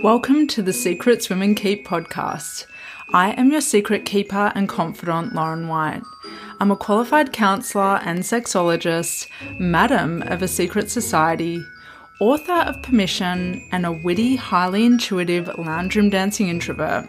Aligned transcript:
Welcome 0.00 0.46
to 0.48 0.62
the 0.62 0.72
Secrets 0.72 1.28
Women 1.28 1.54
Keep 1.54 1.86
podcast. 1.86 2.66
I 3.12 3.30
am 3.32 3.50
your 3.50 3.60
secret 3.60 4.04
keeper 4.04 4.52
and 4.54 4.68
confidant, 4.68 5.34
Lauren 5.34 5.66
White. 5.66 6.02
I'm 6.60 6.70
a 6.70 6.76
qualified 6.76 7.32
counsellor 7.32 8.00
and 8.04 8.20
sexologist, 8.20 9.26
madam 9.58 10.22
of 10.22 10.40
a 10.40 10.48
secret 10.48 10.88
society, 10.88 11.64
author 12.20 12.52
of 12.52 12.82
Permission, 12.82 13.66
and 13.72 13.84
a 13.84 13.92
witty, 13.92 14.36
highly 14.36 14.84
intuitive 14.84 15.50
lounge 15.58 15.96
room 15.96 16.10
dancing 16.10 16.48
introvert. 16.48 17.06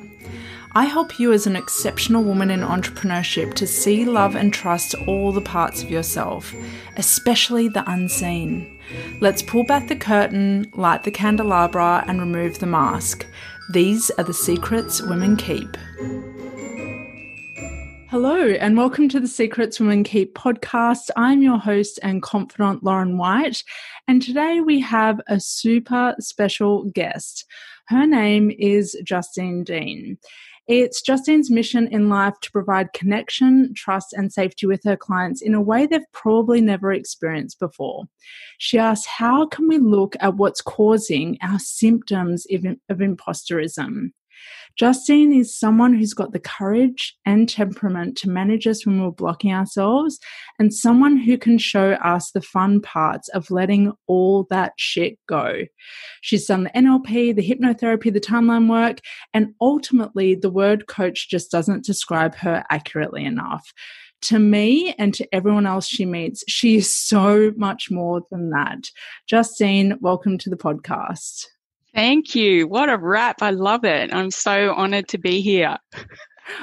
I 0.73 0.86
help 0.86 1.20
you 1.20 1.31
as 1.31 1.47
an 1.47 1.55
exceptional 1.55 2.23
woman 2.23 2.49
in 2.49 2.61
entrepreneurship 2.61 3.54
to 3.55 3.67
see, 3.67 4.05
love, 4.05 4.36
and 4.36 4.54
trust 4.54 4.95
all 5.07 5.31
the 5.31 5.41
parts 5.41 5.83
of 5.83 5.91
yourself, 5.91 6.54
especially 6.97 7.67
the 7.67 7.89
unseen. 7.89 8.79
Let's 9.21 9.42
pull 9.42 9.64
back 9.64 9.88
the 9.88 9.96
curtain, 9.96 10.71
light 10.74 11.04
the 11.04 11.11
candelabra, 11.11 12.04
and 12.07 12.20
remove 12.20 12.60
the 12.60 12.66
mask. 12.66 13.25
These 13.71 14.10
are 14.11 14.24
the 14.24 14.34
secrets 14.34 15.02
women 15.02 15.36
keep. 15.36 15.78
Hello, 18.10 18.47
and 18.47 18.75
welcome 18.75 19.07
to 19.10 19.20
the 19.20 19.28
Secrets 19.28 19.80
Women 19.80 20.04
Keep 20.04 20.33
podcast. 20.33 21.11
I'm 21.16 21.44
your 21.44 21.60
host 21.60 22.00
and 22.02 22.24
confidant, 22.24 22.83
Lauren 22.83 23.20
White, 23.20 23.64
and 24.07 24.20
today 24.20 24.61
we 24.61 24.80
have 24.80 25.21
a 25.28 25.39
super 25.39 26.16
special 26.19 26.86
guest. 26.86 27.46
Her 27.89 28.08
name 28.08 28.52
is 28.58 28.97
Justine 29.04 29.64
Dean. 29.64 30.18
It's 30.69 31.01
Justine's 31.01 31.50
mission 31.50 31.87
in 31.87 32.09
life 32.09 32.39
to 32.41 32.52
provide 32.52 32.94
connection, 32.94 33.73
trust, 33.75 34.14
and 34.14 34.31
safety 34.31 34.67
with 34.67 34.83
her 34.83 34.95
clients 34.95 35.41
in 35.41 35.55
a 35.55 35.61
way 35.61 35.88
they've 35.88 36.03
probably 36.14 36.61
never 36.61 36.94
experienced 36.94 37.58
before. 37.58 38.03
She 38.59 38.77
asks, 38.77 39.08
How 39.08 39.47
can 39.47 39.67
we 39.67 39.80
look 39.80 40.16
at 40.19 40.36
what's 40.36 40.61
causing 40.61 41.39
our 41.41 41.58
symptoms 41.58 42.45
of 42.52 42.97
imposterism? 42.99 44.11
Justine 44.80 45.33
is 45.33 45.53
someone 45.53 45.94
who's 45.94 46.13
got 46.13 46.31
the 46.31 46.39
courage 46.39 47.17
and 47.25 47.49
temperament 47.49 48.16
to 48.19 48.30
manage 48.30 48.66
us 48.66 48.85
when 48.85 49.03
we're 49.03 49.11
blocking 49.11 49.52
ourselves, 49.52 50.17
and 50.58 50.73
someone 50.73 51.17
who 51.17 51.38
can 51.38 51.58
show 51.58 51.91
us 51.95 52.31
the 52.31 52.41
fun 52.41 52.80
parts 52.80 53.27
of 53.30 53.52
letting 53.52 53.91
all 54.07 54.47
that 54.50 54.72
shit 54.77 55.19
go. 55.27 55.63
She's 56.22 56.45
done 56.45 56.63
the 56.63 56.69
NLP, 56.69 57.35
the 57.35 57.45
hypnotherapy, 57.45 58.13
the 58.13 58.22
timeline 58.22 58.69
work, 58.69 59.02
and 59.33 59.53
ultimately, 59.59 60.33
the 60.33 60.50
word 60.50 60.88
coach 60.88 61.30
just 61.30 61.52
doesn't 61.52 61.83
describe 61.83 62.35
her 62.35 62.63
accurately 62.72 63.25
enough 63.25 63.73
to 64.22 64.39
me 64.39 64.94
and 64.97 65.13
to 65.13 65.27
everyone 65.33 65.66
else 65.66 65.88
she 65.88 66.05
meets, 66.05 66.44
she 66.47 66.75
is 66.75 66.94
so 66.94 67.53
much 67.55 67.89
more 67.89 68.22
than 68.31 68.50
that. 68.50 68.89
Justine, 69.27 69.97
welcome 70.02 70.38
to 70.38 70.50
the 70.50 70.57
podcast. 70.57 71.47
Thank 72.00 72.33
you. 72.33 72.66
What 72.66 72.88
a 72.88 72.97
wrap. 72.97 73.42
I 73.42 73.50
love 73.50 73.83
it. 73.83 74.14
I'm 74.14 74.31
so 74.31 74.73
honored 74.73 75.09
to 75.09 75.17
be 75.17 75.42
here. 75.42 75.78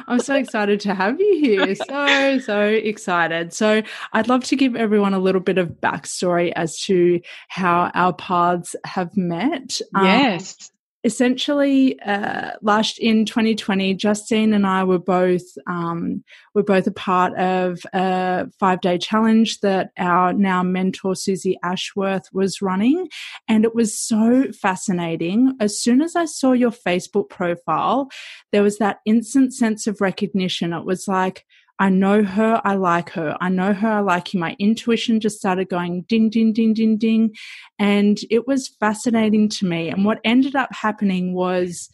I'm 0.08 0.18
so 0.18 0.34
excited 0.34 0.80
to 0.80 0.94
have 0.94 1.20
you 1.20 1.38
here. 1.38 1.74
So, 1.86 2.38
so 2.38 2.62
excited. 2.62 3.52
So, 3.52 3.82
I'd 4.14 4.28
love 4.28 4.44
to 4.44 4.56
give 4.56 4.74
everyone 4.76 5.12
a 5.12 5.18
little 5.18 5.42
bit 5.42 5.58
of 5.58 5.68
backstory 5.68 6.54
as 6.56 6.80
to 6.84 7.20
how 7.48 7.90
our 7.92 8.14
paths 8.14 8.74
have 8.84 9.14
met. 9.14 9.78
Um, 9.94 10.06
yes. 10.06 10.56
Um, 10.58 10.75
essentially 11.06 11.98
uh, 12.00 12.50
last 12.62 12.98
in 12.98 13.24
2020 13.24 13.94
justine 13.94 14.52
and 14.52 14.66
i 14.66 14.82
were 14.82 14.98
both 14.98 15.44
um, 15.68 16.24
were 16.52 16.64
both 16.64 16.86
a 16.88 16.90
part 16.90 17.32
of 17.38 17.78
a 17.92 18.48
five 18.58 18.80
day 18.80 18.98
challenge 18.98 19.60
that 19.60 19.90
our 19.98 20.32
now 20.32 20.64
mentor 20.64 21.14
susie 21.14 21.56
ashworth 21.62 22.28
was 22.32 22.60
running. 22.60 23.08
And 23.46 23.64
it 23.64 23.74
was 23.74 23.96
so 23.96 24.50
fascinating. 24.52 25.56
As 25.60 25.80
soon 25.80 26.02
as 26.02 26.16
i 26.16 26.24
saw 26.24 26.52
your 26.52 26.72
facebook 26.72 27.28
profile 27.30 28.08
there 28.50 28.64
was 28.64 28.78
that 28.78 28.98
instant 29.04 29.54
sense 29.54 29.86
of 29.86 30.00
recognition. 30.00 30.72
It 30.72 30.84
was 30.84 31.06
like 31.06 31.44
I 31.78 31.90
know 31.90 32.24
her, 32.24 32.60
I 32.64 32.74
like 32.74 33.10
her. 33.10 33.36
I 33.40 33.48
know 33.50 33.74
her, 33.74 33.88
I 33.88 34.00
like 34.00 34.32
you. 34.32 34.40
My 34.40 34.56
intuition 34.58 35.20
just 35.20 35.38
started 35.38 35.68
going 35.68 36.02
ding, 36.02 36.30
ding, 36.30 36.52
ding, 36.52 36.72
ding, 36.72 36.96
ding. 36.96 37.34
And 37.78 38.18
it 38.30 38.46
was 38.46 38.68
fascinating 38.80 39.48
to 39.50 39.66
me. 39.66 39.90
And 39.90 40.04
what 40.04 40.20
ended 40.24 40.56
up 40.56 40.72
happening 40.72 41.34
was 41.34 41.90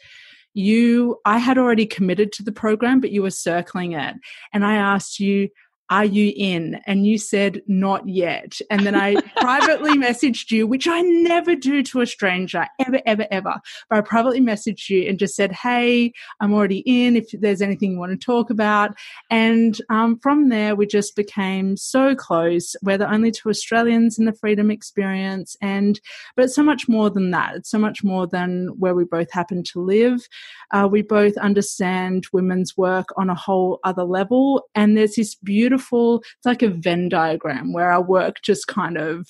you, 0.55 1.19
I 1.25 1.39
had 1.39 1.59
already 1.59 1.87
committed 1.87 2.31
to 2.33 2.43
the 2.43 2.53
program, 2.53 3.01
but 3.01 3.11
you 3.11 3.23
were 3.23 3.31
circling 3.31 3.93
it. 3.93 4.15
And 4.53 4.65
I 4.65 4.75
asked 4.75 5.19
you, 5.19 5.49
are 5.93 6.07
you 6.07 6.33
in? 6.35 6.81
And 6.87 7.07
you 7.07 7.19
said, 7.19 7.61
Not 7.67 8.09
yet. 8.09 8.59
And 8.71 8.87
then 8.87 8.95
I 8.95 9.21
privately 9.37 9.91
messaged 9.91 10.51
you, 10.51 10.67
which 10.67 10.89
I 10.89 11.03
never 11.03 11.55
do 11.55 11.83
to 11.83 12.01
a 12.01 12.07
stranger, 12.07 12.67
ever, 12.79 13.01
ever, 13.05 13.27
ever. 13.31 13.55
But 13.91 13.99
I 13.99 14.01
privately 14.01 14.41
messaged 14.41 14.89
you 14.89 15.07
and 15.07 15.19
just 15.19 15.37
said, 15.37 15.53
Hey, 15.53 16.15
I'm 16.41 16.55
already 16.55 16.79
in. 16.87 17.17
If 17.17 17.31
there's 17.33 17.61
anything 17.61 17.93
you 17.93 17.99
want 17.99 18.19
to 18.19 18.25
talk 18.25 18.49
about. 18.49 18.97
And 19.29 19.79
um, 19.91 20.19
from 20.19 20.49
there, 20.49 20.75
we 20.75 20.87
just 20.87 21.15
became 21.15 21.77
so 21.77 22.15
close. 22.15 22.75
We're 22.83 22.97
the 22.97 23.13
only 23.13 23.31
two 23.31 23.51
Australians 23.51 24.19
in 24.19 24.25
the 24.25 24.33
freedom 24.33 24.71
experience. 24.71 25.57
And, 25.61 26.01
but 26.37 26.47
it's 26.47 26.55
so 26.55 26.63
much 26.63 26.89
more 26.89 27.11
than 27.11 27.33
that. 27.33 27.55
It's 27.57 27.71
so 27.71 27.79
much 27.79 28.03
more 28.03 28.27
than 28.27 28.69
where 28.79 28.95
we 28.95 29.05
both 29.05 29.31
happen 29.31 29.63
to 29.65 29.81
live. 29.83 30.27
Uh, 30.71 30.89
we 30.91 31.03
both 31.03 31.37
understand 31.37 32.29
women's 32.33 32.79
work 32.79 33.09
on 33.19 33.29
a 33.29 33.35
whole 33.35 33.79
other 33.85 34.05
level. 34.05 34.69
And 34.75 34.97
there's 34.97 35.17
this 35.17 35.35
beautiful 35.35 35.82
beautiful, 35.83 36.19
it's 36.19 36.47
like 36.47 36.63
a 36.63 36.69
Venn 36.69 37.09
diagram 37.09 37.73
where 37.73 37.91
our 37.91 38.03
work 38.03 38.37
just 38.43 38.67
kind 38.67 38.97
of 38.97 39.27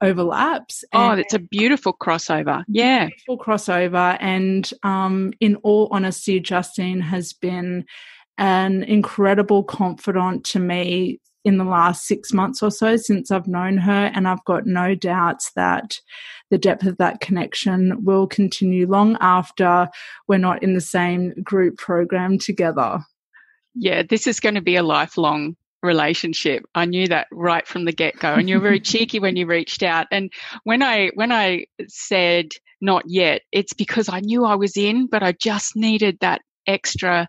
overlaps. 0.00 0.84
Oh, 0.92 1.12
it's 1.12 1.34
a 1.34 1.38
beautiful 1.38 1.94
crossover. 1.94 2.64
Yeah. 2.68 3.06
Beautiful 3.06 3.38
crossover. 3.38 4.16
And 4.20 4.68
um, 4.82 5.32
in 5.40 5.56
all 5.56 5.88
honesty, 5.90 6.40
Justine 6.40 7.00
has 7.00 7.32
been 7.32 7.84
an 8.36 8.82
incredible 8.84 9.62
confidant 9.62 10.44
to 10.44 10.58
me 10.58 11.20
in 11.44 11.58
the 11.58 11.64
last 11.64 12.06
six 12.06 12.32
months 12.32 12.62
or 12.62 12.70
so 12.70 12.96
since 12.96 13.30
I've 13.30 13.46
known 13.46 13.76
her. 13.78 14.10
And 14.14 14.26
I've 14.26 14.44
got 14.44 14.66
no 14.66 14.94
doubts 14.94 15.52
that 15.54 16.00
the 16.50 16.58
depth 16.58 16.86
of 16.86 16.98
that 16.98 17.20
connection 17.20 18.04
will 18.04 18.26
continue 18.26 18.86
long 18.86 19.16
after 19.20 19.88
we're 20.26 20.38
not 20.38 20.62
in 20.62 20.74
the 20.74 20.80
same 20.80 21.32
group 21.42 21.76
program 21.76 22.38
together. 22.38 23.00
Yeah, 23.74 24.02
this 24.08 24.26
is 24.26 24.40
going 24.40 24.54
to 24.54 24.62
be 24.62 24.76
a 24.76 24.82
lifelong 24.82 25.56
relationship. 25.84 26.64
I 26.74 26.84
knew 26.86 27.06
that 27.08 27.28
right 27.30 27.66
from 27.66 27.84
the 27.84 27.92
get 27.92 28.18
go. 28.18 28.34
And 28.34 28.48
you're 28.48 28.60
very 28.60 28.80
cheeky 28.92 29.20
when 29.20 29.36
you 29.36 29.46
reached 29.46 29.82
out. 29.82 30.06
And 30.10 30.32
when 30.64 30.82
I 30.82 31.10
when 31.14 31.30
I 31.32 31.66
said 31.88 32.48
not 32.80 33.04
yet, 33.06 33.42
it's 33.52 33.72
because 33.72 34.08
I 34.08 34.20
knew 34.20 34.44
I 34.44 34.56
was 34.56 34.76
in, 34.76 35.06
but 35.06 35.22
I 35.22 35.32
just 35.32 35.76
needed 35.76 36.18
that 36.20 36.42
extra 36.66 37.28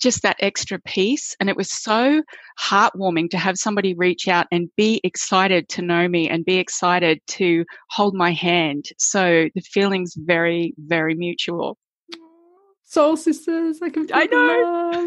just 0.00 0.22
that 0.22 0.36
extra 0.40 0.78
piece. 0.78 1.34
And 1.40 1.48
it 1.48 1.56
was 1.56 1.70
so 1.70 2.22
heartwarming 2.60 3.30
to 3.30 3.38
have 3.38 3.56
somebody 3.56 3.94
reach 3.94 4.28
out 4.28 4.46
and 4.52 4.68
be 4.76 5.00
excited 5.02 5.68
to 5.70 5.82
know 5.82 6.06
me 6.08 6.28
and 6.28 6.44
be 6.44 6.58
excited 6.58 7.20
to 7.28 7.64
hold 7.90 8.14
my 8.14 8.32
hand. 8.32 8.86
So 8.98 9.48
the 9.54 9.60
feeling's 9.60 10.14
very, 10.16 10.74
very 10.78 11.14
mutual. 11.14 11.78
Soul 12.84 13.16
sisters, 13.16 13.80
I 13.82 13.90
can 13.90 14.08
I 14.14 14.24
know. 14.26 15.06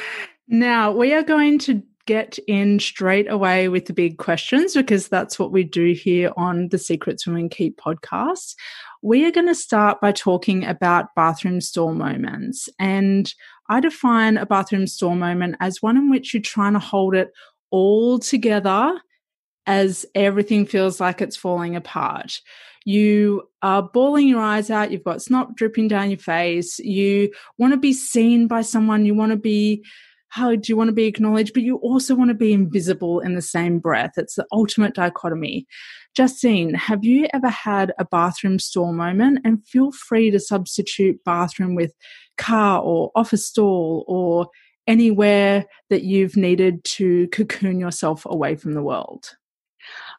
Now, 0.52 0.90
we 0.90 1.14
are 1.14 1.22
going 1.22 1.60
to 1.60 1.80
get 2.06 2.36
in 2.48 2.80
straight 2.80 3.30
away 3.30 3.68
with 3.68 3.86
the 3.86 3.92
big 3.92 4.18
questions 4.18 4.74
because 4.74 5.06
that's 5.06 5.38
what 5.38 5.52
we 5.52 5.62
do 5.62 5.92
here 5.92 6.32
on 6.36 6.70
the 6.70 6.78
Secrets 6.78 7.24
Women 7.24 7.48
Keep 7.48 7.80
podcast. 7.80 8.56
We 9.00 9.24
are 9.26 9.30
going 9.30 9.46
to 9.46 9.54
start 9.54 10.00
by 10.00 10.10
talking 10.10 10.64
about 10.64 11.14
bathroom 11.14 11.60
stall 11.60 11.94
moments. 11.94 12.68
And 12.80 13.32
I 13.68 13.78
define 13.78 14.38
a 14.38 14.44
bathroom 14.44 14.88
stall 14.88 15.14
moment 15.14 15.54
as 15.60 15.80
one 15.82 15.96
in 15.96 16.10
which 16.10 16.34
you're 16.34 16.42
trying 16.42 16.72
to 16.72 16.80
hold 16.80 17.14
it 17.14 17.30
all 17.70 18.18
together 18.18 19.00
as 19.66 20.04
everything 20.16 20.66
feels 20.66 20.98
like 20.98 21.20
it's 21.20 21.36
falling 21.36 21.76
apart. 21.76 22.40
You 22.84 23.48
are 23.62 23.84
bawling 23.84 24.26
your 24.26 24.40
eyes 24.40 24.68
out, 24.68 24.90
you've 24.90 25.04
got 25.04 25.22
snot 25.22 25.54
dripping 25.54 25.86
down 25.86 26.10
your 26.10 26.18
face, 26.18 26.80
you 26.80 27.30
want 27.56 27.72
to 27.72 27.76
be 27.76 27.92
seen 27.92 28.48
by 28.48 28.62
someone, 28.62 29.06
you 29.06 29.14
want 29.14 29.30
to 29.30 29.36
be 29.36 29.84
how 30.30 30.54
do 30.54 30.62
you 30.68 30.76
want 30.76 30.88
to 30.88 30.94
be 30.94 31.06
acknowledged, 31.06 31.52
but 31.54 31.62
you 31.62 31.76
also 31.76 32.14
want 32.14 32.28
to 32.28 32.34
be 32.34 32.52
invisible 32.52 33.20
in 33.20 33.34
the 33.34 33.42
same 33.42 33.78
breath. 33.78 34.12
It's 34.16 34.36
the 34.36 34.46
ultimate 34.52 34.94
dichotomy. 34.94 35.66
Justine, 36.16 36.74
have 36.74 37.04
you 37.04 37.28
ever 37.34 37.48
had 37.48 37.92
a 37.98 38.04
bathroom 38.04 38.58
stall 38.58 38.92
moment? 38.92 39.40
And 39.44 39.66
feel 39.66 39.92
free 39.92 40.30
to 40.30 40.40
substitute 40.40 41.22
bathroom 41.24 41.74
with 41.74 41.92
car 42.38 42.80
or 42.80 43.10
office 43.14 43.46
stall 43.46 44.04
or 44.08 44.48
anywhere 44.86 45.66
that 45.88 46.02
you've 46.02 46.36
needed 46.36 46.82
to 46.84 47.28
cocoon 47.28 47.78
yourself 47.78 48.24
away 48.26 48.56
from 48.56 48.74
the 48.74 48.82
world. 48.82 49.36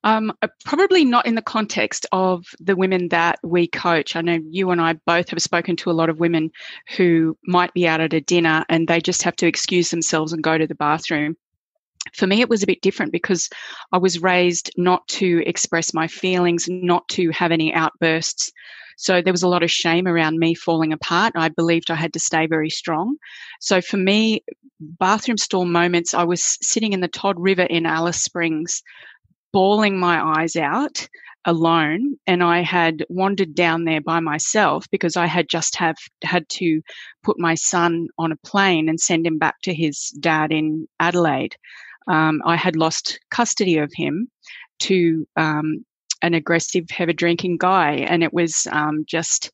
Um, 0.03 0.33
uh, 0.42 0.48
probably 0.65 1.06
not 1.06 1.27
in 1.27 1.36
the 1.36 1.42
context 1.44 2.07
of 2.12 2.45
the 2.59 2.75
women 2.75 3.09
that 3.09 3.39
we 3.44 3.68
coach. 3.68 4.15
I 4.15 4.21
know 4.21 4.39
you 4.50 4.71
and 4.71 4.81
I 4.81 4.94
both 5.06 5.30
have 5.30 5.42
spoken 5.42 5.75
to 5.77 5.92
a 5.92 5.94
lot 5.94 6.09
of 6.09 6.19
women 6.19 6.51
who 6.98 7.38
might 7.45 7.74
be 7.74 7.88
out 7.88 8.01
at 8.01 8.13
a 8.13 8.21
dinner 8.21 8.65
and 8.68 8.88
they 8.88 9.00
just 9.00 9.21
have 9.24 9.36
to 9.38 9.48
excuse 9.48 9.89
themselves 9.89 10.33
and 10.33 10.44
go 10.44 10.57
to 10.57 10.65
the 10.65 10.75
bathroom. 10.75 11.38
For 12.13 12.25
me, 12.25 12.42
it 12.42 12.50
was 12.50 12.63
a 12.63 12.68
bit 12.68 12.81
different 12.81 13.12
because 13.12 13.48
I 13.92 14.00
was 14.00 14.24
raised 14.24 14.71
not 14.75 15.07
to 15.09 15.44
express 15.45 15.94
my 15.94 16.07
feelings, 16.07 16.65
not 16.68 17.07
to 17.09 17.30
have 17.30 17.51
any 17.51 17.71
outbursts. 17.71 18.51
So 18.98 19.21
there 19.21 19.33
was 19.33 19.44
a 19.44 19.48
lot 19.48 19.63
of 19.63 19.71
shame 19.71 20.07
around 20.07 20.39
me 20.39 20.53
falling 20.56 20.94
apart. 20.94 21.33
I 21.36 21.50
believed 21.50 21.89
I 21.89 21.95
had 21.95 22.13
to 22.13 22.19
stay 22.19 22.48
very 22.48 22.69
strong. 22.69 23.18
So 23.59 23.81
for 23.81 23.98
me, 23.98 24.44
bathroom 24.80 25.38
stall 25.38 25.65
moments, 25.65 26.13
I 26.13 26.24
was 26.24 26.57
sitting 26.62 26.94
in 26.94 27.01
the 27.01 27.07
Todd 27.07 27.39
River 27.39 27.63
in 27.63 27.86
Alice 27.86 28.21
Springs, 28.21 28.83
bawling 29.53 30.00
my 30.00 30.39
eyes 30.39 30.56
out 30.56 31.07
alone 31.45 32.18
and 32.27 32.44
I 32.44 32.62
had 32.62 33.03
wandered 33.09 33.56
down 33.56 33.86
there 33.86 34.01
by 34.01 34.19
myself 34.19 34.86
because 34.92 35.18
I 35.18 35.25
had 35.25 35.50
just 35.50 35.75
have 35.75 35.98
had 36.24 36.48
to 36.50 36.81
put 37.24 37.39
my 37.39 37.56
son 37.56 38.07
on 38.18 38.31
a 38.31 38.38
plane 38.38 38.88
and 38.89 39.00
send 39.00 39.25
him 39.25 39.38
back 39.38 39.62
to 39.63 39.74
his 39.74 40.09
dad 40.19 40.51
in 40.51 40.88
Adelaide. 41.00 41.56
Um, 42.07 42.42
I 42.45 42.56
had 42.56 42.75
lost 42.75 43.19
custody 43.31 43.77
of 43.77 43.92
him 43.95 44.30
to 44.81 45.27
um, 45.36 45.86
an 46.21 46.33
aggressive, 46.33 46.89
heavy 46.89 47.13
drinking 47.13 47.57
guy, 47.57 47.94
and 47.94 48.24
it 48.24 48.33
was 48.33 48.68
um, 48.71 49.03
just 49.07 49.51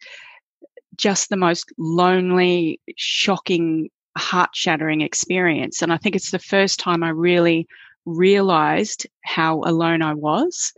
just 0.96 1.30
the 1.30 1.38
most 1.38 1.72
lonely, 1.78 2.80
shocking, 2.96 3.90
heart 4.18 4.50
shattering 4.54 5.02
experience. 5.02 5.82
And 5.82 5.94
I 5.94 5.98
think 5.98 6.16
it's 6.16 6.32
the 6.32 6.40
first 6.40 6.80
time 6.80 7.04
I 7.04 7.10
really 7.10 7.68
realized 8.08 9.06
how 9.24 9.62
alone 9.66 10.02
I 10.02 10.14
was. 10.14 10.74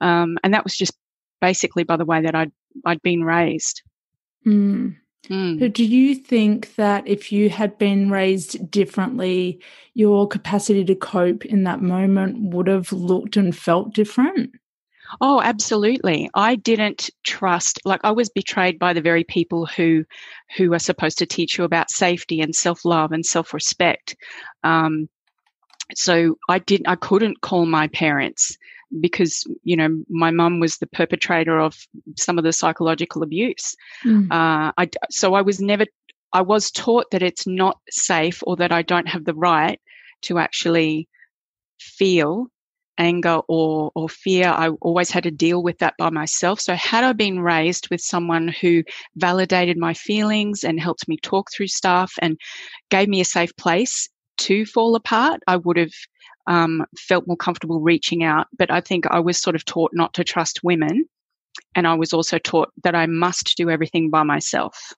Um, 0.00 0.38
and 0.42 0.54
that 0.54 0.64
was 0.64 0.76
just 0.76 0.94
basically 1.40 1.84
by 1.84 1.96
the 1.96 2.04
way 2.04 2.22
that 2.22 2.34
I'd, 2.34 2.52
I'd 2.84 3.02
been 3.02 3.22
raised. 3.22 3.82
Mm. 4.46 4.96
Mm. 5.28 5.60
So 5.60 5.68
do 5.68 5.84
you 5.84 6.14
think 6.14 6.74
that 6.76 7.06
if 7.06 7.30
you 7.30 7.50
had 7.50 7.76
been 7.76 8.10
raised 8.10 8.70
differently, 8.70 9.60
your 9.94 10.26
capacity 10.26 10.84
to 10.86 10.94
cope 10.94 11.44
in 11.44 11.64
that 11.64 11.82
moment 11.82 12.54
would 12.54 12.66
have 12.66 12.90
looked 12.92 13.36
and 13.36 13.54
felt 13.54 13.94
different? 13.94 14.52
Oh, 15.20 15.40
absolutely. 15.42 16.30
I 16.34 16.54
didn't 16.56 17.10
trust 17.24 17.80
like 17.84 18.00
I 18.04 18.12
was 18.12 18.28
betrayed 18.30 18.78
by 18.78 18.92
the 18.92 19.02
very 19.02 19.24
people 19.24 19.66
who 19.66 20.04
who 20.56 20.72
are 20.72 20.78
supposed 20.78 21.18
to 21.18 21.26
teach 21.26 21.58
you 21.58 21.64
about 21.64 21.90
safety 21.90 22.40
and 22.40 22.54
self-love 22.54 23.12
and 23.12 23.26
self-respect. 23.26 24.16
Um, 24.62 25.08
so 25.94 26.36
I 26.48 26.58
didn't 26.58 26.88
I 26.88 26.96
couldn't 26.96 27.40
call 27.40 27.66
my 27.66 27.88
parents 27.88 28.56
because 28.98 29.44
you 29.62 29.76
know 29.76 30.02
my 30.08 30.30
mum 30.30 30.60
was 30.60 30.78
the 30.78 30.86
perpetrator 30.86 31.58
of 31.60 31.76
some 32.16 32.38
of 32.38 32.44
the 32.44 32.52
psychological 32.52 33.22
abuse. 33.22 33.76
Mm. 34.04 34.30
Uh, 34.30 34.72
I, 34.76 34.88
so 35.10 35.34
I 35.34 35.42
was 35.42 35.60
never 35.60 35.86
I 36.32 36.42
was 36.42 36.70
taught 36.70 37.10
that 37.10 37.22
it's 37.22 37.46
not 37.46 37.78
safe 37.90 38.42
or 38.46 38.56
that 38.56 38.72
I 38.72 38.82
don't 38.82 39.08
have 39.08 39.24
the 39.24 39.34
right 39.34 39.80
to 40.22 40.38
actually 40.38 41.08
feel 41.78 42.46
anger 42.98 43.40
or 43.48 43.90
or 43.94 44.08
fear. 44.08 44.48
I 44.48 44.68
always 44.80 45.10
had 45.10 45.22
to 45.24 45.30
deal 45.30 45.62
with 45.62 45.78
that 45.78 45.94
by 45.98 46.10
myself. 46.10 46.60
So 46.60 46.74
had 46.74 47.04
I 47.04 47.12
been 47.12 47.40
raised 47.40 47.88
with 47.90 48.00
someone 48.00 48.48
who 48.48 48.82
validated 49.16 49.78
my 49.78 49.94
feelings 49.94 50.64
and 50.64 50.80
helped 50.80 51.08
me 51.08 51.16
talk 51.16 51.50
through 51.50 51.68
stuff 51.68 52.12
and 52.20 52.38
gave 52.90 53.08
me 53.08 53.20
a 53.20 53.24
safe 53.24 53.56
place 53.56 54.08
to 54.40 54.66
fall 54.66 54.94
apart, 54.94 55.40
I 55.46 55.56
would 55.56 55.76
have 55.76 55.92
um, 56.46 56.84
felt 56.98 57.26
more 57.26 57.36
comfortable 57.36 57.80
reaching 57.80 58.22
out. 58.24 58.46
But 58.58 58.70
I 58.70 58.80
think 58.80 59.06
I 59.06 59.20
was 59.20 59.40
sort 59.40 59.56
of 59.56 59.64
taught 59.64 59.92
not 59.94 60.12
to 60.14 60.24
trust 60.24 60.64
women. 60.64 61.04
And 61.74 61.86
I 61.86 61.94
was 61.94 62.12
also 62.12 62.38
taught 62.38 62.72
that 62.84 62.94
I 62.94 63.06
must 63.06 63.56
do 63.56 63.70
everything 63.70 64.10
by 64.10 64.22
myself. 64.22 64.92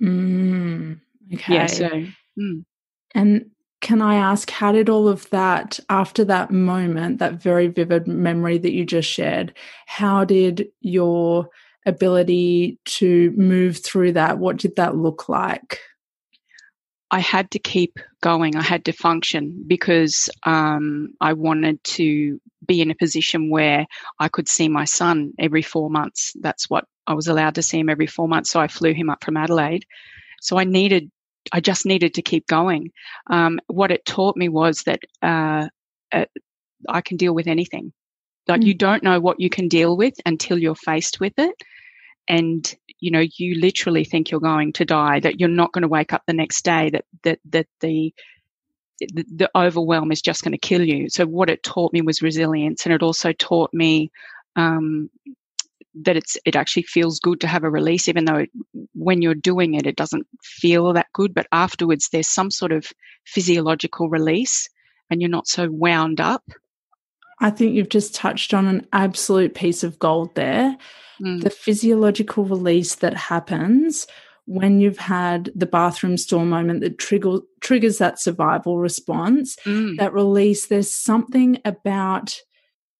Mm, 0.00 1.00
okay. 1.34 1.54
Yeah. 1.54 1.66
So, 1.66 1.88
mm. 2.38 2.64
and 3.14 3.46
can 3.80 4.00
I 4.02 4.14
ask, 4.14 4.50
how 4.50 4.72
did 4.72 4.88
all 4.88 5.08
of 5.08 5.28
that, 5.30 5.78
after 5.88 6.24
that 6.24 6.50
moment, 6.50 7.18
that 7.18 7.42
very 7.42 7.68
vivid 7.68 8.06
memory 8.06 8.58
that 8.58 8.72
you 8.72 8.84
just 8.84 9.08
shared, 9.08 9.54
how 9.86 10.24
did 10.24 10.68
your 10.80 11.48
ability 11.86 12.78
to 12.84 13.32
move 13.36 13.78
through 13.78 14.12
that, 14.12 14.38
what 14.38 14.56
did 14.56 14.76
that 14.76 14.96
look 14.96 15.28
like? 15.28 15.80
I 17.10 17.18
had 17.18 17.50
to 17.52 17.58
keep 17.58 17.98
going. 18.22 18.56
I 18.56 18.62
had 18.62 18.86
to 18.86 18.92
function 18.92 19.64
because 19.66 20.30
um, 20.44 21.10
I 21.20 21.34
wanted 21.34 21.84
to 21.84 22.40
be 22.66 22.80
in 22.80 22.90
a 22.90 22.94
position 22.94 23.50
where 23.50 23.86
I 24.18 24.28
could 24.28 24.48
see 24.48 24.68
my 24.68 24.86
son 24.86 25.32
every 25.38 25.60
four 25.60 25.90
months. 25.90 26.32
That's 26.40 26.70
what 26.70 26.84
I 27.06 27.12
was 27.12 27.28
allowed 27.28 27.56
to 27.56 27.62
see 27.62 27.80
him 27.80 27.90
every 27.90 28.06
four 28.06 28.28
months. 28.28 28.50
So 28.50 28.60
I 28.60 28.68
flew 28.68 28.94
him 28.94 29.10
up 29.10 29.22
from 29.22 29.36
Adelaide. 29.36 29.84
So 30.40 30.58
I 30.58 30.64
needed, 30.64 31.10
I 31.52 31.60
just 31.60 31.84
needed 31.84 32.14
to 32.14 32.22
keep 32.22 32.46
going. 32.46 32.92
Um, 33.28 33.60
what 33.66 33.90
it 33.90 34.06
taught 34.06 34.36
me 34.36 34.48
was 34.48 34.84
that 34.84 35.00
uh, 35.20 35.68
uh, 36.12 36.24
I 36.88 37.00
can 37.02 37.18
deal 37.18 37.34
with 37.34 37.48
anything. 37.48 37.92
Like 38.48 38.62
mm. 38.62 38.66
you 38.66 38.74
don't 38.74 39.02
know 39.02 39.20
what 39.20 39.40
you 39.40 39.50
can 39.50 39.68
deal 39.68 39.96
with 39.96 40.14
until 40.24 40.58
you're 40.58 40.74
faced 40.74 41.20
with 41.20 41.34
it 41.36 41.54
and 42.28 42.74
you 43.00 43.10
know 43.10 43.24
you 43.36 43.54
literally 43.60 44.04
think 44.04 44.30
you're 44.30 44.40
going 44.40 44.72
to 44.72 44.84
die 44.84 45.20
that 45.20 45.40
you're 45.40 45.48
not 45.48 45.72
going 45.72 45.82
to 45.82 45.88
wake 45.88 46.12
up 46.12 46.22
the 46.26 46.32
next 46.32 46.64
day 46.64 46.90
that 46.90 47.04
that 47.22 47.38
that 47.50 47.66
the 47.80 48.14
the, 49.08 49.50
overwhelm 49.56 50.12
is 50.12 50.22
just 50.22 50.44
going 50.44 50.52
to 50.52 50.58
kill 50.58 50.82
you. 50.82 51.08
So 51.08 51.26
what 51.26 51.50
it 51.50 51.62
taught 51.62 51.92
me 51.92 52.02
was 52.02 52.22
resilience 52.22 52.84
and 52.84 52.94
it 52.94 53.02
also 53.02 53.32
taught 53.32 53.72
me 53.74 54.12
um, 54.56 55.10
that 55.94 56.16
it's 56.16 56.36
it 56.44 56.56
actually 56.56 56.84
feels 56.84 57.18
good 57.18 57.40
to 57.40 57.46
have 57.46 57.64
a 57.64 57.70
release 57.70 58.08
even 58.08 58.24
though 58.24 58.36
it, 58.36 58.50
when 58.94 59.20
you're 59.20 59.34
doing 59.34 59.74
it 59.74 59.86
it 59.86 59.96
doesn't 59.96 60.26
feel 60.42 60.92
that 60.92 61.06
good 61.12 61.34
but 61.34 61.46
afterwards 61.52 62.08
there's 62.10 62.28
some 62.28 62.50
sort 62.50 62.72
of 62.72 62.86
physiological 63.26 64.08
release 64.08 64.68
and 65.10 65.20
you're 65.20 65.30
not 65.30 65.46
so 65.46 65.68
wound 65.70 66.20
up. 66.20 66.44
I 67.40 67.50
think 67.50 67.74
you've 67.74 67.88
just 67.88 68.14
touched 68.14 68.54
on 68.54 68.66
an 68.66 68.86
absolute 68.92 69.54
piece 69.54 69.82
of 69.82 69.98
gold 69.98 70.34
there 70.34 70.76
mm. 71.22 71.42
the 71.42 71.50
physiological 71.50 72.44
release 72.44 72.96
that 72.96 73.14
happens 73.14 74.06
when 74.46 74.80
you've 74.80 74.98
had 74.98 75.50
the 75.54 75.66
bathroom 75.66 76.16
stall 76.16 76.44
moment 76.44 76.80
that 76.80 76.98
trigger, 76.98 77.38
triggers 77.60 77.98
that 77.98 78.20
survival 78.20 78.78
response, 78.78 79.56
mm. 79.64 79.96
that 79.98 80.12
release, 80.12 80.66
there's 80.66 80.92
something 80.92 81.58
about 81.64 82.40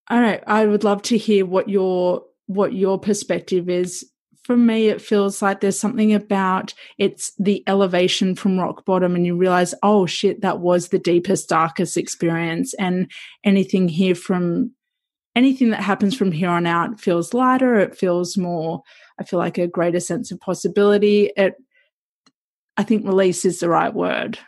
I 0.09 0.41
I 0.47 0.67
would 0.67 0.85
love 0.85 1.03
to 1.03 1.19
hear 1.19 1.47
what 1.47 1.69
your 1.69 2.23
what 2.47 2.73
your 2.73 2.99
perspective 2.99 3.69
is. 3.69 4.09
For 4.45 4.57
me, 4.57 4.89
it 4.89 5.01
feels 5.01 5.41
like 5.41 5.61
there's 5.61 5.79
something 5.79 6.13
about 6.13 6.75
it's 6.99 7.33
the 7.39 7.63
elevation 7.69 8.35
from 8.35 8.59
rock 8.59 8.85
bottom, 8.85 9.15
and 9.15 9.25
you 9.25 9.37
realize, 9.37 9.75
oh 9.83 10.07
shit, 10.07 10.43
that 10.43 10.59
was 10.59 10.89
the 10.89 10.99
deepest, 10.99 11.49
darkest 11.49 11.97
experience. 11.97 12.75
And 12.75 13.11
anything 13.45 13.89
here 13.89 14.17
from 14.17 14.73
anything 15.34 15.70
that 15.70 15.81
happens 15.81 16.14
from 16.14 16.32
here 16.32 16.50
on 16.50 16.67
out 16.67 17.00
feels 17.00 17.34
lighter. 17.34 17.76
It 17.76 17.97
feels 17.97 18.37
more, 18.37 18.83
I 19.18 19.25
feel 19.25 19.38
like 19.38 19.59
a 19.59 19.66
greater 19.66 20.00
sense 20.00 20.30
of 20.30 20.40
possibility. 20.40 21.30
It, 21.37 21.54
I 22.76 22.83
think 22.83 23.07
release 23.07 23.45
is 23.45 23.61
the 23.61 23.68
right 23.68 23.92
word. 23.92 24.38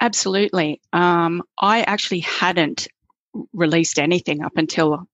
Absolutely. 0.00 0.80
Um, 0.92 1.42
I 1.60 1.82
actually 1.82 2.20
hadn't 2.20 2.88
released 3.52 3.98
anything 3.98 4.42
up 4.42 4.56
until 4.56 5.06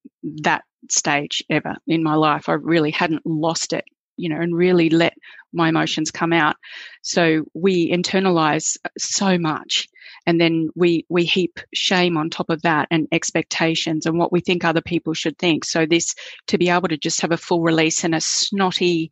that 0.43 0.65
stage 0.91 1.43
ever 1.51 1.77
in 1.87 2.03
my 2.03 2.15
life. 2.15 2.49
I 2.49 2.55
really 2.55 2.91
hadn't 2.91 3.27
lost 3.27 3.73
it, 3.73 3.85
you 4.17 4.29
know, 4.29 4.41
and 4.41 4.55
really 4.55 4.91
let 4.91 5.15
my 5.53 5.69
emotions 5.69 6.11
come 6.11 6.33
out. 6.33 6.57
So 7.03 7.45
we 7.55 7.91
internalize 7.91 8.77
so 8.99 9.39
much 9.39 9.89
and 10.27 10.41
then 10.41 10.69
we 10.75 11.07
we 11.09 11.25
heap 11.25 11.61
shame 11.73 12.17
on 12.17 12.29
top 12.29 12.51
of 12.51 12.63
that 12.63 12.89
and 12.91 13.07
expectations 13.13 14.07
and 14.07 14.19
what 14.19 14.33
we 14.33 14.41
think 14.41 14.65
other 14.65 14.81
people 14.81 15.15
should 15.15 15.39
think 15.39 15.65
so 15.65 15.87
this 15.87 16.15
to 16.49 16.59
be 16.59 16.69
able 16.69 16.89
to 16.89 16.97
just 16.97 17.21
have 17.21 17.33
a 17.33 17.37
full 17.37 17.63
release 17.63 18.05
and 18.05 18.15
a 18.15 18.21
snotty 18.21 19.11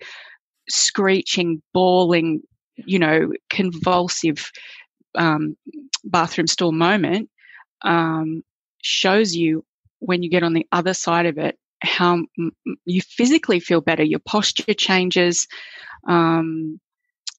screeching 0.69 1.63
bawling 1.73 2.43
you 2.77 2.99
know 2.99 3.33
convulsive 3.49 4.51
um, 5.15 5.57
bathroom 6.05 6.47
stall 6.47 6.73
moment 6.73 7.31
um, 7.83 8.43
shows 8.83 9.35
you 9.35 9.65
when 10.01 10.23
you 10.23 10.31
get 10.31 10.43
on 10.43 10.53
the 10.53 10.67
other 10.73 10.95
side 10.95 11.27
of 11.27 11.39
it 11.39 11.59
how 11.83 12.23
you 12.85 13.01
physically 13.03 13.61
feel 13.61 13.81
better 13.81 14.03
your 14.03 14.21
posture 14.21 14.75
changes 14.75 15.47
um, 16.09 16.81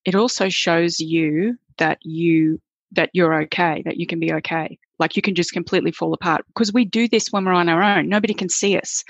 it 0.06 0.15
also 0.15 0.50
shows 0.50 1.00
you 1.00 1.58
that 1.77 1.98
you 2.04 2.60
that 2.92 3.10
you're 3.13 3.42
okay, 3.42 3.82
that 3.86 3.98
you 3.98 4.08
can 4.08 4.20
be 4.20 4.34
okay. 4.34 4.77
Like 4.98 5.15
you 5.15 5.22
can 5.22 5.36
just 5.36 5.51
completely 5.51 5.92
fall 5.92 6.13
apart 6.13 6.46
because 6.48 6.72
we 6.72 6.86
do 6.86 7.10
this 7.10 7.27
when 7.30 7.44
we're 7.44 7.51
on 7.51 7.68
our 7.68 7.84
own. 7.84 8.08
Nobody 8.08 8.34
can 8.34 8.48
see 8.48 8.77
us. 8.77 9.04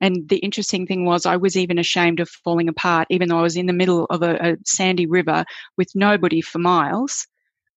And 0.00 0.28
the 0.28 0.38
interesting 0.38 0.86
thing 0.86 1.04
was, 1.04 1.26
I 1.26 1.36
was 1.36 1.56
even 1.56 1.78
ashamed 1.78 2.18
of 2.18 2.28
falling 2.28 2.68
apart, 2.68 3.06
even 3.10 3.28
though 3.28 3.38
I 3.38 3.42
was 3.42 3.56
in 3.56 3.66
the 3.66 3.72
middle 3.72 4.06
of 4.06 4.22
a, 4.22 4.34
a 4.34 4.56
sandy 4.64 5.06
river 5.06 5.44
with 5.76 5.94
nobody 5.94 6.40
for 6.40 6.58
miles. 6.58 7.26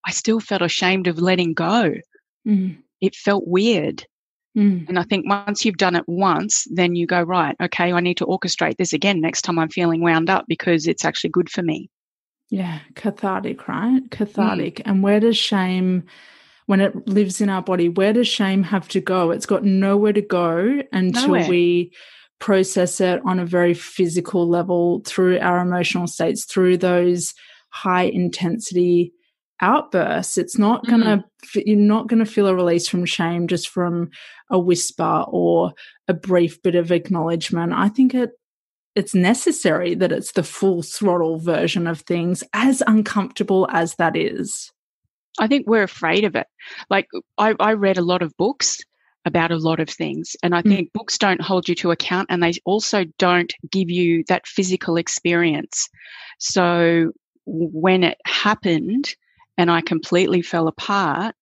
I 0.05 0.12
still 0.12 0.39
felt 0.39 0.63
ashamed 0.63 1.05
of 1.05 1.20
letting 1.20 1.53
go. 1.53 1.93
Mm. 2.48 2.77
It 3.00 3.15
felt 3.15 3.48
weird. 3.48 4.05
Mm. 4.58 4.88
And 4.89 5.00
I 5.00 5.03
think 5.03 5.27
once 5.27 5.63
you've 5.63 5.77
done 5.77 5.96
it 5.96 6.03
once, 6.08 6.67
then 6.72 6.96
you 6.96 7.08
go, 7.08 7.22
right, 7.22 7.55
okay, 7.62 7.93
I 7.93 8.00
need 8.01 8.17
to 8.17 8.25
orchestrate 8.25 8.77
this 8.77 8.93
again 8.93 9.22
next 9.22 9.43
time 9.43 9.58
I'm 9.58 9.70
feeling 9.70 10.01
wound 10.01 10.29
up 10.29 10.46
because 10.48 10.88
it's 10.88 11.05
actually 11.05 11.29
good 11.29 11.50
for 11.50 11.62
me. 11.62 11.89
Yeah, 12.50 12.79
cathartic, 12.96 13.67
right? 13.67 14.01
Cathartic. 14.12 14.77
Mm. 14.77 14.81
And 14.86 15.03
where 15.03 15.22
does 15.22 15.38
shame 15.38 16.03
when 16.65 16.81
it 16.81 17.08
lives 17.08 17.41
in 17.41 17.50
our 17.50 17.62
body, 17.62 17.89
where 17.89 18.13
does 18.13 18.27
shame 18.27 18.63
have 18.63 18.88
to 18.89 19.01
go? 19.01 19.31
It's 19.31 19.46
got 19.46 19.63
nowhere 19.63 20.13
to 20.13 20.22
go 20.22 20.81
until 20.91 21.27
nowhere. 21.27 21.50
we 21.50 21.91
process 22.39 23.00
it 23.00 23.22
on 23.25 23.39
a 23.39 23.46
very 23.46 23.74
physical 23.74 24.48
level 24.48 25.01
through 25.05 25.39
our 25.39 25.60
emotional 25.60 26.08
states, 26.08 26.46
through 26.46 26.77
those 26.77 27.34
high 27.70 28.03
intensity 28.03 29.13
outbursts. 29.62 30.38
It's 30.38 30.58
not 30.58 30.84
mm-hmm. 30.84 31.01
gonna, 31.01 31.25
mm. 31.46 31.63
you're 31.65 31.77
not 31.77 32.08
gonna 32.08 32.25
feel 32.25 32.48
a 32.48 32.56
release 32.56 32.88
from 32.88 33.06
shame 33.06 33.48
just 33.48 33.70
from 33.70 34.10
a 34.50 34.60
whisper 34.60 35.25
or 35.27 35.74
a 36.08 36.13
brief 36.13 36.62
bit 36.62 36.75
of 36.75 36.91
acknowledgement. 36.91 37.74
I 37.74 37.89
think 37.89 38.13
it, 38.13 38.32
it's 38.96 39.15
necessary 39.15 39.96
that 39.96 40.12
it's 40.12 40.34
the 40.34 40.44
full 40.44 40.82
throttle 40.82 41.39
version 41.39 41.88
of 41.88 42.01
things, 42.01 42.44
as 42.53 42.84
uncomfortable 42.86 43.68
as 43.72 43.96
that 43.96 44.18
is. 44.18 44.72
I 45.39 45.48
think 45.48 45.65
we're 45.68 45.84
afraid 45.84 46.25
of 46.25 46.36
it. 46.36 46.48
Like 46.89 47.08
I, 47.38 47.56
I 47.60 47.74
read 47.74 47.98
a 47.98 48.03
lot 48.03 48.22
of 48.22 48.36
books 48.38 48.80
about 49.25 49.51
a 49.51 49.58
lot 49.58 49.80
of 49.80 49.89
things. 49.89 50.36
And 50.44 50.56
I 50.56 50.62
mm. 50.62 50.70
think 50.70 50.89
mm. 50.89 50.94
books 50.94 51.18
don't 51.18 51.41
hold 51.41 51.70
you 51.70 51.75
to 51.75 51.91
account 51.91 52.27
and 52.30 52.41
they 52.41 52.53
also 52.65 53.06
don't 53.18 53.53
give 53.72 53.89
you 53.89 54.24
that 54.27 54.48
physical 54.48 54.98
experience. 54.98 55.88
So 56.39 57.12
when 57.46 58.03
it 58.03 58.18
happened 58.25 59.15
and 59.58 59.70
I 59.70 59.81
completely 59.81 60.41
fell 60.41 60.67
apart, 60.67 61.36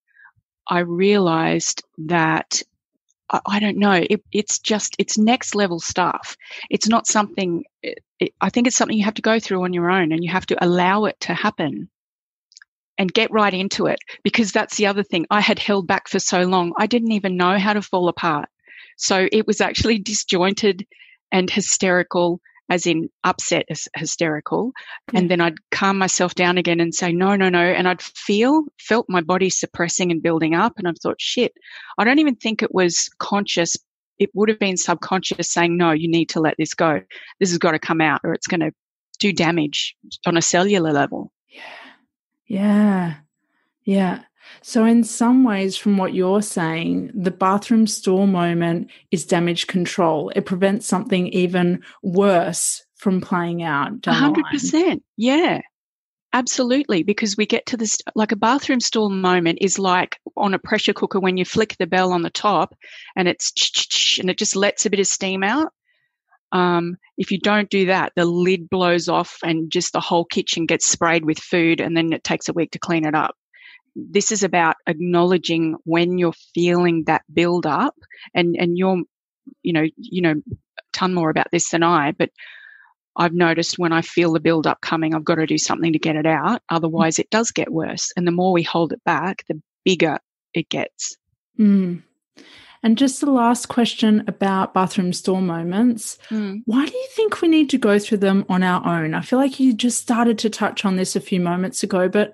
I 0.68 0.80
realized 0.80 1.82
that 1.98 2.62
I, 3.30 3.40
I 3.46 3.60
don't 3.60 3.78
know, 3.78 3.92
it, 3.92 4.22
it's 4.32 4.58
just, 4.58 4.96
it's 4.98 5.18
next 5.18 5.54
level 5.54 5.80
stuff. 5.80 6.36
It's 6.68 6.88
not 6.88 7.06
something, 7.06 7.64
it, 7.82 8.34
I 8.40 8.50
think 8.50 8.66
it's 8.66 8.76
something 8.76 8.96
you 8.96 9.04
have 9.04 9.14
to 9.14 9.22
go 9.22 9.40
through 9.40 9.64
on 9.64 9.72
your 9.72 9.90
own 9.90 10.12
and 10.12 10.22
you 10.22 10.30
have 10.30 10.46
to 10.46 10.64
allow 10.64 11.06
it 11.06 11.18
to 11.20 11.34
happen 11.34 11.88
and 12.98 13.12
get 13.12 13.32
right 13.32 13.54
into 13.54 13.86
it 13.86 13.98
because 14.22 14.52
that's 14.52 14.76
the 14.76 14.86
other 14.86 15.02
thing. 15.02 15.26
I 15.30 15.40
had 15.40 15.58
held 15.58 15.86
back 15.86 16.06
for 16.06 16.18
so 16.18 16.42
long. 16.42 16.74
I 16.76 16.86
didn't 16.86 17.12
even 17.12 17.38
know 17.38 17.58
how 17.58 17.72
to 17.72 17.80
fall 17.80 18.08
apart. 18.08 18.48
So 18.98 19.26
it 19.32 19.46
was 19.46 19.62
actually 19.62 19.98
disjointed 20.10 20.86
and 21.32 21.48
hysterical, 21.48 22.40
as 22.70 22.86
in 22.86 23.10
upset 23.24 23.66
as 23.68 23.88
hysterical. 23.96 24.72
And 25.12 25.28
then 25.28 25.40
I'd 25.40 25.58
calm 25.72 25.98
myself 25.98 26.36
down 26.36 26.56
again 26.56 26.78
and 26.80 26.94
say, 26.94 27.12
no, 27.12 27.34
no, 27.34 27.48
no. 27.48 27.60
And 27.60 27.88
I'd 27.88 28.00
feel, 28.00 28.62
felt 28.78 29.06
my 29.08 29.20
body 29.20 29.50
suppressing 29.50 30.12
and 30.12 30.22
building 30.22 30.54
up. 30.54 30.74
And 30.78 30.86
I 30.86 30.92
thought, 31.02 31.20
shit, 31.20 31.52
I 31.98 32.04
don't 32.04 32.20
even 32.20 32.36
think 32.36 32.62
it 32.62 32.72
was 32.72 33.10
conscious. 33.18 33.76
It 34.20 34.30
would 34.34 34.48
have 34.48 34.60
been 34.60 34.76
subconscious 34.76 35.50
saying, 35.50 35.76
no, 35.76 35.90
you 35.90 36.08
need 36.08 36.28
to 36.30 36.40
let 36.40 36.54
this 36.58 36.72
go. 36.72 37.00
This 37.40 37.50
has 37.50 37.58
got 37.58 37.72
to 37.72 37.80
come 37.80 38.00
out 38.00 38.20
or 38.22 38.32
it's 38.32 38.46
going 38.46 38.60
to 38.60 38.70
do 39.18 39.32
damage 39.32 39.96
on 40.24 40.36
a 40.36 40.42
cellular 40.42 40.92
level. 40.92 41.32
Yeah. 41.48 41.62
Yeah. 42.46 43.14
Yeah. 43.84 44.20
So, 44.62 44.84
in 44.84 45.04
some 45.04 45.44
ways, 45.44 45.76
from 45.76 45.96
what 45.96 46.14
you're 46.14 46.42
saying, 46.42 47.10
the 47.14 47.30
bathroom 47.30 47.86
stall 47.86 48.26
moment 48.26 48.90
is 49.10 49.24
damage 49.24 49.66
control. 49.66 50.30
It 50.34 50.46
prevents 50.46 50.86
something 50.86 51.28
even 51.28 51.82
worse 52.02 52.84
from 52.96 53.20
playing 53.20 53.62
out. 53.62 54.04
hundred 54.06 54.44
percent. 54.50 55.02
Yeah. 55.16 55.60
Absolutely, 56.32 57.02
because 57.02 57.36
we 57.36 57.44
get 57.44 57.66
to 57.66 57.76
this 57.76 57.98
like 58.14 58.30
a 58.30 58.36
bathroom 58.36 58.78
stall 58.78 59.10
moment 59.10 59.58
is 59.60 59.80
like 59.80 60.16
on 60.36 60.54
a 60.54 60.60
pressure 60.60 60.92
cooker 60.92 61.18
when 61.18 61.36
you 61.36 61.44
flick 61.44 61.76
the 61.78 61.88
bell 61.88 62.12
on 62.12 62.22
the 62.22 62.30
top 62.30 62.72
and 63.16 63.26
it's 63.26 63.52
and 64.20 64.30
it 64.30 64.38
just 64.38 64.54
lets 64.54 64.86
a 64.86 64.90
bit 64.90 65.00
of 65.00 65.08
steam 65.08 65.42
out. 65.42 65.72
Um, 66.52 66.96
if 67.16 67.32
you 67.32 67.38
don't 67.38 67.68
do 67.68 67.86
that, 67.86 68.12
the 68.14 68.24
lid 68.24 68.70
blows 68.70 69.08
off 69.08 69.38
and 69.42 69.70
just 69.70 69.92
the 69.92 70.00
whole 70.00 70.24
kitchen 70.24 70.66
gets 70.66 70.88
sprayed 70.88 71.24
with 71.24 71.38
food 71.38 71.80
and 71.80 71.96
then 71.96 72.12
it 72.12 72.22
takes 72.22 72.48
a 72.48 72.52
week 72.52 72.72
to 72.72 72.78
clean 72.78 73.06
it 73.06 73.14
up. 73.14 73.34
This 74.10 74.32
is 74.32 74.42
about 74.42 74.76
acknowledging 74.86 75.76
when 75.84 76.18
you're 76.18 76.34
feeling 76.54 77.04
that 77.04 77.22
build 77.32 77.66
up 77.66 77.94
and, 78.34 78.56
and 78.58 78.78
you're, 78.78 79.02
you 79.62 79.72
know, 79.72 79.86
you 79.96 80.22
know, 80.22 80.32
a 80.32 80.82
ton 80.92 81.14
more 81.14 81.30
about 81.30 81.50
this 81.50 81.70
than 81.70 81.82
I, 81.82 82.12
but 82.12 82.30
I've 83.16 83.34
noticed 83.34 83.78
when 83.78 83.92
I 83.92 84.02
feel 84.02 84.32
the 84.32 84.40
build 84.40 84.66
up 84.66 84.80
coming, 84.80 85.14
I've 85.14 85.24
got 85.24 85.36
to 85.36 85.46
do 85.46 85.58
something 85.58 85.92
to 85.92 85.98
get 85.98 86.16
it 86.16 86.26
out. 86.26 86.62
Otherwise 86.70 87.18
it 87.18 87.30
does 87.30 87.50
get 87.50 87.72
worse. 87.72 88.12
And 88.16 88.26
the 88.26 88.32
more 88.32 88.52
we 88.52 88.62
hold 88.62 88.92
it 88.92 89.02
back, 89.04 89.44
the 89.48 89.60
bigger 89.84 90.18
it 90.54 90.68
gets. 90.68 91.16
Mm. 91.58 92.02
And 92.82 92.96
just 92.96 93.20
the 93.20 93.30
last 93.30 93.68
question 93.68 94.24
about 94.26 94.72
bathroom 94.72 95.12
stall 95.12 95.42
moments. 95.42 96.16
Mm. 96.30 96.62
Why 96.64 96.86
do 96.86 96.96
you 96.96 97.08
think 97.14 97.42
we 97.42 97.48
need 97.48 97.68
to 97.70 97.78
go 97.78 97.98
through 97.98 98.18
them 98.18 98.46
on 98.48 98.62
our 98.62 98.86
own? 98.86 99.12
I 99.12 99.20
feel 99.20 99.38
like 99.38 99.60
you 99.60 99.74
just 99.74 100.00
started 100.00 100.38
to 100.38 100.50
touch 100.50 100.84
on 100.84 100.96
this 100.96 101.14
a 101.14 101.20
few 101.20 101.40
moments 101.40 101.82
ago, 101.82 102.08
but 102.08 102.32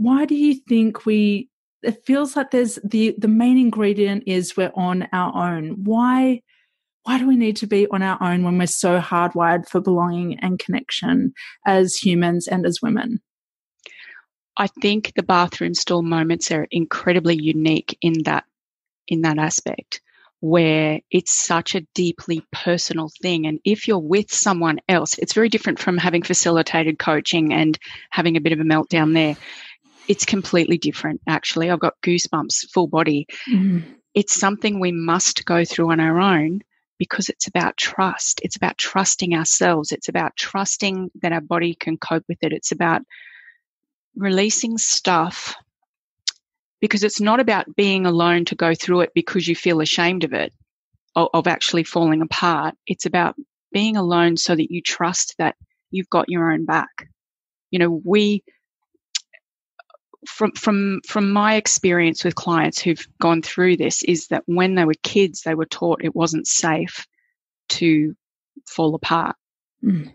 why 0.00 0.24
do 0.24 0.34
you 0.34 0.54
think 0.54 1.04
we 1.04 1.50
it 1.82 2.04
feels 2.06 2.34
like 2.34 2.50
there's 2.50 2.78
the 2.82 3.14
the 3.18 3.28
main 3.28 3.58
ingredient 3.58 4.24
is 4.26 4.56
we're 4.56 4.72
on 4.74 5.06
our 5.12 5.34
own. 5.34 5.84
Why 5.84 6.40
why 7.02 7.18
do 7.18 7.26
we 7.26 7.36
need 7.36 7.56
to 7.56 7.66
be 7.66 7.86
on 7.88 8.02
our 8.02 8.18
own 8.22 8.42
when 8.42 8.56
we're 8.56 8.66
so 8.66 8.98
hardwired 8.98 9.68
for 9.68 9.80
belonging 9.80 10.38
and 10.40 10.58
connection 10.58 11.32
as 11.66 11.96
humans 11.96 12.48
and 12.48 12.64
as 12.64 12.80
women? 12.82 13.20
I 14.56 14.68
think 14.82 15.12
the 15.16 15.22
bathroom 15.22 15.74
stall 15.74 16.02
moments 16.02 16.50
are 16.50 16.66
incredibly 16.70 17.36
unique 17.36 17.98
in 18.00 18.22
that 18.24 18.44
in 19.06 19.20
that 19.22 19.38
aspect 19.38 20.00
where 20.40 21.00
it's 21.10 21.38
such 21.38 21.74
a 21.74 21.86
deeply 21.94 22.42
personal 22.50 23.10
thing. 23.20 23.46
And 23.46 23.60
if 23.64 23.86
you're 23.86 23.98
with 23.98 24.32
someone 24.32 24.80
else, 24.88 25.18
it's 25.18 25.34
very 25.34 25.50
different 25.50 25.78
from 25.78 25.98
having 25.98 26.22
facilitated 26.22 26.98
coaching 26.98 27.52
and 27.52 27.78
having 28.10 28.36
a 28.36 28.40
bit 28.40 28.52
of 28.52 28.60
a 28.60 28.64
meltdown 28.64 29.12
there. 29.12 29.36
It's 30.10 30.24
completely 30.24 30.76
different, 30.76 31.20
actually. 31.28 31.70
I've 31.70 31.78
got 31.78 32.00
goosebumps, 32.02 32.70
full 32.72 32.88
body. 32.88 33.28
Mm. 33.48 33.84
It's 34.12 34.34
something 34.34 34.80
we 34.80 34.90
must 34.90 35.44
go 35.44 35.64
through 35.64 35.92
on 35.92 36.00
our 36.00 36.18
own 36.18 36.62
because 36.98 37.28
it's 37.28 37.46
about 37.46 37.76
trust. 37.76 38.40
It's 38.42 38.56
about 38.56 38.76
trusting 38.76 39.34
ourselves. 39.34 39.92
It's 39.92 40.08
about 40.08 40.32
trusting 40.36 41.12
that 41.22 41.32
our 41.32 41.40
body 41.40 41.76
can 41.76 41.96
cope 41.96 42.24
with 42.28 42.38
it. 42.42 42.52
It's 42.52 42.72
about 42.72 43.02
releasing 44.16 44.78
stuff 44.78 45.54
because 46.80 47.04
it's 47.04 47.20
not 47.20 47.38
about 47.38 47.76
being 47.76 48.04
alone 48.04 48.44
to 48.46 48.56
go 48.56 48.74
through 48.74 49.02
it 49.02 49.12
because 49.14 49.46
you 49.46 49.54
feel 49.54 49.80
ashamed 49.80 50.24
of 50.24 50.32
it, 50.32 50.52
of 51.14 51.46
actually 51.46 51.84
falling 51.84 52.20
apart. 52.20 52.74
It's 52.88 53.06
about 53.06 53.36
being 53.72 53.96
alone 53.96 54.36
so 54.36 54.56
that 54.56 54.72
you 54.72 54.82
trust 54.82 55.36
that 55.38 55.54
you've 55.92 56.10
got 56.10 56.28
your 56.28 56.50
own 56.50 56.64
back. 56.64 57.06
You 57.70 57.78
know, 57.78 58.02
we, 58.04 58.42
from 60.26 60.52
from 60.52 61.00
from 61.06 61.30
my 61.30 61.54
experience 61.56 62.24
with 62.24 62.34
clients 62.34 62.80
who've 62.80 63.06
gone 63.20 63.42
through 63.42 63.76
this 63.76 64.02
is 64.02 64.28
that 64.28 64.42
when 64.46 64.74
they 64.74 64.84
were 64.84 64.94
kids 65.02 65.42
they 65.42 65.54
were 65.54 65.66
taught 65.66 66.04
it 66.04 66.14
wasn't 66.14 66.46
safe 66.46 67.06
to 67.68 68.14
fall 68.66 68.94
apart 68.94 69.36
mm. 69.82 70.12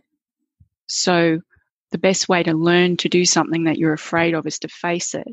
so 0.88 1.40
the 1.92 1.98
best 1.98 2.28
way 2.30 2.44
to 2.44 2.54
learn 2.54 2.98
to 2.98 3.10
do 3.10 3.26
something 3.26 3.64
that 3.64 3.78
you're 3.78 3.94
afraid 3.94 4.34
of 4.34 4.46
is 4.46 4.60
to 4.60 4.68
face 4.68 5.16
it 5.16 5.28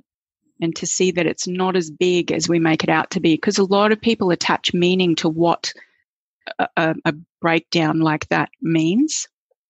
and 0.62 0.76
to 0.76 0.86
see 0.86 1.10
that 1.10 1.26
it's 1.26 1.48
not 1.48 1.76
as 1.76 1.90
big 1.90 2.30
as 2.30 2.48
we 2.48 2.60
make 2.60 2.84
it 2.84 2.88
out 2.88 3.10
to 3.10 3.20
be. 3.20 3.34
Because 3.34 3.58
a 3.58 3.64
lot 3.64 3.90
of 3.90 4.00
people 4.00 4.30
attach 4.30 4.72
meaning 4.72 5.16
to 5.16 5.28
what 5.28 5.72
a, 6.76 6.94
a, 7.04 7.14
breakdown 7.40 7.98
like 7.98 8.28
that 8.28 8.50
means. 8.60 9.26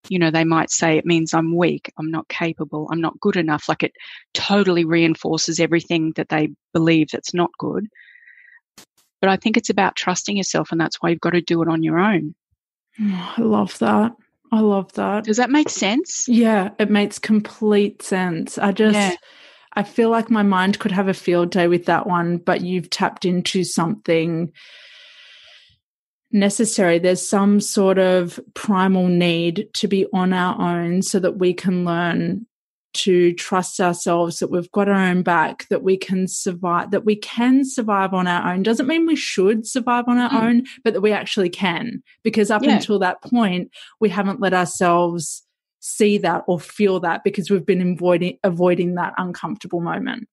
You 0.08 0.18
know, 0.18 0.30
they 0.30 0.44
might 0.44 0.70
say 0.70 0.96
it 0.96 1.06
means 1.06 1.32
I'm 1.32 1.56
weak, 1.56 1.92
I'm 1.98 2.10
not 2.10 2.28
capable, 2.28 2.88
I'm 2.90 3.00
not 3.00 3.20
good 3.20 3.36
enough. 3.36 3.68
Like 3.68 3.82
it 3.82 3.92
totally 4.34 4.84
reinforces 4.84 5.60
everything 5.60 6.12
that 6.16 6.28
they 6.28 6.50
believe 6.72 7.08
that's 7.10 7.34
not 7.34 7.50
good. 7.58 7.88
But 9.20 9.30
I 9.30 9.36
think 9.36 9.56
it's 9.56 9.70
about 9.70 9.94
trusting 9.94 10.36
yourself, 10.36 10.72
and 10.72 10.80
that's 10.80 10.96
why 11.00 11.10
you've 11.10 11.20
got 11.20 11.30
to 11.30 11.40
do 11.40 11.62
it 11.62 11.68
on 11.68 11.82
your 11.82 11.98
own. 11.98 12.34
I 13.00 13.40
love 13.40 13.78
that. 13.78 14.12
I 14.50 14.60
love 14.60 14.92
that. 14.94 15.24
Does 15.24 15.36
that 15.36 15.50
make 15.50 15.70
sense? 15.70 16.26
Yeah, 16.28 16.70
it 16.78 16.90
makes 16.90 17.18
complete 17.18 18.02
sense. 18.02 18.58
I 18.58 18.72
just. 18.72 18.94
Yeah 18.94 19.16
I 19.74 19.82
feel 19.82 20.10
like 20.10 20.30
my 20.30 20.42
mind 20.42 20.78
could 20.78 20.92
have 20.92 21.08
a 21.08 21.14
field 21.14 21.50
day 21.50 21.66
with 21.66 21.86
that 21.86 22.06
one, 22.06 22.38
but 22.38 22.60
you've 22.60 22.90
tapped 22.90 23.24
into 23.24 23.64
something 23.64 24.52
necessary. 26.32 26.98
There's 26.98 27.26
some 27.26 27.60
sort 27.60 27.98
of 27.98 28.40
primal 28.54 29.08
need 29.08 29.68
to 29.74 29.88
be 29.88 30.06
on 30.12 30.32
our 30.32 30.60
own 30.60 31.02
so 31.02 31.18
that 31.20 31.38
we 31.38 31.54
can 31.54 31.84
learn 31.84 32.46
to 32.94 33.32
trust 33.34 33.80
ourselves 33.80 34.38
that 34.38 34.50
we've 34.50 34.70
got 34.72 34.86
our 34.86 34.94
own 34.94 35.22
back 35.22 35.66
that 35.70 35.82
we 35.82 35.96
can 35.96 36.28
survive 36.28 36.90
that 36.90 37.06
we 37.06 37.16
can 37.16 37.64
survive 37.64 38.12
on 38.12 38.26
our 38.26 38.52
own 38.52 38.62
doesn't 38.62 38.86
mean 38.86 39.06
we 39.06 39.16
should 39.16 39.66
survive 39.66 40.04
on 40.08 40.18
our 40.18 40.28
mm. 40.28 40.42
own 40.42 40.62
but 40.84 40.92
that 40.92 41.00
we 41.00 41.10
actually 41.10 41.48
can 41.48 42.02
because 42.22 42.50
up 42.50 42.62
yeah. 42.62 42.74
until 42.74 42.98
that 42.98 43.22
point 43.22 43.70
we 43.98 44.10
haven't 44.10 44.42
let 44.42 44.52
ourselves 44.52 45.42
see 45.82 46.16
that 46.16 46.44
or 46.46 46.58
feel 46.58 47.00
that 47.00 47.24
because 47.24 47.50
we've 47.50 47.66
been 47.66 47.92
avoiding 47.92 48.38
avoiding 48.44 48.94
that 48.94 49.12
uncomfortable 49.18 49.80
moment. 49.80 50.28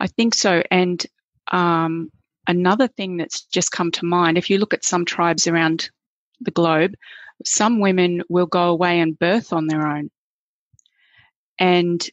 I 0.00 0.08
think 0.08 0.34
so. 0.34 0.62
And 0.70 1.04
um, 1.52 2.10
another 2.46 2.88
thing 2.88 3.16
that's 3.16 3.42
just 3.42 3.72
come 3.72 3.90
to 3.92 4.04
mind, 4.04 4.38
if 4.38 4.50
you 4.50 4.58
look 4.58 4.74
at 4.74 4.84
some 4.84 5.04
tribes 5.04 5.46
around 5.46 5.90
the 6.40 6.50
globe, 6.50 6.94
some 7.44 7.80
women 7.80 8.22
will 8.28 8.46
go 8.46 8.68
away 8.68 9.00
and 9.00 9.18
birth 9.18 9.52
on 9.52 9.66
their 9.66 9.86
own. 9.86 10.10
And 11.58 12.06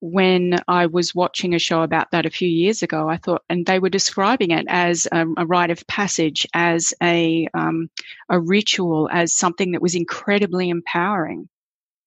when 0.00 0.58
I 0.66 0.86
was 0.86 1.14
watching 1.14 1.54
a 1.54 1.60
show 1.60 1.82
about 1.82 2.10
that 2.10 2.26
a 2.26 2.30
few 2.30 2.48
years 2.48 2.82
ago, 2.82 3.08
I 3.08 3.16
thought, 3.16 3.42
and 3.48 3.64
they 3.64 3.78
were 3.78 3.88
describing 3.88 4.50
it 4.50 4.66
as 4.68 5.06
a, 5.12 5.24
a 5.36 5.46
rite 5.46 5.70
of 5.70 5.86
passage, 5.86 6.44
as 6.52 6.92
a 7.00 7.46
um, 7.54 7.88
a 8.28 8.40
ritual, 8.40 9.08
as 9.12 9.36
something 9.36 9.72
that 9.72 9.82
was 9.82 9.94
incredibly 9.94 10.70
empowering. 10.70 11.48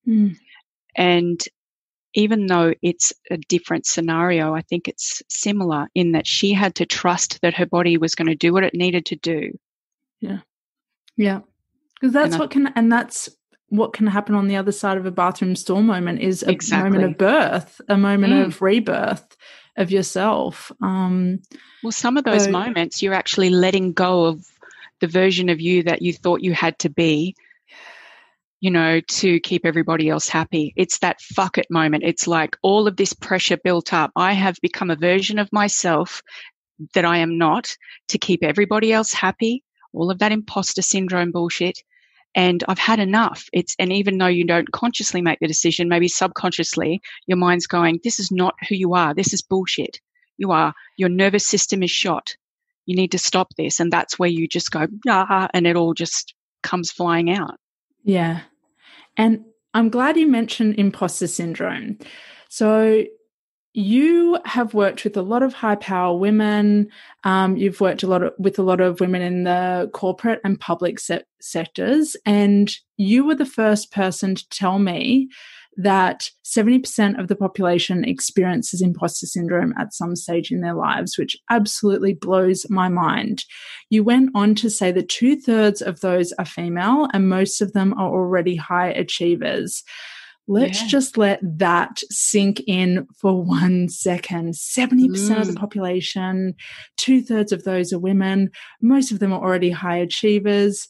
Mm. 0.06 0.36
And 0.94 1.40
even 2.16 2.46
though 2.46 2.74
it's 2.82 3.12
a 3.30 3.36
different 3.36 3.86
scenario, 3.86 4.54
I 4.54 4.62
think 4.62 4.88
it's 4.88 5.22
similar 5.28 5.86
in 5.94 6.12
that 6.12 6.26
she 6.26 6.52
had 6.54 6.74
to 6.76 6.86
trust 6.86 7.40
that 7.42 7.54
her 7.54 7.66
body 7.66 7.98
was 7.98 8.14
going 8.14 8.28
to 8.28 8.34
do 8.34 8.52
what 8.52 8.64
it 8.64 8.74
needed 8.74 9.04
to 9.06 9.16
do. 9.16 9.52
Yeah, 10.20 10.38
yeah, 11.16 11.40
because 11.94 12.12
that's 12.12 12.32
and 12.32 12.40
what 12.40 12.50
I, 12.50 12.52
can, 12.52 12.66
and 12.74 12.90
that's 12.90 13.28
what 13.68 13.92
can 13.92 14.06
happen 14.06 14.34
on 14.34 14.48
the 14.48 14.56
other 14.56 14.72
side 14.72 14.96
of 14.96 15.04
a 15.04 15.10
bathroom 15.10 15.54
stall 15.54 15.82
moment 15.82 16.20
is 16.20 16.42
a 16.42 16.50
exactly. 16.50 16.90
moment 16.90 17.12
of 17.12 17.18
birth, 17.18 17.80
a 17.88 17.98
moment 17.98 18.32
mm. 18.32 18.46
of 18.46 18.62
rebirth 18.62 19.36
of 19.76 19.90
yourself. 19.90 20.72
Um, 20.82 21.42
well, 21.82 21.92
some 21.92 22.16
of 22.16 22.24
those 22.24 22.44
so, 22.44 22.50
moments 22.50 23.02
you're 23.02 23.12
actually 23.12 23.50
letting 23.50 23.92
go 23.92 24.24
of 24.24 24.46
the 25.00 25.06
version 25.06 25.50
of 25.50 25.60
you 25.60 25.82
that 25.82 26.00
you 26.00 26.14
thought 26.14 26.42
you 26.42 26.54
had 26.54 26.78
to 26.78 26.88
be, 26.88 27.36
you 28.60 28.70
know, 28.70 29.00
to 29.00 29.38
keep 29.40 29.64
everybody 29.64 30.08
else 30.08 30.28
happy. 30.28 30.72
It's 30.76 30.98
that 30.98 31.20
fuck 31.20 31.58
it 31.58 31.66
moment. 31.70 32.04
It's 32.04 32.26
like 32.26 32.56
all 32.62 32.88
of 32.88 32.96
this 32.96 33.12
pressure 33.12 33.58
built 33.62 33.92
up. 33.92 34.10
I 34.16 34.32
have 34.32 34.56
become 34.62 34.90
a 34.90 34.96
version 34.96 35.38
of 35.38 35.52
myself 35.52 36.22
that 36.94 37.04
I 37.04 37.18
am 37.18 37.38
not 37.38 37.76
to 38.08 38.18
keep 38.18 38.42
everybody 38.42 38.92
else 38.92 39.12
happy. 39.12 39.62
All 39.92 40.10
of 40.10 40.18
that 40.18 40.32
imposter 40.32 40.82
syndrome 40.82 41.32
bullshit 41.32 41.78
and 42.36 42.62
I've 42.68 42.78
had 42.78 43.00
enough. 43.00 43.48
It's, 43.54 43.74
and 43.78 43.90
even 43.90 44.18
though 44.18 44.26
you 44.26 44.44
don't 44.44 44.70
consciously 44.70 45.22
make 45.22 45.38
the 45.40 45.48
decision, 45.48 45.88
maybe 45.88 46.06
subconsciously, 46.06 47.00
your 47.26 47.38
mind's 47.38 47.66
going, 47.66 47.98
this 48.04 48.20
is 48.20 48.30
not 48.30 48.54
who 48.68 48.74
you 48.74 48.94
are. 48.94 49.14
This 49.14 49.32
is 49.32 49.40
bullshit. 49.40 50.00
You 50.36 50.52
are, 50.52 50.74
your 50.98 51.08
nervous 51.08 51.46
system 51.46 51.82
is 51.82 51.90
shot. 51.90 52.36
You 52.84 52.94
need 52.94 53.12
to 53.12 53.18
stop 53.18 53.48
this. 53.56 53.80
And 53.80 53.90
that's 53.90 54.18
where 54.18 54.28
you 54.28 54.46
just 54.46 54.70
go, 54.70 54.86
ah, 55.08 55.48
and 55.54 55.66
it 55.66 55.76
all 55.76 55.94
just 55.94 56.34
comes 56.62 56.92
flying 56.92 57.30
out. 57.30 57.56
Yeah. 58.06 58.42
And 59.16 59.44
I'm 59.74 59.90
glad 59.90 60.16
you 60.16 60.26
mentioned 60.26 60.76
imposter 60.78 61.26
syndrome. 61.26 61.98
So 62.48 63.04
you 63.74 64.38
have 64.46 64.72
worked 64.72 65.04
with 65.04 65.18
a 65.18 65.22
lot 65.22 65.42
of 65.42 65.52
high 65.52 65.74
power 65.74 66.16
women. 66.16 66.88
Um, 67.24 67.58
you've 67.58 67.80
worked 67.80 68.02
a 68.02 68.06
lot 68.06 68.22
of, 68.22 68.32
with 68.38 68.58
a 68.58 68.62
lot 68.62 68.80
of 68.80 69.00
women 69.00 69.20
in 69.20 69.44
the 69.44 69.90
corporate 69.92 70.40
and 70.44 70.58
public 70.58 70.98
se- 70.98 71.24
sectors, 71.42 72.16
and 72.24 72.74
you 72.96 73.26
were 73.26 73.34
the 73.34 73.44
first 73.44 73.92
person 73.92 74.34
to 74.34 74.48
tell 74.48 74.78
me 74.78 75.28
that 75.76 76.30
70% 76.44 77.20
of 77.20 77.28
the 77.28 77.36
population 77.36 78.04
experiences 78.04 78.80
imposter 78.80 79.26
syndrome 79.26 79.74
at 79.78 79.92
some 79.92 80.16
stage 80.16 80.50
in 80.50 80.60
their 80.60 80.74
lives, 80.74 81.18
which 81.18 81.36
absolutely 81.50 82.14
blows 82.14 82.68
my 82.70 82.88
mind. 82.88 83.44
You 83.90 84.02
went 84.02 84.30
on 84.34 84.54
to 84.56 84.70
say 84.70 84.90
that 84.92 85.08
two 85.08 85.36
thirds 85.36 85.82
of 85.82 86.00
those 86.00 86.32
are 86.34 86.44
female 86.44 87.08
and 87.12 87.28
most 87.28 87.60
of 87.60 87.72
them 87.72 87.92
are 87.94 88.08
already 88.08 88.56
high 88.56 88.88
achievers. 88.88 89.82
Let's 90.48 90.82
yeah. 90.82 90.88
just 90.88 91.18
let 91.18 91.40
that 91.42 92.00
sink 92.10 92.62
in 92.68 93.06
for 93.20 93.42
one 93.42 93.88
second. 93.88 94.54
70% 94.54 95.08
mm. 95.08 95.40
of 95.40 95.46
the 95.48 95.52
mm. 95.52 95.56
population, 95.56 96.54
two 96.96 97.20
thirds 97.20 97.50
of 97.50 97.64
those 97.64 97.92
are 97.92 97.98
women. 97.98 98.50
Most 98.80 99.10
of 99.10 99.18
them 99.18 99.32
are 99.32 99.40
already 99.40 99.70
high 99.70 99.96
achievers. 99.96 100.86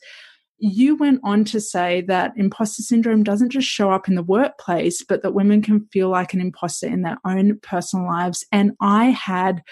You 0.58 0.96
went 0.96 1.20
on 1.22 1.44
to 1.46 1.60
say 1.60 2.00
that 2.02 2.32
imposter 2.36 2.82
syndrome 2.82 3.22
doesn't 3.22 3.50
just 3.50 3.68
show 3.68 3.90
up 3.90 4.08
in 4.08 4.14
the 4.14 4.22
workplace, 4.22 5.04
but 5.04 5.22
that 5.22 5.34
women 5.34 5.60
can 5.60 5.86
feel 5.92 6.08
like 6.08 6.32
an 6.32 6.40
imposter 6.40 6.86
in 6.86 7.02
their 7.02 7.18
own 7.26 7.58
personal 7.62 8.06
lives. 8.06 8.44
And 8.52 8.72
I 8.80 9.06
had 9.06 9.62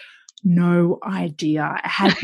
no 0.45 0.99
idea. 1.07 1.62
I 1.83 1.88
had 1.88 2.14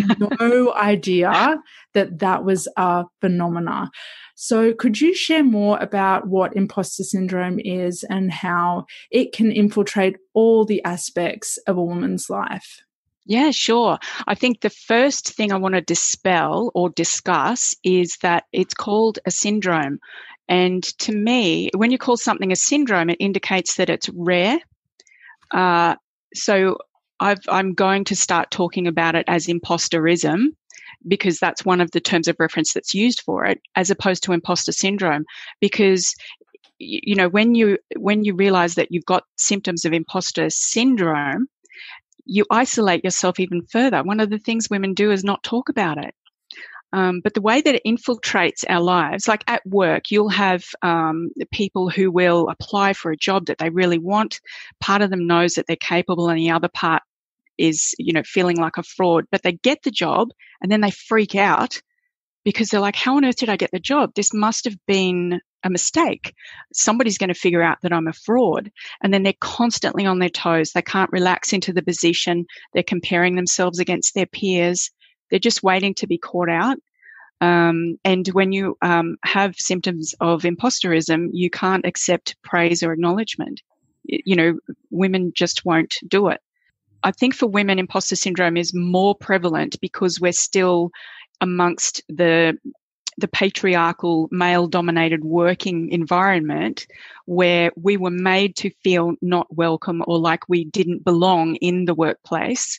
no 0.41 0.75
idea 0.77 1.59
that 1.95 2.19
that 2.19 2.45
was 2.45 2.69
a 2.77 3.05
phenomena. 3.21 3.91
So, 4.37 4.73
could 4.73 5.01
you 5.01 5.15
share 5.15 5.45
more 5.45 5.79
about 5.79 6.29
what 6.29 6.57
imposter 6.57 7.03
syndrome 7.03 7.59
is 7.61 8.05
and 8.09 8.31
how 8.31 8.85
it 9.11 9.33
can 9.33 9.51
infiltrate 9.51 10.17
all 10.35 10.65
the 10.65 10.83
aspects 10.85 11.59
of 11.67 11.77
a 11.77 11.85
woman's 11.85 12.31
life? 12.31 12.83
Yeah, 13.27 13.51
sure. 13.51 13.99
I 14.27 14.35
think 14.35 14.61
the 14.61 14.71
first 14.71 15.33
thing 15.35 15.53
I 15.53 15.57
want 15.57 15.75
to 15.75 15.81
dispel 15.81 16.71
or 16.75 16.91
discuss 16.91 17.75
is 17.85 18.17
that 18.23 18.45
it's 18.53 18.75
called 18.75 19.19
a 19.27 19.31
syndrome. 19.31 19.99
And 20.49 20.83
to 20.99 21.13
me, 21.13 21.71
when 21.77 21.91
you 21.91 21.99
call 21.99 22.17
something 22.17 22.51
a 22.51 22.57
syndrome, 22.57 23.11
it 23.11 23.19
indicates 23.21 23.77
that 23.77 23.91
it's 23.91 24.09
rare. 24.11 24.59
Uh, 25.51 25.97
so 26.35 26.79
i 27.21 27.37
am 27.49 27.75
going 27.75 28.05
to 28.05 28.17
start 28.17 28.51
talking 28.51 28.87
about 28.87 29.15
it 29.15 29.25
as 29.29 29.47
imposterism 29.47 30.47
because 31.07 31.39
that's 31.39 31.65
one 31.65 31.81
of 31.81 31.91
the 31.91 32.01
terms 32.01 32.29
of 32.29 32.37
reference 32.39 32.73
that's 32.73 32.95
used 32.95 33.21
for 33.23 33.45
it, 33.45 33.61
as 33.77 33.91
opposed 33.91 34.23
to 34.23 34.33
imposter 34.33 34.73
syndrome. 34.73 35.25
Because 35.61 36.15
you 36.79 37.15
know 37.15 37.29
when 37.29 37.55
you 37.55 37.79
when 37.97 38.25
you 38.25 38.35
realize 38.35 38.75
that 38.75 38.91
you've 38.91 39.05
got 39.05 39.25
symptoms 39.37 39.85
of 39.85 39.93
imposter 39.93 40.49
syndrome 40.51 41.47
you 42.25 42.45
isolate 42.51 43.05
yourself 43.05 43.41
even 43.41 43.63
further 43.71 44.03
one 44.03 44.21
of 44.21 44.31
the 44.31 44.39
things 44.39 44.71
women 44.71 44.95
do 44.95 45.11
is 45.11 45.25
not 45.25 45.43
talk 45.43 45.69
about 45.69 45.99
it 45.99 46.15
um, 46.93 47.21
but 47.23 47.35
the 47.35 47.41
way 47.41 47.61
that 47.61 47.75
it 47.75 47.85
infiltrates 47.87 48.65
our 48.69 48.81
lives, 48.81 49.29
like 49.29 49.45
at 49.47 49.65
work, 49.65 50.11
you'll 50.11 50.29
have 50.29 50.65
um, 50.83 51.31
people 51.53 51.89
who 51.89 52.11
will 52.11 52.49
apply 52.49 52.95
for 52.95 53.13
a 53.13 53.17
job 53.17 53.47
that 53.47 53.59
they 53.59 53.71
really 53.71 53.99
want. 53.99 54.41
Part 54.81 55.03
of 55.03 55.11
them 55.11 55.27
knows 55.27 55.55
that 55.55 55.67
they're 55.67 55.77
capable, 55.77 56.29
and 56.29 56.39
the 56.39 56.51
other 56.51 56.69
part 56.69 57.03
is, 57.59 57.95
you 57.99 58.13
know, 58.13 58.23
feeling 58.25 58.57
like 58.57 58.77
a 58.77 58.83
fraud, 58.83 59.27
but 59.31 59.43
they 59.43 59.53
get 59.53 59.83
the 59.83 59.91
job 59.91 60.31
and 60.63 60.73
then 60.73 60.81
they 60.81 60.91
freak 60.91 61.37
out 61.37 61.81
because 62.45 62.69
they're 62.69 62.81
like, 62.81 62.97
how 62.97 63.17
on 63.17 63.25
earth 63.25 63.37
did 63.37 63.49
I 63.49 63.57
get 63.57 63.71
the 63.73 63.79
job? 63.79 64.13
This 64.15 64.33
must 64.33 64.65
have 64.65 64.77
been 64.87 65.41
a 65.63 65.71
mistake. 65.71 66.35
Somebody's 66.73 67.19
going 67.19 67.29
to 67.29 67.35
figure 67.35 67.63
out 67.63 67.79
that 67.83 67.93
I'm 67.93 68.09
a 68.09 68.13
fraud. 68.13 68.71
And 69.03 69.13
then 69.13 69.23
they're 69.23 69.35
constantly 69.41 70.07
on 70.07 70.19
their 70.19 70.31
toes. 70.31 70.73
They 70.73 70.83
can't 70.83 71.13
relax 71.13 71.53
into 71.53 71.73
the 71.73 71.83
position. 71.83 72.47
They're 72.73 72.83
comparing 72.83 73.37
themselves 73.37 73.79
against 73.79 74.15
their 74.15 74.27
peers. 74.27 74.91
They're 75.31 75.39
just 75.39 75.63
waiting 75.63 75.95
to 75.97 76.07
be 76.07 76.19
caught 76.19 76.49
out. 76.49 76.79
Um, 77.43 77.99
and 78.05 78.27
when 78.29 78.53
you 78.53 78.77
um, 78.83 79.17
have 79.25 79.55
symptoms 79.57 80.15
of 80.21 80.43
imposterism, 80.43 81.29
you 81.33 81.49
can't 81.51 81.87
accept 81.87 82.37
praise 82.43 82.83
or 82.83 82.93
acknowledgement. 82.93 83.63
You 84.05 84.37
know, 84.37 84.59
women 84.91 85.33
just 85.35 85.65
won't 85.65 85.97
do 86.07 86.29
it. 86.29 86.41
I 87.03 87.13
think 87.13 87.35
for 87.35 87.47
women, 87.47 87.79
imposter 87.79 88.17
syndrome 88.17 88.59
is 88.59 88.75
more 88.75 89.15
prevalent 89.15 89.81
because 89.81 90.21
we're 90.21 90.33
still 90.33 90.91
amongst 91.41 92.03
the 92.09 92.57
the 93.19 93.29
patriarchal 93.29 94.29
male 94.31 94.67
dominated 94.67 95.25
working 95.25 95.91
environment 95.91 96.87
where 97.27 97.71
we 97.77 97.97
were 97.97 98.11
made 98.11 98.57
to 98.57 98.71
feel 98.83 99.15
not 99.21 99.47
welcome 99.55 100.03
or 100.07 100.19
like 100.19 100.49
we 100.49 100.65
didn't 100.65 101.05
belong 101.05 101.57
in 101.57 101.85
the 101.85 101.95
workplace 101.95 102.79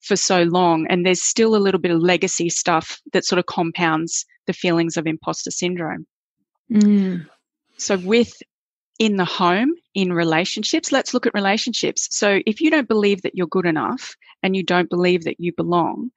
for 0.00 0.16
so 0.16 0.42
long 0.44 0.86
and 0.88 1.04
there's 1.04 1.22
still 1.22 1.54
a 1.54 1.58
little 1.58 1.80
bit 1.80 1.90
of 1.90 2.00
legacy 2.00 2.48
stuff 2.48 3.00
that 3.12 3.24
sort 3.24 3.38
of 3.38 3.46
compounds 3.46 4.24
the 4.46 4.52
feelings 4.52 4.96
of 4.96 5.06
imposter 5.06 5.50
syndrome 5.50 6.06
mm. 6.72 7.26
so 7.76 7.98
with 7.98 8.32
in 8.98 9.16
the 9.16 9.24
home, 9.24 9.74
in 9.94 10.12
relationships. 10.12 10.92
Let's 10.92 11.12
look 11.12 11.26
at 11.26 11.34
relationships. 11.34 12.08
So 12.10 12.40
if 12.46 12.60
you 12.60 12.70
don't 12.70 12.88
believe 12.88 13.22
that 13.22 13.34
you're 13.34 13.46
good 13.46 13.66
enough 13.66 14.14
and 14.42 14.56
you 14.56 14.62
don't 14.62 14.88
believe 14.88 15.24
that 15.24 15.38
you 15.38 15.52
belong, 15.54 16.10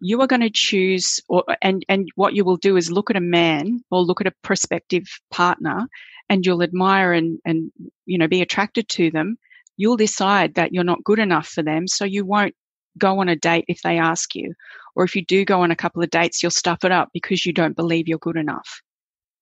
you 0.00 0.20
are 0.20 0.26
going 0.26 0.40
to 0.40 0.50
choose 0.50 1.20
or 1.28 1.44
and 1.62 1.84
and 1.88 2.08
what 2.16 2.34
you 2.34 2.44
will 2.44 2.56
do 2.56 2.76
is 2.76 2.90
look 2.90 3.10
at 3.10 3.16
a 3.16 3.20
man 3.20 3.80
or 3.90 4.02
look 4.02 4.20
at 4.20 4.26
a 4.26 4.34
prospective 4.42 5.04
partner 5.30 5.88
and 6.28 6.44
you'll 6.44 6.62
admire 6.62 7.12
and 7.12 7.38
and 7.44 7.70
you 8.06 8.18
know 8.18 8.28
be 8.28 8.42
attracted 8.42 8.88
to 8.90 9.10
them. 9.10 9.36
You'll 9.76 9.96
decide 9.96 10.54
that 10.54 10.72
you're 10.72 10.84
not 10.84 11.04
good 11.04 11.18
enough 11.18 11.48
for 11.48 11.62
them, 11.62 11.86
so 11.88 12.04
you 12.04 12.24
won't 12.24 12.54
go 12.98 13.20
on 13.20 13.28
a 13.28 13.36
date 13.36 13.64
if 13.68 13.82
they 13.82 13.98
ask 13.98 14.34
you. 14.34 14.54
Or 14.96 15.04
if 15.04 15.16
you 15.16 15.24
do 15.24 15.44
go 15.44 15.62
on 15.62 15.72
a 15.72 15.76
couple 15.76 16.02
of 16.02 16.10
dates, 16.10 16.42
you'll 16.42 16.50
stuff 16.50 16.84
it 16.84 16.92
up 16.92 17.08
because 17.12 17.44
you 17.44 17.52
don't 17.52 17.74
believe 17.74 18.06
you're 18.06 18.18
good 18.18 18.36
enough 18.36 18.83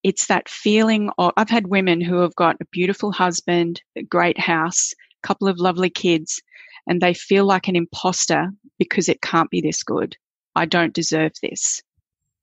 it's 0.03 0.27
that 0.27 0.49
feeling 0.49 1.09
of, 1.17 1.31
I've 1.37 1.49
had 1.49 1.67
women 1.67 2.01
who 2.01 2.17
have 2.19 2.35
got 2.35 2.57
a 2.61 2.65
beautiful 2.65 3.11
husband, 3.11 3.81
a 3.95 4.03
great 4.03 4.39
house, 4.39 4.93
a 5.23 5.27
couple 5.27 5.47
of 5.47 5.59
lovely 5.59 5.89
kids, 5.89 6.41
and 6.87 7.01
they 7.01 7.13
feel 7.13 7.45
like 7.45 7.67
an 7.67 7.75
imposter 7.75 8.51
because 8.77 9.07
it 9.07 9.21
can't 9.21 9.49
be 9.49 9.61
this 9.61 9.83
good. 9.83 10.17
I 10.55 10.65
don't 10.65 10.93
deserve 10.93 11.31
this. 11.41 11.81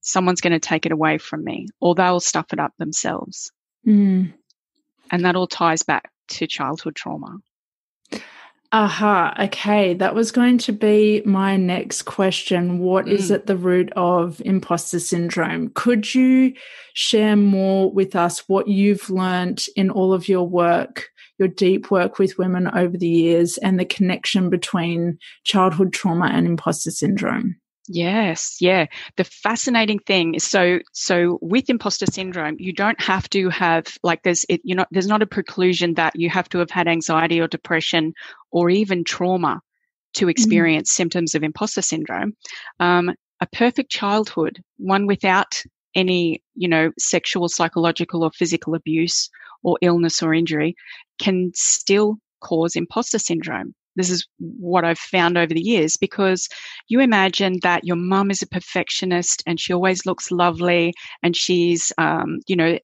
Someone's 0.01 0.41
going 0.41 0.55
to 0.55 0.59
take 0.59 0.87
it 0.87 0.93
away 0.93 1.19
from 1.19 1.45
me, 1.45 1.67
or 1.81 1.95
they'll 1.95 2.21
stuff 2.21 2.53
it 2.53 2.59
up 2.59 2.73
themselves. 2.79 3.53
Mm. 3.87 4.33
And 5.11 5.25
that 5.25 5.37
all 5.37 5.47
ties 5.47 5.83
back 5.83 6.11
to 6.29 6.47
childhood 6.47 6.97
trauma. 6.97 7.39
Aha, 8.73 9.35
okay. 9.47 9.95
That 9.95 10.15
was 10.15 10.31
going 10.31 10.59
to 10.59 10.73
be 10.73 11.23
my 11.25 11.57
next 11.57 12.03
question. 12.03 12.79
What 12.79 13.07
mm. 13.07 13.13
is 13.13 13.33
at 13.33 13.47
the 13.47 13.57
root 13.57 13.93
of 13.97 14.41
imposter 14.45 15.01
syndrome? 15.01 15.71
Could 15.71 16.15
you 16.15 16.55
share 16.95 17.35
more 17.35 17.91
with 17.91 18.15
us 18.15 18.45
what 18.47 18.69
you've 18.69 19.11
learned 19.11 19.65
in 19.75 19.91
all 19.91 20.13
of 20.13 20.29
your 20.29 20.47
work, 20.47 21.09
your 21.39 21.49
deep 21.49 21.91
work 21.91 22.19
with 22.19 22.39
women 22.39 22.69
over 22.69 22.97
the 22.97 23.09
years 23.09 23.59
and 23.59 23.81
the 23.81 23.85
connection 23.85 24.51
between 24.51 25.19
childhood 25.43 25.93
trauma 25.93 26.27
and 26.27 26.47
imposter 26.47 26.91
syndrome. 26.91 27.57
Yes, 27.93 28.59
yeah. 28.61 28.87
The 29.17 29.25
fascinating 29.25 29.99
thing 29.99 30.35
is 30.35 30.45
so 30.45 30.79
so 30.93 31.41
with 31.43 31.69
imposter 31.69 32.07
syndrome, 32.07 32.55
you 32.61 32.73
don't 32.73 33.01
have 33.01 33.29
to 33.31 33.49
have 33.49 33.85
like 34.05 34.23
there's 34.23 34.47
it 34.49 34.61
you 34.63 34.77
know 34.77 34.87
there's 34.93 35.09
not 35.09 35.23
a 35.23 35.27
preclusion 35.27 35.97
that 35.97 36.15
you 36.15 36.31
have 36.31 36.49
to 36.51 36.59
have 36.59 36.71
had 36.71 36.87
anxiety 36.87 37.41
or 37.41 37.49
depression 37.49 38.13
or 38.53 38.71
even 38.71 39.03
trauma 39.03 39.61
to 40.15 40.21
mm-hmm. 40.21 40.31
experience 40.31 40.89
mm. 40.93 40.95
symptoms 40.95 41.35
of 41.35 41.43
imposter 41.43 41.83
syndrome. 41.83 42.37
Um, 42.79 43.11
a 43.41 43.47
perfect 43.49 43.91
childhood, 43.91 44.63
one 44.77 45.09
without 45.09 45.61
any 45.97 46.45
you 46.55 46.69
know 46.69 46.93
sexual, 46.97 47.49
psychological, 47.49 48.23
or 48.23 48.31
physical 48.31 48.77
abuse 48.77 49.29
or 49.65 49.79
illness 49.83 50.23
or 50.23 50.33
injury, 50.33 50.77
can 51.19 51.51
still 51.57 52.19
cause 52.41 52.77
imposter 52.77 53.19
syndrome. 53.19 53.75
This 54.01 54.11
is 54.11 54.27
what 54.39 54.85
I've 54.85 54.99
found 54.99 55.37
over 55.37 55.53
the 55.53 55.61
years 55.61 55.97
because 55.97 56.49
you 56.89 57.01
imagine 57.01 57.59
that 57.63 57.85
your 57.85 57.97
mum 57.97 58.31
is 58.31 58.43
a 58.43 58.47
perfectionist 58.49 59.43
and 59.47 59.61
she 59.61 59.73
always 59.73 60.07
looks 60.07 60.31
lovely 60.31 60.95
and 61.23 61.37
she's, 61.37 61.93
um, 61.99 62.41
you 62.47 62.57
know, 62.57 62.79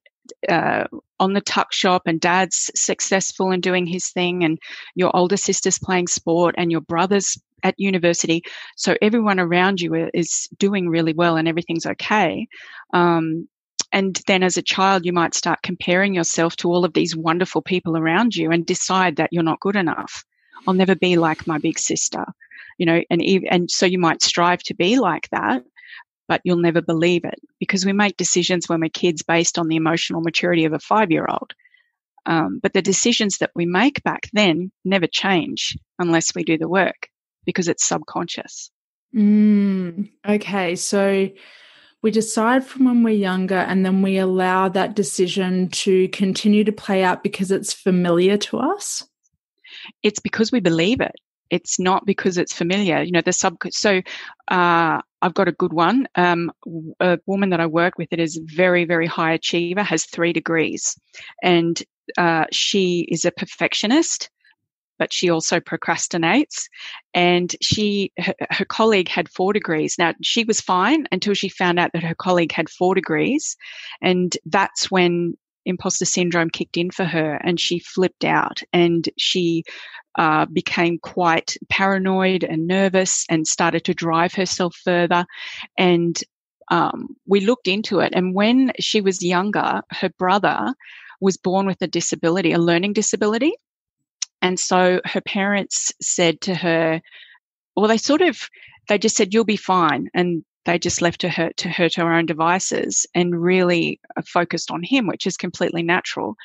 uh, 0.47 0.83
on 1.19 1.33
the 1.33 1.41
tuck 1.41 1.73
shop 1.73 2.03
and 2.05 2.19
dad's 2.19 2.69
successful 2.75 3.51
and 3.51 3.63
doing 3.63 3.85
his 3.85 4.09
thing 4.09 4.43
and 4.43 4.59
your 4.95 5.15
older 5.15 5.37
sister's 5.37 5.79
playing 5.79 6.07
sport 6.07 6.53
and 6.57 6.71
your 6.71 6.81
brother's 6.81 7.37
at 7.63 7.79
university. 7.79 8.43
So 8.75 8.95
everyone 9.01 9.39
around 9.39 9.81
you 9.81 10.09
is 10.13 10.47
doing 10.59 10.89
really 10.89 11.13
well 11.13 11.37
and 11.37 11.47
everything's 11.47 11.85
okay. 11.85 12.47
Um, 12.93 13.47
and 13.91 14.19
then 14.27 14.43
as 14.43 14.57
a 14.57 14.61
child, 14.61 15.05
you 15.05 15.13
might 15.13 15.33
start 15.33 15.61
comparing 15.63 16.13
yourself 16.13 16.55
to 16.57 16.69
all 16.69 16.85
of 16.85 16.93
these 16.93 17.15
wonderful 17.15 17.61
people 17.61 17.97
around 17.97 18.35
you 18.35 18.51
and 18.51 18.65
decide 18.65 19.15
that 19.15 19.29
you're 19.31 19.43
not 19.43 19.59
good 19.59 19.75
enough. 19.75 20.23
I'll 20.65 20.73
never 20.73 20.95
be 20.95 21.17
like 21.17 21.47
my 21.47 21.57
big 21.57 21.79
sister, 21.79 22.25
you 22.77 22.85
know, 22.85 23.01
and 23.09 23.21
and 23.49 23.69
so 23.69 23.85
you 23.85 23.99
might 23.99 24.21
strive 24.21 24.63
to 24.63 24.75
be 24.75 24.99
like 24.99 25.29
that, 25.31 25.63
but 26.27 26.41
you'll 26.43 26.57
never 26.57 26.81
believe 26.81 27.25
it 27.25 27.39
because 27.59 27.85
we 27.85 27.93
make 27.93 28.17
decisions 28.17 28.67
when 28.67 28.81
we're 28.81 28.89
kids 28.89 29.23
based 29.23 29.57
on 29.57 29.67
the 29.67 29.75
emotional 29.75 30.21
maturity 30.21 30.65
of 30.65 30.73
a 30.73 30.79
five 30.79 31.11
year 31.11 31.27
old. 31.29 31.53
Um, 32.25 32.59
but 32.61 32.73
the 32.73 32.81
decisions 32.81 33.37
that 33.37 33.51
we 33.55 33.65
make 33.65 34.03
back 34.03 34.29
then 34.33 34.71
never 34.83 35.07
change 35.07 35.77
unless 35.97 36.35
we 36.35 36.43
do 36.43 36.57
the 36.57 36.67
work 36.67 37.07
because 37.45 37.69
it's 37.69 37.87
subconscious. 37.87 38.69
Mm, 39.15 40.11
okay, 40.27 40.75
so 40.75 41.29
we 42.01 42.11
decide 42.11 42.65
from 42.65 42.85
when 42.85 43.03
we're 43.03 43.15
younger 43.15 43.55
and 43.55 43.85
then 43.85 44.01
we 44.01 44.17
allow 44.17 44.67
that 44.69 44.95
decision 44.95 45.69
to 45.69 46.09
continue 46.09 46.65
to 46.65 46.71
play 46.73 47.03
out 47.03 47.23
because 47.23 47.49
it's 47.49 47.73
familiar 47.73 48.37
to 48.37 48.57
us 48.59 49.07
it's 50.03 50.19
because 50.19 50.51
we 50.51 50.59
believe 50.59 51.01
it. 51.01 51.15
It's 51.49 51.79
not 51.79 52.05
because 52.05 52.37
it's 52.37 52.53
familiar. 52.53 53.01
You 53.01 53.11
know, 53.11 53.21
the 53.21 53.31
sub. 53.31 53.55
So 53.69 54.01
uh, 54.49 55.01
I've 55.21 55.33
got 55.33 55.47
a 55.47 55.53
good 55.53 55.71
one. 55.71 56.07
Um, 56.15 56.51
a 56.99 57.19
woman 57.25 57.51
that 57.51 57.61
I 57.61 57.67
work 57.67 57.97
with 57.97 58.09
that 58.09 58.19
is 58.19 58.39
very, 58.43 58.83
very 58.85 59.07
high 59.07 59.33
achiever, 59.33 59.83
has 59.83 60.05
three 60.05 60.33
degrees, 60.33 60.99
and 61.41 61.81
uh, 62.17 62.45
she 62.51 63.07
is 63.09 63.25
a 63.25 63.31
perfectionist 63.31 64.29
but 64.99 65.13
she 65.13 65.29
also 65.29 65.59
procrastinates. 65.59 66.67
And 67.13 67.55
she, 67.61 68.11
her, 68.17 68.33
her, 68.49 68.65
colleague 68.65 69.09
had 69.09 69.29
four 69.29 69.53
degrees. 69.53 69.95
Now 69.97 70.13
she 70.21 70.43
was 70.43 70.61
fine 70.61 71.07
until 71.11 71.33
she 71.33 71.49
found 71.49 71.79
out 71.79 71.91
that 71.93 72.03
her 72.03 72.15
colleague 72.15 72.51
had 72.51 72.69
four 72.69 72.95
degrees. 72.95 73.55
And 74.01 74.35
that's 74.45 74.91
when 74.91 75.35
imposter 75.67 76.05
syndrome 76.05 76.49
kicked 76.49 76.77
in 76.77 76.89
for 76.91 77.05
her 77.05 77.35
and 77.43 77.59
she 77.59 77.79
flipped 77.79 78.23
out 78.23 78.61
and 78.73 79.09
she 79.17 79.63
uh, 80.17 80.45
became 80.45 80.97
quite 80.99 81.55
paranoid 81.69 82.43
and 82.43 82.67
nervous 82.67 83.25
and 83.29 83.45
started 83.45 83.83
to 83.83 83.93
drive 83.93 84.33
herself 84.33 84.75
further. 84.83 85.25
And 85.77 86.19
um, 86.69 87.15
we 87.27 87.41
looked 87.41 87.67
into 87.67 87.99
it. 87.99 88.13
And 88.15 88.33
when 88.33 88.71
she 88.79 88.99
was 89.01 89.23
younger, 89.23 89.81
her 89.91 90.09
brother 90.17 90.73
was 91.21 91.37
born 91.37 91.65
with 91.65 91.81
a 91.81 91.87
disability, 91.87 92.51
a 92.51 92.59
learning 92.59 92.93
disability. 92.93 93.53
And 94.41 94.59
so 94.59 95.01
her 95.05 95.21
parents 95.21 95.91
said 96.01 96.41
to 96.41 96.55
her, 96.55 97.01
well, 97.75 97.87
they 97.87 97.97
sort 97.97 98.21
of, 98.21 98.49
they 98.87 98.97
just 98.97 99.15
said, 99.15 99.33
you'll 99.33 99.43
be 99.45 99.57
fine. 99.57 100.09
And 100.13 100.43
they 100.67 100.77
just 100.77 101.01
left 101.01 101.21
her 101.23 101.51
to 101.55 101.69
her 101.69 101.89
to 101.89 102.01
her 102.01 102.13
own 102.13 102.25
devices 102.25 103.07
and 103.15 103.41
really 103.41 103.99
uh, 104.17 104.21
focused 104.27 104.69
on 104.69 104.83
him, 104.83 105.07
which 105.07 105.25
is 105.25 105.37
completely 105.37 105.81
natural. 105.81 106.35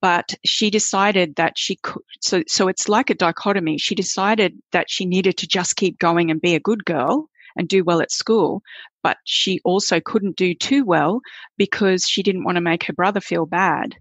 But 0.00 0.34
she 0.44 0.70
decided 0.70 1.34
that 1.34 1.58
she 1.58 1.76
could, 1.76 2.02
so, 2.20 2.42
so 2.46 2.68
it's 2.68 2.88
like 2.88 3.10
a 3.10 3.14
dichotomy. 3.14 3.76
She 3.76 3.96
decided 3.96 4.56
that 4.70 4.88
she 4.88 5.04
needed 5.04 5.36
to 5.38 5.48
just 5.48 5.74
keep 5.74 5.98
going 5.98 6.30
and 6.30 6.40
be 6.40 6.54
a 6.54 6.60
good 6.60 6.84
girl 6.84 7.28
and 7.56 7.68
do 7.68 7.82
well 7.82 8.00
at 8.00 8.12
school, 8.12 8.62
but 9.02 9.16
she 9.24 9.60
also 9.64 9.98
couldn't 9.98 10.36
do 10.36 10.54
too 10.54 10.84
well 10.84 11.20
because 11.56 12.04
she 12.04 12.22
didn't 12.22 12.44
want 12.44 12.56
to 12.56 12.60
make 12.60 12.84
her 12.84 12.92
brother 12.92 13.20
feel 13.20 13.46
bad. 13.46 13.96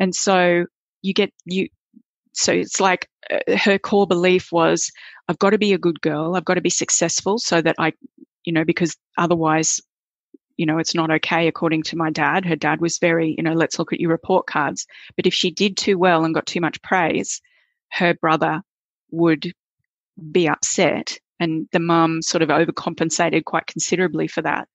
And 0.00 0.12
so 0.12 0.64
you 1.02 1.14
get, 1.14 1.32
you, 1.44 1.68
so 2.32 2.52
it's 2.52 2.80
like 2.80 3.08
uh, 3.30 3.56
her 3.58 3.78
core 3.78 4.08
belief 4.08 4.50
was, 4.50 4.90
I've 5.28 5.38
got 5.38 5.50
to 5.50 5.58
be 5.58 5.72
a 5.72 5.78
good 5.78 6.00
girl. 6.00 6.34
I've 6.34 6.46
got 6.46 6.54
to 6.54 6.60
be 6.60 6.70
successful 6.70 7.38
so 7.38 7.62
that 7.62 7.76
I 7.78 7.92
you 8.44 8.52
know, 8.52 8.64
because 8.64 8.96
otherwise, 9.16 9.80
you 10.56 10.66
know, 10.66 10.78
it's 10.78 10.94
not 10.94 11.10
okay 11.10 11.48
according 11.48 11.82
to 11.84 11.96
my 11.96 12.10
dad. 12.10 12.44
Her 12.44 12.56
dad 12.56 12.80
was 12.80 12.98
very, 12.98 13.34
you 13.36 13.42
know, 13.42 13.54
let's 13.54 13.78
look 13.78 13.92
at 13.92 14.00
your 14.00 14.10
report 14.10 14.46
cards. 14.46 14.86
But 15.16 15.26
if 15.26 15.34
she 15.34 15.50
did 15.50 15.76
too 15.76 15.98
well 15.98 16.24
and 16.24 16.34
got 16.34 16.46
too 16.46 16.60
much 16.60 16.82
praise, 16.82 17.40
her 17.90 18.14
brother 18.14 18.62
would 19.10 19.52
be 20.30 20.48
upset. 20.48 21.18
And 21.40 21.66
the 21.72 21.80
mum 21.80 22.22
sort 22.22 22.42
of 22.42 22.50
overcompensated 22.50 23.44
quite 23.44 23.66
considerably 23.66 24.28
for 24.28 24.42
that. 24.42 24.68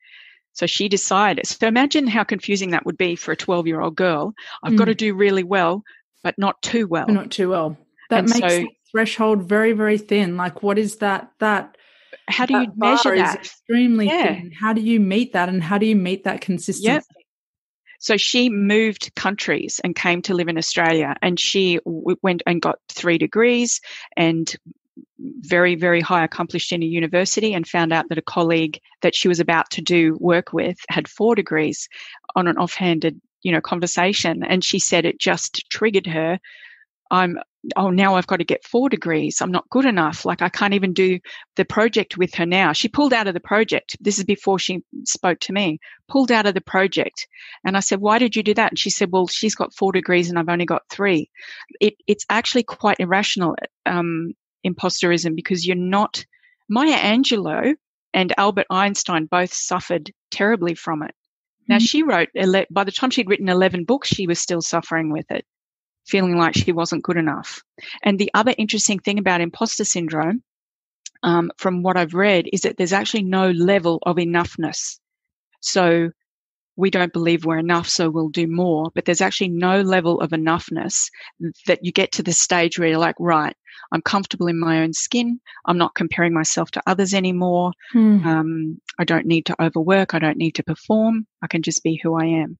So 0.54 0.66
she 0.66 0.90
decided. 0.90 1.46
So 1.46 1.68
imagine 1.68 2.08
how 2.08 2.24
confusing 2.24 2.72
that 2.72 2.86
would 2.86 2.98
be 2.98 3.16
for 3.16 3.32
a 3.32 3.38
12 3.38 3.68
year 3.68 3.80
old 3.80 3.96
girl. 3.96 4.34
I've 4.64 4.74
mm. 4.74 4.78
got 4.78 4.86
to 4.86 4.96
do 4.96 5.14
really 5.14 5.44
well, 5.44 5.84
but 6.24 6.36
not 6.38 6.62
too 6.64 6.88
well. 6.88 7.08
Not 7.08 7.32
too 7.32 7.50
well. 7.50 7.78
That 8.10 8.20
and 8.20 8.30
makes 8.30 8.54
so, 8.54 8.60
the 8.62 8.68
threshold 8.92 9.44
very, 9.44 9.74
very 9.74 10.00
thin. 10.00 10.36
Like, 10.36 10.64
what 10.64 10.80
is 10.80 10.98
that? 10.98 11.32
That 11.40 11.77
how 12.28 12.46
do 12.46 12.58
you 12.60 12.68
measure 12.76 13.16
that? 13.16 13.38
extremely 13.40 14.08
yeah. 14.08 14.36
thin. 14.36 14.52
How 14.52 14.74
do 14.74 14.82
you 14.82 15.00
meet 15.00 15.34
that, 15.34 15.50
and 15.50 15.64
how 15.64 15.78
do 15.78 15.86
you 15.86 15.96
meet 15.96 16.24
that 16.26 16.42
consistency? 16.42 16.88
Yep. 16.88 17.04
So 18.00 18.16
she 18.16 18.50
moved 18.50 19.16
countries 19.16 19.82
and 19.84 19.96
came 19.96 20.22
to 20.24 20.34
live 20.34 20.48
in 20.48 20.58
Australia, 20.58 21.16
and 21.22 21.40
she 21.40 21.80
went 21.86 22.44
and 22.46 22.62
got 22.62 22.80
three 22.90 23.18
degrees 23.18 23.82
and 24.16 24.56
very, 25.20 25.76
very 25.76 26.02
high 26.02 26.24
accomplished 26.24 26.72
in 26.72 26.84
a 26.84 26.86
university 26.86 27.54
and 27.54 27.68
found 27.68 27.92
out 27.92 28.10
that 28.10 28.18
a 28.18 28.24
colleague 28.24 28.80
that 29.02 29.16
she 29.16 29.28
was 29.28 29.40
about 29.40 29.70
to 29.72 29.82
do 29.82 30.18
work 30.20 30.54
with 30.54 30.78
had 30.90 31.08
four 31.08 31.36
degrees 31.36 31.90
on 32.36 32.48
an 32.48 32.58
offhanded, 32.58 33.20
you 33.42 33.52
know, 33.52 33.62
conversation. 33.62 34.44
And 34.44 34.64
she 34.64 34.80
said 34.80 35.06
it 35.06 35.20
just 35.20 35.70
triggered 35.70 36.08
her. 36.08 36.40
I'm 37.12 37.40
oh, 37.76 37.90
now 37.90 38.16
I've 38.16 38.28
got 38.28 38.38
to 38.38 38.46
get 38.46 38.66
four 38.66 38.90
degrees. 38.90 39.42
I'm 39.42 39.52
not 39.52 39.70
good 39.70 39.86
enough. 39.86 40.26
Like 40.26 40.42
I 40.42 40.50
can't 40.50 40.74
even 40.74 40.94
do 40.94 41.20
the 41.56 41.66
project 41.66 42.18
with 42.18 42.34
her 42.36 42.46
now. 42.46 42.72
She 42.74 42.88
pulled 42.88 43.14
out 43.14 43.28
of 43.28 43.34
the 43.34 43.40
project. 43.40 43.98
This 44.00 44.18
is 44.18 44.24
before 44.24 44.60
she 44.60 44.84
spoke 45.06 45.40
to 45.42 45.54
me, 45.54 45.80
pulled 46.08 46.32
out 46.32 46.46
of 46.46 46.54
the 46.54 46.62
project. 46.62 47.28
And 47.66 47.76
I 47.76 47.82
said, 47.82 48.00
why 48.00 48.20
did 48.20 48.36
you 48.36 48.44
do 48.44 48.54
that? 48.54 48.72
And 48.72 48.80
she 48.80 48.90
said, 48.90 49.12
well, 49.12 49.28
she's 49.28 49.56
got 49.56 49.74
four 49.74 49.92
degrees 49.92 50.30
and 50.30 50.40
I've 50.40 50.50
only 50.50 50.66
got 50.66 50.84
three. 50.90 51.30
It, 51.82 51.96
it's 52.08 52.26
actually 52.30 52.64
quite 52.64 53.00
irrational, 53.00 53.56
um, 53.86 54.34
imposterism 54.66 55.36
because 55.36 55.66
you're 55.66 55.76
not, 55.76 56.26
Maya 56.70 56.98
Angelou 56.98 57.76
and 58.14 58.34
Albert 58.38 58.68
Einstein 58.70 59.26
both 59.26 59.54
suffered 59.54 60.12
terribly 60.32 60.76
from 60.76 61.04
it. 61.04 61.14
Now 61.68 61.78
mm-hmm. 61.78 61.84
she 61.84 62.04
wrote, 62.04 62.30
by 62.72 62.84
the 62.86 62.92
time 62.92 63.10
she'd 63.10 63.30
written 63.30 63.50
11 63.50 63.84
books, 63.84 64.08
she 64.08 64.26
was 64.26 64.40
still 64.40 64.62
suffering 64.62 65.12
with 65.12 65.30
it 65.32 65.46
feeling 66.08 66.38
like 66.38 66.56
she 66.56 66.72
wasn't 66.72 67.04
good 67.04 67.18
enough. 67.18 67.62
And 68.04 68.18
the 68.18 68.32
other 68.34 68.54
interesting 68.58 69.00
thing 69.00 69.20
about 69.20 69.42
imposter 69.42 69.84
syndrome, 69.84 70.42
um, 71.24 71.52
from 71.58 71.84
what 71.84 71.98
I've 71.98 72.14
read, 72.14 72.48
is 72.54 72.62
that 72.62 72.78
there's 72.78 72.94
actually 72.94 73.24
no 73.24 73.52
level 73.52 74.00
of 74.04 74.18
enoughness. 74.18 75.00
So 75.62 76.12
we 76.78 76.92
don't 76.92 77.12
believe 77.12 77.44
we're 77.44 77.58
enough, 77.58 77.90
so 77.90 78.10
we'll 78.10 78.30
do 78.30 78.48
more. 78.48 78.92
But 78.94 79.06
there's 79.06 79.22
actually 79.22 79.50
no 79.50 79.82
level 79.82 80.22
of 80.22 80.30
enoughness 80.30 81.10
that 81.66 81.84
you 81.84 81.92
get 81.92 82.12
to 82.14 82.24
the 82.24 82.34
stage 82.34 82.78
where 82.78 82.88
you're 82.88 83.00
like, 83.00 83.16
right, 83.20 83.56
I'm 83.92 84.02
comfortable 84.02 84.48
in 84.48 84.60
my 84.60 84.82
own 84.82 84.94
skin. 84.94 85.40
I'm 85.66 85.78
not 85.78 85.96
comparing 85.96 86.34
myself 86.34 86.72
to 86.72 86.84
others 86.86 87.14
anymore. 87.14 87.74
Hmm. 87.92 88.26
Um, 88.26 88.82
I 89.00 89.04
don't 89.04 89.26
need 89.26 89.48
to 89.48 89.62
overwork. 89.62 90.14
I 90.14 90.20
don't 90.20 90.38
need 90.38 90.56
to 90.56 90.64
perform. 90.64 91.26
I 91.42 91.48
can 91.48 91.64
just 91.64 91.84
be 91.84 92.00
who 92.02 92.16
I 92.16 92.26
am. 92.26 92.58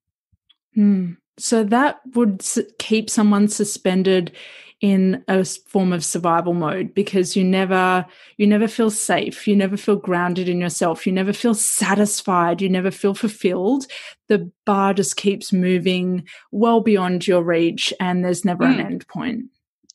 Hmm. 0.74 1.12
So 1.38 1.64
that 1.66 2.00
would 2.14 2.44
keep 2.80 3.10
someone 3.10 3.48
suspended 3.48 4.36
in 4.80 5.24
a 5.28 5.44
form 5.44 5.92
of 5.92 6.06
survival 6.06 6.54
mode 6.54 6.94
because 6.94 7.36
you 7.36 7.44
never 7.44 8.06
you 8.38 8.46
never 8.46 8.68
feel 8.68 8.92
safe. 8.92 9.48
You 9.48 9.56
never 9.56 9.76
feel 9.76 9.96
grounded 9.96 10.48
in 10.48 10.62
yourself. 10.62 11.08
You 11.08 11.14
never 11.14 11.34
feel 11.34 11.56
satisfied. 11.56 12.62
You 12.62 12.70
never 12.70 12.92
feel 12.92 13.16
fulfilled. 13.16 13.88
The 14.28 14.52
bar 14.66 14.94
just 14.94 15.16
keeps 15.16 15.52
moving 15.52 16.28
well 16.52 16.82
beyond 16.82 17.28
your 17.28 17.42
reach 17.42 17.92
and 18.00 18.24
there's 18.24 18.46
never 18.46 18.66
mm. 18.66 18.74
an 18.74 18.80
end 18.80 19.08
point. 19.08 19.46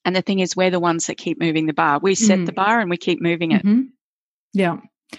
And 0.04 0.16
the 0.16 0.22
thing 0.22 0.40
is 0.40 0.56
we're 0.56 0.70
the 0.70 0.80
ones 0.80 1.06
that 1.06 1.16
keep 1.16 1.40
moving 1.40 1.66
the 1.66 1.72
bar. 1.72 2.00
We 2.02 2.16
set 2.16 2.40
mm. 2.40 2.46
the 2.46 2.52
bar 2.52 2.80
and 2.80 2.90
we 2.90 2.96
keep 2.96 3.22
moving 3.22 3.52
it. 3.52 3.64
Mm-hmm. 3.64 3.82
yeah. 4.52 4.78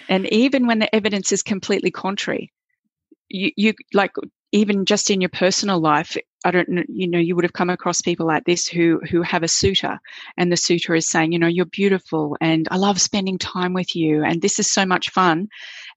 And 0.10 0.28
even 0.34 0.68
when 0.68 0.80
the 0.80 0.94
evidence 0.94 1.32
is 1.32 1.44
completely 1.44 1.92
contrary 1.92 2.52
you, 3.34 3.52
you 3.58 3.74
like 3.94 4.16
even 4.54 4.86
just 4.86 5.10
in 5.10 5.20
your 5.20 5.32
personal 5.32 5.80
life, 5.80 6.16
I 6.46 6.52
don't 6.52 6.70
know, 6.70 6.84
you 6.88 7.08
know, 7.08 7.18
you 7.18 7.36
would 7.36 7.44
have 7.44 7.54
come 7.54 7.72
across 7.72 8.02
people 8.02 8.28
like 8.28 8.46
this 8.46 8.68
who, 8.68 9.02
who 9.10 9.24
have 9.24 9.42
a 9.42 9.48
suitor 9.48 10.00
and 10.38 10.52
the 10.52 10.58
suitor 10.58 10.94
is 10.94 11.10
saying, 11.10 11.32
you 11.32 11.40
know, 11.40 11.48
you're 11.48 11.66
beautiful 11.66 12.38
and 12.40 12.68
I 12.70 12.78
love 12.78 13.02
spending 13.02 13.40
time 13.40 13.74
with 13.74 13.96
you 13.96 14.24
and 14.24 14.44
this 14.44 14.60
is 14.60 14.70
so 14.70 14.86
much 14.86 15.10
fun. 15.10 15.48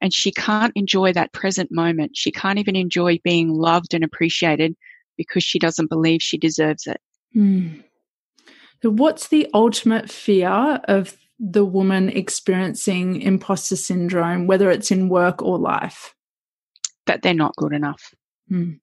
And 0.01 0.13
she 0.13 0.33
can't 0.33 0.73
enjoy 0.75 1.13
that 1.13 1.35
present 1.35 1.71
moment. 1.71 2.17
She 2.17 2.33
can't 2.33 2.59
even 2.59 2.77
enjoy 2.77 3.19
being 3.23 3.51
loved 3.51 3.93
and 3.93 4.03
appreciated 4.03 4.75
because 5.19 5.45
she 5.45 5.59
doesn't 5.59 5.91
believe 5.91 6.23
she 6.23 6.39
deserves 6.39 6.87
it. 6.87 7.01
Mm. 7.37 7.85
So 8.83 8.89
what's 8.89 9.29
the 9.29 9.51
ultimate 9.53 10.11
fear 10.11 10.81
of 10.85 11.15
the 11.39 11.65
woman 11.65 12.09
experiencing 12.09 13.21
imposter 13.21 13.77
syndrome, 13.77 14.47
whether 14.47 14.71
it's 14.71 14.91
in 14.91 15.11
work 15.11 15.43
or 15.43 15.59
life? 15.59 16.15
That 17.05 17.21
they're 17.21 17.35
not 17.35 17.55
good 17.57 17.75
enough. 17.75 18.15
Mm. 18.51 18.81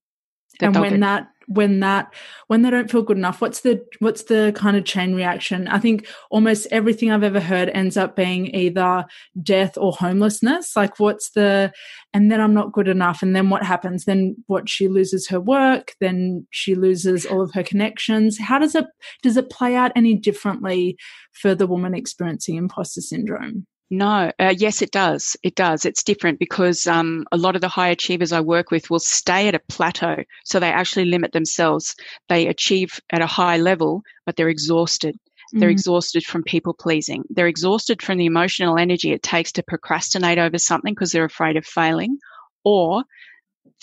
And 0.62 0.80
when 0.80 1.00
that 1.00 1.28
when 1.48 1.82
that 1.82 2.14
when 2.48 2.62
they 2.62 2.70
don't 2.70 2.90
feel 2.90 3.02
good 3.02 3.18
enough 3.18 3.42
what's 3.42 3.62
the 3.62 3.84
what's 4.00 4.24
the 4.24 4.54
kind 4.56 4.78
of 4.78 4.86
chain 4.86 5.14
reaction? 5.16 5.68
I 5.68 5.80
think 5.80 6.08
almost 6.30 6.68
everything 6.72 7.12
i've 7.12 7.24
ever 7.24 7.40
heard 7.40 7.70
ends 7.70 7.98
up 7.98 8.16
being 8.16 8.54
either 8.56 9.06
death 9.42 9.78
or 9.78 9.92
homelessness. 9.94 10.76
Like 10.76 11.00
what's 11.00 11.32
the 11.32 11.74
and 12.14 12.32
then 12.32 12.40
i'm 12.40 12.54
not 12.54 12.72
good 12.72 12.88
enough 12.88 13.22
and 13.22 13.36
then 13.36 13.50
what 13.50 13.64
happens? 13.64 14.06
Then 14.06 14.36
what 14.48 14.70
she 14.70 14.88
loses 14.88 15.28
her 15.28 15.42
work 15.42 15.94
then 16.00 16.48
she 16.52 16.76
loses 16.76 17.26
all 17.26 17.42
of 17.42 17.54
her 17.54 17.64
connections. 17.64 18.38
How 18.40 18.60
does 18.60 18.76
it 18.76 18.86
does 19.22 19.38
it 19.38 19.50
play 19.50 19.76
out 19.76 19.92
any 19.96 20.16
differently 20.16 20.98
for 21.34 21.56
the 21.56 21.68
woman 21.68 21.94
experiencing 21.94 22.56
imposter 22.56 23.02
syndrome 23.02 23.66
no, 23.94 24.32
uh, 24.40 24.56
yes, 24.58 24.82
it 24.82 24.90
does. 24.90 25.38
It 25.44 25.54
does. 25.54 25.86
It's 25.86 26.04
different 26.04 26.40
because 26.40 26.88
um, 26.88 27.26
a 27.32 27.38
lot 27.38 27.56
of 27.56 27.62
the 27.62 27.68
high 27.68 27.90
achievers 27.90 28.32
I 28.32 28.42
work 28.42 28.72
with 28.72 28.90
will 28.90 29.00
stay 29.00 29.48
at 29.48 29.54
a 29.54 29.62
plateau. 29.70 30.24
So 30.46 30.60
they 30.60 30.72
actually 30.72 31.06
limit 31.06 31.32
themselves. 31.32 31.96
They 32.28 32.48
achieve 32.48 33.00
at 33.12 33.22
a 33.22 33.28
high 33.28 33.58
level, 33.58 34.02
but 34.26 34.36
they're 34.36 34.50
exhausted. 34.50 35.16
They're 35.52 35.70
mm. 35.70 35.74
exhausted 35.74 36.26
from 36.26 36.42
people 36.42 36.74
pleasing. 36.74 37.24
They're 37.30 37.48
exhausted 37.48 38.02
from 38.02 38.18
the 38.18 38.26
emotional 38.26 38.80
energy 38.80 39.12
it 39.12 39.22
takes 39.22 39.52
to 39.54 39.64
procrastinate 39.64 40.40
over 40.40 40.58
something 40.58 40.96
because 40.96 41.12
they're 41.12 41.26
afraid 41.26 41.56
of 41.56 41.66
failing. 41.66 42.18
Or 42.64 43.04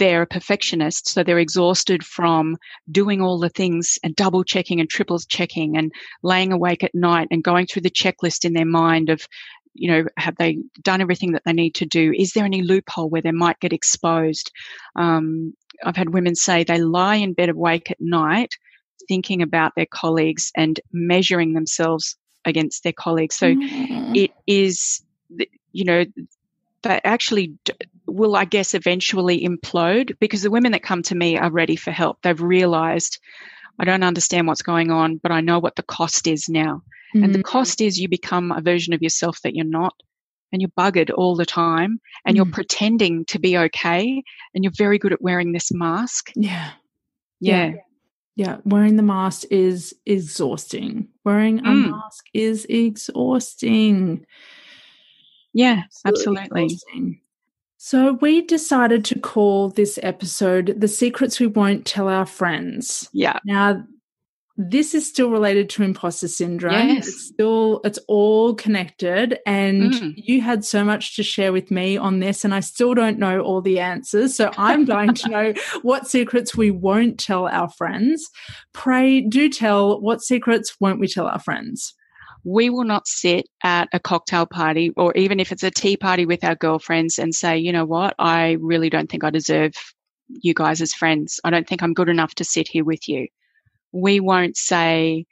they're 0.00 0.22
a 0.22 0.26
perfectionist, 0.26 1.08
so 1.08 1.22
they're 1.22 1.38
exhausted 1.38 2.02
from 2.02 2.56
doing 2.90 3.20
all 3.20 3.38
the 3.38 3.50
things 3.50 3.98
and 4.02 4.16
double 4.16 4.42
checking 4.42 4.80
and 4.80 4.88
triple 4.88 5.18
checking 5.28 5.76
and 5.76 5.92
laying 6.22 6.52
awake 6.52 6.82
at 6.82 6.94
night 6.94 7.28
and 7.30 7.44
going 7.44 7.66
through 7.66 7.82
the 7.82 7.90
checklist 7.90 8.44
in 8.44 8.54
their 8.54 8.64
mind 8.64 9.10
of 9.10 9.28
you 9.74 9.90
know, 9.90 10.04
have 10.16 10.36
they 10.36 10.58
done 10.82 11.00
everything 11.00 11.32
that 11.32 11.42
they 11.44 11.52
need 11.52 11.74
to 11.76 11.86
do? 11.86 12.12
Is 12.16 12.32
there 12.32 12.44
any 12.44 12.62
loophole 12.62 13.08
where 13.08 13.22
they 13.22 13.32
might 13.32 13.60
get 13.60 13.72
exposed? 13.72 14.50
Um, 14.96 15.54
I've 15.84 15.96
had 15.96 16.12
women 16.12 16.34
say 16.34 16.64
they 16.64 16.80
lie 16.80 17.16
in 17.16 17.32
bed 17.32 17.48
awake 17.48 17.90
at 17.90 18.00
night 18.00 18.54
thinking 19.08 19.42
about 19.42 19.72
their 19.76 19.86
colleagues 19.86 20.52
and 20.56 20.78
measuring 20.92 21.52
themselves 21.52 22.16
against 22.44 22.82
their 22.82 22.92
colleagues. 22.92 23.36
So 23.36 23.54
mm. 23.54 24.16
it 24.16 24.32
is, 24.46 25.02
you 25.72 25.84
know, 25.84 26.04
that 26.82 27.02
actually 27.04 27.54
will, 28.06 28.36
I 28.36 28.44
guess, 28.44 28.74
eventually 28.74 29.46
implode 29.46 30.18
because 30.18 30.42
the 30.42 30.50
women 30.50 30.72
that 30.72 30.82
come 30.82 31.02
to 31.04 31.14
me 31.14 31.36
are 31.36 31.50
ready 31.50 31.76
for 31.76 31.90
help. 31.90 32.18
They've 32.22 32.40
realized 32.40 33.18
I 33.78 33.84
don't 33.84 34.02
understand 34.02 34.46
what's 34.46 34.62
going 34.62 34.90
on, 34.90 35.16
but 35.16 35.32
I 35.32 35.40
know 35.40 35.58
what 35.58 35.76
the 35.76 35.82
cost 35.82 36.26
is 36.26 36.48
now. 36.48 36.82
Mm-hmm. 37.14 37.24
And 37.24 37.34
the 37.34 37.38
mm-hmm. 37.38 37.50
cost 37.50 37.80
is 37.80 37.98
you 37.98 38.08
become 38.08 38.52
a 38.52 38.60
version 38.60 38.92
of 38.92 39.02
yourself 39.02 39.40
that 39.42 39.54
you're 39.54 39.64
not 39.64 39.94
and 40.52 40.60
you're 40.60 40.70
buggered 40.70 41.10
all 41.16 41.36
the 41.36 41.46
time 41.46 42.00
and 42.24 42.34
mm. 42.34 42.38
you're 42.38 42.52
pretending 42.52 43.24
to 43.26 43.38
be 43.38 43.56
okay 43.56 44.22
and 44.54 44.64
you're 44.64 44.72
very 44.76 44.98
good 44.98 45.12
at 45.12 45.22
wearing 45.22 45.52
this 45.52 45.72
mask. 45.72 46.32
Yeah. 46.34 46.70
Yeah. 47.40 47.66
Yeah. 47.66 47.74
yeah. 48.36 48.56
Wearing 48.64 48.96
the 48.96 49.02
mask 49.02 49.44
is 49.50 49.94
exhausting. 50.06 51.08
Wearing 51.24 51.60
a 51.60 51.62
mm. 51.62 51.90
mask 51.90 52.24
is 52.34 52.66
exhausting. 52.68 54.26
Yeah, 55.52 55.82
absolutely. 56.04 56.42
absolutely. 56.42 56.64
Exhausting. 56.64 57.20
So 57.82 58.12
we 58.20 58.42
decided 58.42 59.06
to 59.06 59.18
call 59.18 59.70
this 59.70 59.98
episode 60.02 60.74
The 60.78 60.86
Secrets 60.86 61.40
We 61.40 61.46
Won't 61.46 61.86
Tell 61.86 62.08
Our 62.08 62.26
Friends. 62.26 63.08
Yeah. 63.12 63.38
Now 63.46 63.84
this 64.62 64.94
is 64.94 65.08
still 65.08 65.30
related 65.30 65.70
to 65.70 65.82
imposter 65.82 66.28
syndrome. 66.28 66.88
Yes. 66.88 67.08
It's 67.08 67.28
still 67.28 67.80
it's 67.82 67.98
all 68.08 68.54
connected 68.54 69.38
and 69.46 69.94
mm. 69.94 70.12
you 70.16 70.42
had 70.42 70.66
so 70.66 70.84
much 70.84 71.16
to 71.16 71.22
share 71.22 71.50
with 71.50 71.70
me 71.70 71.96
on 71.96 72.20
this 72.20 72.44
and 72.44 72.52
I 72.52 72.60
still 72.60 72.92
don't 72.92 73.18
know 73.18 73.40
all 73.40 73.62
the 73.62 73.80
answers. 73.80 74.36
So 74.36 74.50
I'm 74.58 74.84
going 74.84 75.14
to 75.14 75.28
know 75.30 75.54
what 75.82 76.06
secrets 76.06 76.54
we 76.54 76.70
won't 76.70 77.18
tell 77.18 77.48
our 77.48 77.70
friends. 77.70 78.28
Pray 78.74 79.22
do 79.22 79.48
tell 79.48 79.98
what 79.98 80.20
secrets 80.20 80.76
won't 80.78 81.00
we 81.00 81.08
tell 81.08 81.26
our 81.26 81.40
friends? 81.40 81.94
We 82.44 82.68
will 82.68 82.84
not 82.84 83.08
sit 83.08 83.46
at 83.64 83.88
a 83.94 84.00
cocktail 84.00 84.44
party 84.44 84.92
or 84.94 85.14
even 85.16 85.40
if 85.40 85.52
it's 85.52 85.62
a 85.62 85.70
tea 85.70 85.96
party 85.96 86.26
with 86.26 86.44
our 86.44 86.54
girlfriends 86.54 87.18
and 87.18 87.34
say, 87.34 87.56
you 87.56 87.72
know 87.72 87.86
what, 87.86 88.14
I 88.18 88.58
really 88.60 88.90
don't 88.90 89.10
think 89.10 89.24
I 89.24 89.30
deserve 89.30 89.72
you 90.28 90.52
guys 90.52 90.82
as 90.82 90.92
friends. 90.92 91.40
I 91.44 91.50
don't 91.50 91.66
think 91.66 91.82
I'm 91.82 91.94
good 91.94 92.10
enough 92.10 92.34
to 92.34 92.44
sit 92.44 92.68
here 92.68 92.84
with 92.84 93.08
you 93.08 93.28
we 93.92 94.20
won't 94.20 94.56
say, 94.56 95.26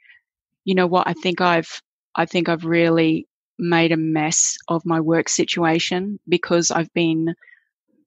you 0.65 0.75
know 0.75 0.87
what, 0.87 1.07
I 1.07 1.13
think 1.13 1.41
I've, 1.41 1.81
I 2.15 2.25
think 2.25 2.49
I've 2.49 2.65
really 2.65 3.27
made 3.57 3.91
a 3.91 3.97
mess 3.97 4.57
of 4.67 4.85
my 4.85 4.99
work 4.99 5.29
situation 5.29 6.19
because 6.27 6.71
I've 6.71 6.93
been 6.93 7.35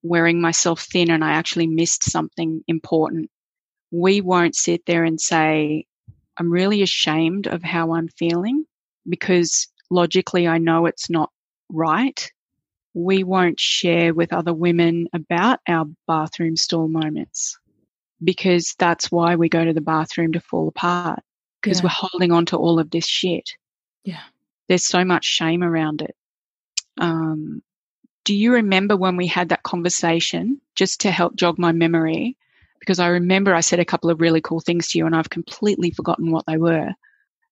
wearing 0.03 0.41
myself 0.41 0.83
thin 0.83 1.11
and 1.11 1.25
I 1.25 1.33
actually 1.33 1.67
missed 1.67 2.05
something 2.05 2.63
important. 2.67 3.31
We 3.91 4.21
won't 4.21 4.57
sit 4.57 4.85
there 4.87 5.05
and 5.05 5.21
say, 5.21 5.87
I'm 6.39 6.51
really 6.51 6.83
ashamed 6.83 7.47
of 7.47 7.63
how 7.63 7.93
I'm 7.93 8.09
feeling 8.09 8.65
because 9.09 9.69
logically 9.91 10.49
I 10.49 10.59
know 10.59 10.87
it's 10.87 11.11
not 11.11 11.31
right. 11.69 12.31
We 12.95 13.25
won't 13.25 13.61
share 13.61 14.15
with 14.15 14.33
other 14.33 14.55
women 14.55 15.09
about 15.13 15.61
our 15.69 15.87
bathroom 16.07 16.57
stall 16.57 16.89
moments 16.89 17.59
because 18.25 18.75
that's 18.79 19.11
why 19.11 19.37
we 19.37 19.49
go 19.49 19.65
to 19.65 19.73
the 19.73 19.81
bathroom 19.81 20.33
to 20.33 20.41
fall 20.41 20.69
apart 20.69 21.21
because 21.61 21.79
yeah. 21.79 21.85
we're 21.85 22.09
holding 22.09 22.33
on 22.33 22.47
to 22.47 22.57
all 22.57 22.79
of 22.79 22.91
this 22.91 23.07
shit. 23.07 23.51
Yeah. 24.05 24.23
There's 24.69 24.85
so 24.85 25.05
much 25.05 25.25
shame 25.25 25.63
around 25.63 26.03
it. 26.03 26.15
Um, 26.99 27.63
do 28.25 28.35
you 28.35 28.53
remember 28.53 28.97
when 28.97 29.17
we 29.17 29.27
had 29.27 29.49
that 29.49 29.63
conversation 29.63 30.61
just 30.75 31.01
to 31.03 31.11
help 31.11 31.37
jog 31.37 31.59
my 31.59 31.73
memory? 31.73 32.37
Because 32.79 32.99
I 32.99 33.09
remember 33.09 33.55
I 33.55 33.61
said 33.61 33.81
a 33.81 33.85
couple 33.85 34.11
of 34.11 34.21
really 34.21 34.41
cool 34.41 34.61
things 34.61 34.89
to 34.89 34.99
you 34.99 35.07
and 35.07 35.15
I've 35.15 35.31
completely 35.31 35.91
forgotten 35.91 36.31
what 36.31 36.47
they 36.47 36.57
were. 36.57 36.91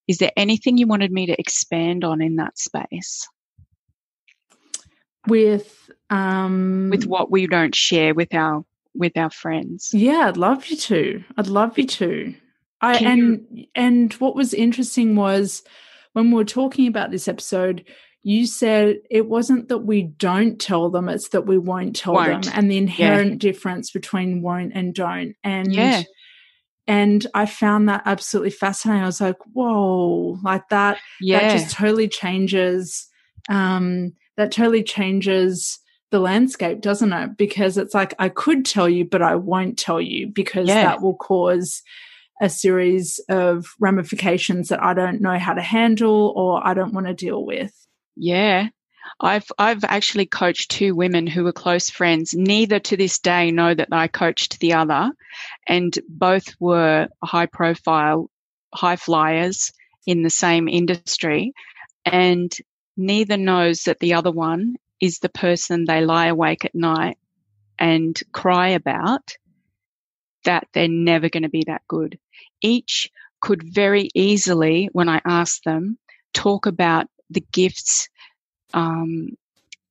Is 0.08 0.18
there 0.18 0.32
anything 0.36 0.76
you 0.76 0.86
wanted 0.86 1.12
me 1.12 1.26
to 1.26 1.40
expand 1.40 2.04
on 2.04 2.20
in 2.20 2.36
that 2.36 2.58
space? 2.58 3.28
With 5.26 5.90
um 6.08 6.88
with 6.90 7.06
what 7.06 7.30
we 7.30 7.46
don't 7.46 7.74
share 7.74 8.14
with 8.14 8.34
our 8.34 8.64
with 9.00 9.16
our 9.16 9.30
friends. 9.30 9.90
Yeah, 9.92 10.28
I'd 10.28 10.36
love 10.36 10.66
you 10.66 10.76
to. 10.76 11.24
I'd 11.36 11.48
love 11.48 11.76
you 11.76 11.86
to. 11.86 12.34
I 12.80 12.98
Can 12.98 13.06
and 13.06 13.46
you- 13.50 13.66
and 13.74 14.12
what 14.14 14.36
was 14.36 14.54
interesting 14.54 15.16
was 15.16 15.62
when 16.12 16.30
we 16.30 16.36
were 16.36 16.44
talking 16.44 16.86
about 16.86 17.10
this 17.10 17.26
episode, 17.26 17.84
you 18.22 18.46
said 18.46 18.98
it 19.10 19.28
wasn't 19.28 19.68
that 19.68 19.78
we 19.78 20.02
don't 20.02 20.60
tell 20.60 20.90
them, 20.90 21.08
it's 21.08 21.30
that 21.30 21.46
we 21.46 21.58
won't 21.58 21.96
tell 21.96 22.14
won't. 22.14 22.44
them 22.44 22.52
and 22.54 22.70
the 22.70 22.76
inherent 22.76 23.32
yeah. 23.32 23.50
difference 23.50 23.90
between 23.90 24.42
won't 24.42 24.72
and 24.74 24.94
don't. 24.94 25.34
And 25.42 25.72
yeah. 25.72 26.02
and 26.86 27.26
I 27.34 27.46
found 27.46 27.88
that 27.88 28.02
absolutely 28.04 28.50
fascinating. 28.50 29.02
I 29.02 29.06
was 29.06 29.20
like, 29.20 29.38
whoa, 29.52 30.38
like 30.42 30.68
that, 30.68 30.98
yeah. 31.20 31.40
that 31.40 31.58
just 31.58 31.74
totally 31.74 32.08
changes 32.08 33.08
um 33.48 34.12
that 34.36 34.52
totally 34.52 34.82
changes 34.82 35.78
the 36.10 36.20
landscape, 36.20 36.80
doesn't 36.80 37.12
it? 37.12 37.36
Because 37.36 37.76
it's 37.76 37.94
like, 37.94 38.14
I 38.18 38.28
could 38.28 38.64
tell 38.64 38.88
you, 38.88 39.04
but 39.04 39.22
I 39.22 39.36
won't 39.36 39.78
tell 39.78 40.00
you 40.00 40.28
because 40.28 40.68
yeah. 40.68 40.82
that 40.84 41.02
will 41.02 41.14
cause 41.14 41.82
a 42.40 42.48
series 42.48 43.20
of 43.28 43.66
ramifications 43.78 44.68
that 44.68 44.82
I 44.82 44.94
don't 44.94 45.20
know 45.20 45.38
how 45.38 45.54
to 45.54 45.62
handle 45.62 46.32
or 46.36 46.66
I 46.66 46.74
don't 46.74 46.94
want 46.94 47.06
to 47.06 47.14
deal 47.14 47.44
with. 47.44 47.72
Yeah. 48.16 48.68
I've 49.20 49.50
I've 49.58 49.84
actually 49.84 50.26
coached 50.26 50.70
two 50.70 50.94
women 50.94 51.26
who 51.26 51.44
were 51.44 51.52
close 51.52 51.90
friends. 51.90 52.32
Neither 52.34 52.78
to 52.78 52.96
this 52.96 53.18
day 53.18 53.50
know 53.50 53.74
that 53.74 53.88
I 53.90 54.08
coached 54.08 54.60
the 54.60 54.74
other, 54.74 55.10
and 55.66 55.98
both 56.08 56.54
were 56.60 57.08
high 57.22 57.46
profile, 57.46 58.30
high 58.72 58.96
flyers 58.96 59.72
in 60.06 60.22
the 60.22 60.30
same 60.30 60.68
industry 60.68 61.52
and 62.04 62.56
neither 62.96 63.36
knows 63.36 63.84
that 63.84 63.98
the 64.00 64.14
other 64.14 64.30
one 64.30 64.76
is 65.00 65.18
the 65.18 65.28
person 65.28 65.84
they 65.84 66.04
lie 66.04 66.26
awake 66.26 66.64
at 66.64 66.74
night 66.74 67.18
and 67.78 68.20
cry 68.32 68.68
about, 68.68 69.36
that 70.44 70.68
they're 70.72 70.88
never 70.88 71.28
going 71.28 71.42
to 71.42 71.48
be 71.48 71.64
that 71.66 71.82
good. 71.88 72.18
Each 72.60 73.10
could 73.40 73.62
very 73.62 74.10
easily, 74.14 74.88
when 74.92 75.08
I 75.08 75.20
ask 75.24 75.62
them, 75.62 75.98
talk 76.34 76.66
about 76.66 77.06
the 77.30 77.44
gifts, 77.52 78.08
um, 78.74 79.30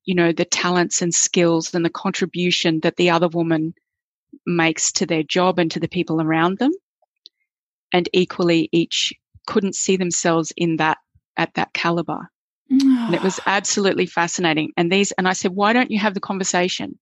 you 0.06 0.16
know, 0.16 0.32
the 0.32 0.46
talents 0.46 1.02
and 1.02 1.14
skills 1.14 1.74
and 1.74 1.84
the 1.84 1.90
contribution 1.90 2.80
that 2.82 2.96
the 2.96 3.10
other 3.10 3.28
woman 3.28 3.74
makes 4.46 4.92
to 4.94 5.06
their 5.06 5.24
job 5.24 5.60
and 5.60 5.72
to 5.72 5.80
the 5.80 5.88
people 5.88 6.22
around 6.22 6.60
them. 6.60 6.72
And 7.92 8.08
equally, 8.14 8.70
each 8.72 9.14
couldn't 9.48 9.76
see 9.76 9.98
themselves 9.98 10.54
in 10.56 10.78
that 10.78 11.00
at 11.38 11.54
that 11.56 11.74
caliber. 11.74 12.30
And 12.70 13.16
it 13.16 13.24
was 13.24 13.40
absolutely 13.46 14.06
fascinating. 14.06 14.72
And 14.78 14.92
these, 14.92 15.12
and 15.14 15.28
I 15.28 15.34
said, 15.34 15.52
why 15.52 15.74
don't 15.74 15.92
you 15.92 16.00
have 16.00 16.14
the 16.14 16.20
conversation? 16.20 16.98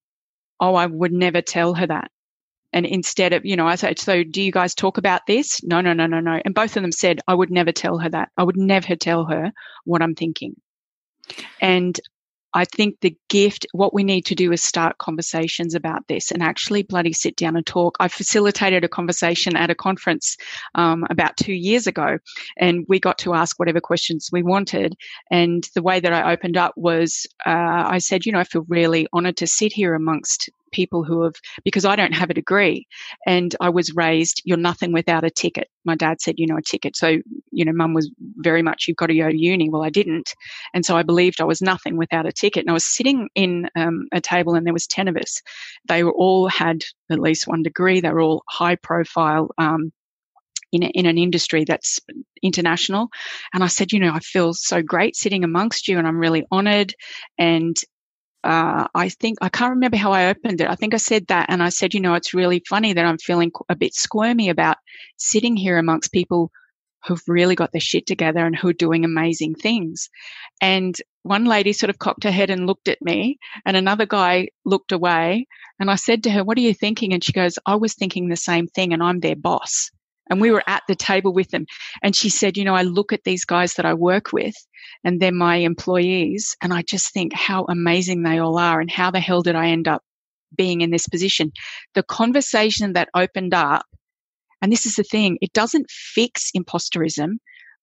Oh, 0.59 0.75
I 0.75 0.85
would 0.85 1.11
never 1.11 1.41
tell 1.41 1.73
her 1.75 1.87
that. 1.87 2.11
And 2.73 2.85
instead 2.85 3.33
of, 3.33 3.45
you 3.45 3.55
know, 3.55 3.67
I 3.67 3.75
said, 3.75 3.97
so 3.97 4.23
do 4.23 4.41
you 4.41 4.51
guys 4.51 4.75
talk 4.75 4.97
about 4.97 5.21
this? 5.25 5.63
No, 5.63 5.81
no, 5.81 5.93
no, 5.93 6.05
no, 6.05 6.19
no. 6.19 6.41
And 6.43 6.53
both 6.53 6.75
of 6.75 6.83
them 6.83 6.91
said, 6.91 7.21
I 7.27 7.33
would 7.33 7.49
never 7.49 7.71
tell 7.71 7.97
her 7.97 8.09
that. 8.09 8.29
I 8.37 8.43
would 8.43 8.57
never 8.57 8.95
tell 8.95 9.25
her 9.25 9.51
what 9.85 10.01
I'm 10.01 10.15
thinking. 10.15 10.55
And 11.61 11.99
I 12.57 12.65
think 12.65 13.01
the 13.01 13.15
gift, 13.29 13.67
what 13.73 13.93
we 13.93 14.03
need 14.03 14.25
to 14.25 14.35
do 14.35 14.51
is 14.51 14.63
start 14.63 14.97
conversations 14.97 15.75
about 15.75 16.07
this 16.07 16.31
and 16.31 16.41
actually 16.41 16.81
bloody 16.81 17.13
sit 17.13 17.35
down 17.35 17.55
and 17.55 17.63
talk. 17.63 17.95
I 17.99 18.07
facilitated 18.07 18.83
a 18.83 18.89
conversation 18.89 19.55
at 19.55 19.69
a 19.69 19.75
conference 19.75 20.35
um, 20.73 21.05
about 21.11 21.37
two 21.37 21.53
years 21.53 21.85
ago, 21.85 22.17
and 22.57 22.83
we 22.89 22.99
got 22.99 23.19
to 23.19 23.35
ask 23.35 23.59
whatever 23.59 23.79
questions 23.79 24.29
we 24.31 24.41
wanted. 24.41 24.95
And 25.29 25.69
the 25.75 25.83
way 25.83 25.99
that 25.99 26.11
I 26.11 26.33
opened 26.33 26.57
up 26.57 26.73
was 26.75 27.27
uh, 27.45 27.83
I 27.95 27.99
said, 27.99 28.25
you 28.25 28.31
know, 28.31 28.39
I 28.39 28.43
feel 28.43 28.65
really 28.67 29.07
honored 29.13 29.37
to 29.37 29.45
sit 29.45 29.71
here 29.71 29.93
amongst 29.93 30.49
people 30.71 31.03
who 31.03 31.23
have, 31.23 31.35
because 31.63 31.85
I 31.85 31.95
don't 31.95 32.13
have 32.13 32.29
a 32.29 32.33
degree 32.33 32.87
and 33.25 33.55
I 33.61 33.69
was 33.69 33.93
raised, 33.95 34.41
you're 34.45 34.57
nothing 34.57 34.91
without 34.91 35.23
a 35.23 35.29
ticket. 35.29 35.69
My 35.85 35.95
dad 35.95 36.21
said, 36.21 36.35
you 36.37 36.47
know, 36.47 36.57
a 36.57 36.61
ticket. 36.61 36.95
So, 36.95 37.17
you 37.51 37.65
know, 37.65 37.73
mum 37.73 37.93
was 37.93 38.11
very 38.37 38.61
much, 38.61 38.85
you've 38.87 38.97
got 38.97 39.07
to 39.07 39.15
go 39.15 39.29
to 39.29 39.37
uni. 39.37 39.69
Well, 39.69 39.83
I 39.83 39.89
didn't. 39.89 40.33
And 40.73 40.85
so 40.85 40.97
I 40.97 41.03
believed 41.03 41.41
I 41.41 41.45
was 41.45 41.61
nothing 41.61 41.97
without 41.97 42.25
a 42.25 42.31
ticket. 42.31 42.63
And 42.63 42.69
I 42.69 42.73
was 42.73 42.85
sitting 42.85 43.29
in 43.35 43.69
um, 43.75 44.07
a 44.13 44.21
table 44.21 44.55
and 44.55 44.65
there 44.65 44.73
was 44.73 44.87
10 44.87 45.07
of 45.07 45.17
us. 45.17 45.41
They 45.87 46.03
were 46.03 46.13
all 46.13 46.47
had 46.47 46.83
at 47.11 47.19
least 47.19 47.47
one 47.47 47.63
degree. 47.63 48.01
They 48.01 48.09
were 48.09 48.21
all 48.21 48.43
high 48.49 48.75
profile, 48.75 49.49
um, 49.57 49.91
in, 50.71 50.83
a, 50.83 50.87
in 50.87 51.05
an 51.05 51.17
industry 51.17 51.63
that's 51.65 51.99
international. 52.41 53.09
And 53.53 53.63
I 53.63 53.67
said, 53.67 53.91
you 53.91 53.99
know, 53.99 54.11
I 54.13 54.19
feel 54.19 54.53
so 54.53 54.81
great 54.81 55.15
sitting 55.15 55.43
amongst 55.43 55.87
you 55.87 55.97
and 55.97 56.07
I'm 56.07 56.19
really 56.19 56.45
honored. 56.51 56.93
And 57.37 57.75
uh, 58.43 58.87
I 58.93 59.09
think 59.09 59.37
I 59.41 59.49
can't 59.49 59.75
remember 59.75 59.97
how 59.97 60.11
I 60.11 60.29
opened 60.29 60.61
it. 60.61 60.69
I 60.69 60.75
think 60.75 60.93
I 60.93 60.97
said 60.97 61.27
that, 61.27 61.47
and 61.49 61.61
I 61.61 61.69
said, 61.69 61.93
you 61.93 61.99
know, 61.99 62.13
it's 62.13 62.33
really 62.33 62.61
funny 62.67 62.93
that 62.93 63.05
I'm 63.05 63.17
feeling 63.17 63.51
a 63.69 63.75
bit 63.75 63.93
squirmy 63.93 64.49
about 64.49 64.77
sitting 65.17 65.55
here 65.55 65.77
amongst 65.77 66.11
people 66.11 66.51
who've 67.05 67.23
really 67.27 67.55
got 67.55 67.71
their 67.71 67.81
shit 67.81 68.05
together 68.05 68.45
and 68.45 68.55
who 68.55 68.69
are 68.69 68.73
doing 68.73 69.05
amazing 69.05 69.55
things. 69.55 70.09
And 70.61 70.95
one 71.23 71.45
lady 71.45 71.73
sort 71.73 71.89
of 71.89 71.99
cocked 71.99 72.23
her 72.23 72.31
head 72.31 72.49
and 72.49 72.67
looked 72.67 72.87
at 72.87 73.01
me, 73.01 73.37
and 73.65 73.75
another 73.75 74.05
guy 74.05 74.49
looked 74.65 74.91
away. 74.91 75.47
And 75.79 75.91
I 75.91 75.95
said 75.95 76.23
to 76.23 76.31
her, 76.31 76.43
What 76.43 76.57
are 76.57 76.61
you 76.61 76.73
thinking? 76.73 77.13
And 77.13 77.23
she 77.23 77.33
goes, 77.33 77.59
I 77.65 77.75
was 77.75 77.95
thinking 77.95 78.29
the 78.29 78.35
same 78.35 78.67
thing, 78.67 78.93
and 78.93 79.03
I'm 79.03 79.19
their 79.19 79.35
boss. 79.35 79.91
And 80.29 80.41
we 80.41 80.51
were 80.51 80.63
at 80.67 80.83
the 80.87 80.95
table 80.95 81.33
with 81.33 81.49
them. 81.49 81.65
And 82.03 82.15
she 82.15 82.29
said, 82.29 82.57
You 82.57 82.65
know, 82.65 82.75
I 82.75 82.83
look 82.83 83.13
at 83.13 83.23
these 83.23 83.45
guys 83.45 83.75
that 83.75 83.85
I 83.85 83.93
work 83.93 84.33
with 84.33 84.55
and 85.03 85.21
they're 85.21 85.31
my 85.31 85.57
employees. 85.57 86.55
And 86.61 86.73
I 86.73 86.81
just 86.81 87.13
think 87.13 87.33
how 87.33 87.65
amazing 87.69 88.23
they 88.23 88.39
all 88.39 88.57
are 88.57 88.79
and 88.79 88.91
how 88.91 89.11
the 89.11 89.19
hell 89.19 89.41
did 89.41 89.55
I 89.55 89.67
end 89.67 89.87
up 89.87 90.03
being 90.55 90.81
in 90.81 90.91
this 90.91 91.07
position? 91.07 91.51
The 91.93 92.03
conversation 92.03 92.93
that 92.93 93.09
opened 93.15 93.53
up, 93.53 93.85
and 94.61 94.71
this 94.71 94.85
is 94.85 94.95
the 94.95 95.03
thing, 95.03 95.37
it 95.41 95.53
doesn't 95.53 95.89
fix 95.89 96.51
imposterism, 96.55 97.37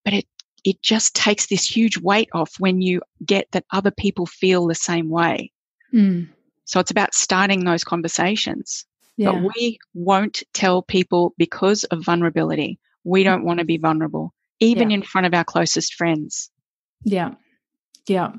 but 0.05 0.15
it 0.15 0.27
it 0.65 0.81
just 0.81 1.15
takes 1.15 1.47
this 1.47 1.65
huge 1.65 1.99
weight 1.99 2.31
off 2.33 2.55
when 2.59 2.81
you 2.81 3.03
get 3.25 3.47
that 3.53 3.67
other 3.71 3.91
people 3.91 4.25
feel 4.25 4.67
the 4.67 4.75
same 4.75 5.11
way. 5.11 5.53
Mm. 5.93 6.29
So 6.65 6.81
it's 6.81 6.91
about 6.91 7.15
starting 7.15 7.65
those 7.65 7.85
conversations. 7.85 8.87
Yeah. 9.17 9.33
But 9.33 9.53
we 9.55 9.79
won't 9.95 10.43
tell 10.53 10.83
people 10.83 11.35
because 11.39 11.85
of 11.85 12.05
vulnerability. 12.05 12.79
We 13.05 13.23
mm. 13.23 13.25
don't 13.25 13.45
want 13.45 13.61
to 13.61 13.65
be 13.65 13.79
vulnerable, 13.79 14.35
even 14.61 14.91
yeah. 14.91 14.97
in 14.97 15.03
front 15.03 15.27
of 15.27 15.35
our 15.35 15.45
closest 15.45 15.95
friends. 15.95 16.51
Yeah. 17.05 17.35
Yeah. 18.09 18.33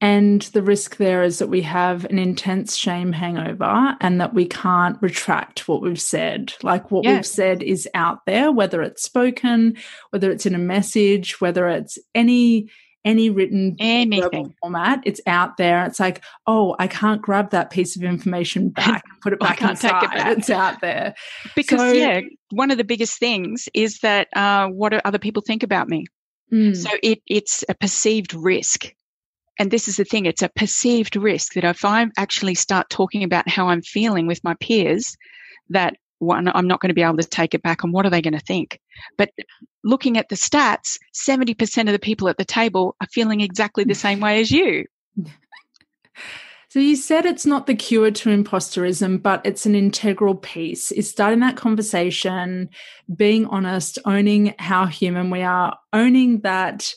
And 0.00 0.42
the 0.42 0.62
risk 0.62 0.96
there 0.96 1.22
is 1.22 1.38
that 1.38 1.46
we 1.48 1.62
have 1.62 2.04
an 2.06 2.18
intense 2.18 2.74
shame 2.74 3.12
hangover 3.12 3.96
and 4.00 4.20
that 4.20 4.34
we 4.34 4.46
can't 4.46 5.00
retract 5.00 5.68
what 5.68 5.80
we've 5.80 6.00
said. 6.00 6.54
Like 6.64 6.90
what 6.90 7.06
we've 7.06 7.24
said 7.24 7.62
is 7.62 7.88
out 7.94 8.26
there, 8.26 8.50
whether 8.50 8.82
it's 8.82 9.04
spoken, 9.04 9.76
whether 10.10 10.32
it's 10.32 10.44
in 10.44 10.56
a 10.56 10.58
message, 10.58 11.40
whether 11.40 11.68
it's 11.68 12.00
any 12.16 12.68
any 13.04 13.30
written 13.30 13.76
anything. 13.78 14.54
format. 14.60 15.00
It's 15.04 15.20
out 15.26 15.56
there. 15.56 15.84
It's 15.86 16.00
like 16.00 16.22
oh 16.46 16.76
i 16.78 16.86
can't 16.86 17.22
grab 17.22 17.50
that 17.50 17.70
piece 17.70 17.96
of 17.96 18.02
information 18.02 18.68
back 18.70 19.02
and 19.10 19.20
put 19.20 19.32
it 19.32 19.40
back 19.40 19.52
I 19.52 19.56
can't 19.56 19.70
inside 19.72 20.02
it 20.04 20.10
back. 20.10 20.38
it's 20.38 20.50
out 20.50 20.80
there. 20.80 21.14
Because 21.54 21.80
so, 21.80 21.92
yeah 21.92 22.20
one 22.50 22.70
of 22.70 22.78
the 22.78 22.84
biggest 22.84 23.18
things 23.18 23.68
is 23.74 24.00
that 24.00 24.28
uh, 24.36 24.68
what 24.68 24.90
do 24.90 25.00
other 25.04 25.18
people 25.18 25.42
think 25.44 25.62
about 25.62 25.88
me? 25.88 26.04
Mm. 26.52 26.76
so 26.76 26.90
it, 27.02 27.22
it's 27.26 27.64
a 27.70 27.74
perceived 27.74 28.34
risk. 28.34 28.92
And 29.58 29.70
this 29.70 29.88
is 29.88 29.96
the 29.96 30.04
thing 30.04 30.26
it's 30.26 30.42
a 30.42 30.50
perceived 30.50 31.16
risk 31.16 31.54
that 31.54 31.64
if 31.64 31.84
i 31.84 32.06
actually 32.16 32.54
start 32.54 32.90
talking 32.90 33.22
about 33.22 33.48
how 33.48 33.68
i'm 33.68 33.82
feeling 33.82 34.26
with 34.26 34.42
my 34.42 34.54
peers 34.60 35.16
that 35.70 35.96
one, 36.22 36.50
I'm 36.54 36.66
not 36.66 36.80
going 36.80 36.88
to 36.88 36.94
be 36.94 37.02
able 37.02 37.16
to 37.16 37.24
take 37.24 37.54
it 37.54 37.62
back. 37.62 37.82
And 37.82 37.92
what 37.92 38.06
are 38.06 38.10
they 38.10 38.22
going 38.22 38.32
to 38.32 38.40
think? 38.40 38.80
But 39.18 39.30
looking 39.84 40.16
at 40.16 40.28
the 40.28 40.36
stats, 40.36 40.98
70% 41.14 41.86
of 41.86 41.92
the 41.92 41.98
people 41.98 42.28
at 42.28 42.38
the 42.38 42.44
table 42.44 42.96
are 43.00 43.08
feeling 43.12 43.40
exactly 43.40 43.84
the 43.84 43.94
same 43.94 44.20
way 44.20 44.40
as 44.40 44.50
you. 44.50 44.84
So 46.68 46.78
you 46.78 46.96
said 46.96 47.26
it's 47.26 47.44
not 47.44 47.66
the 47.66 47.74
cure 47.74 48.10
to 48.10 48.30
imposterism, 48.30 49.22
but 49.22 49.44
it's 49.44 49.66
an 49.66 49.74
integral 49.74 50.34
piece. 50.34 50.90
Is 50.90 51.10
starting 51.10 51.40
that 51.40 51.54
conversation, 51.54 52.70
being 53.14 53.44
honest, 53.48 53.98
owning 54.06 54.54
how 54.58 54.86
human 54.86 55.28
we 55.28 55.42
are, 55.42 55.76
owning 55.92 56.40
that 56.40 56.94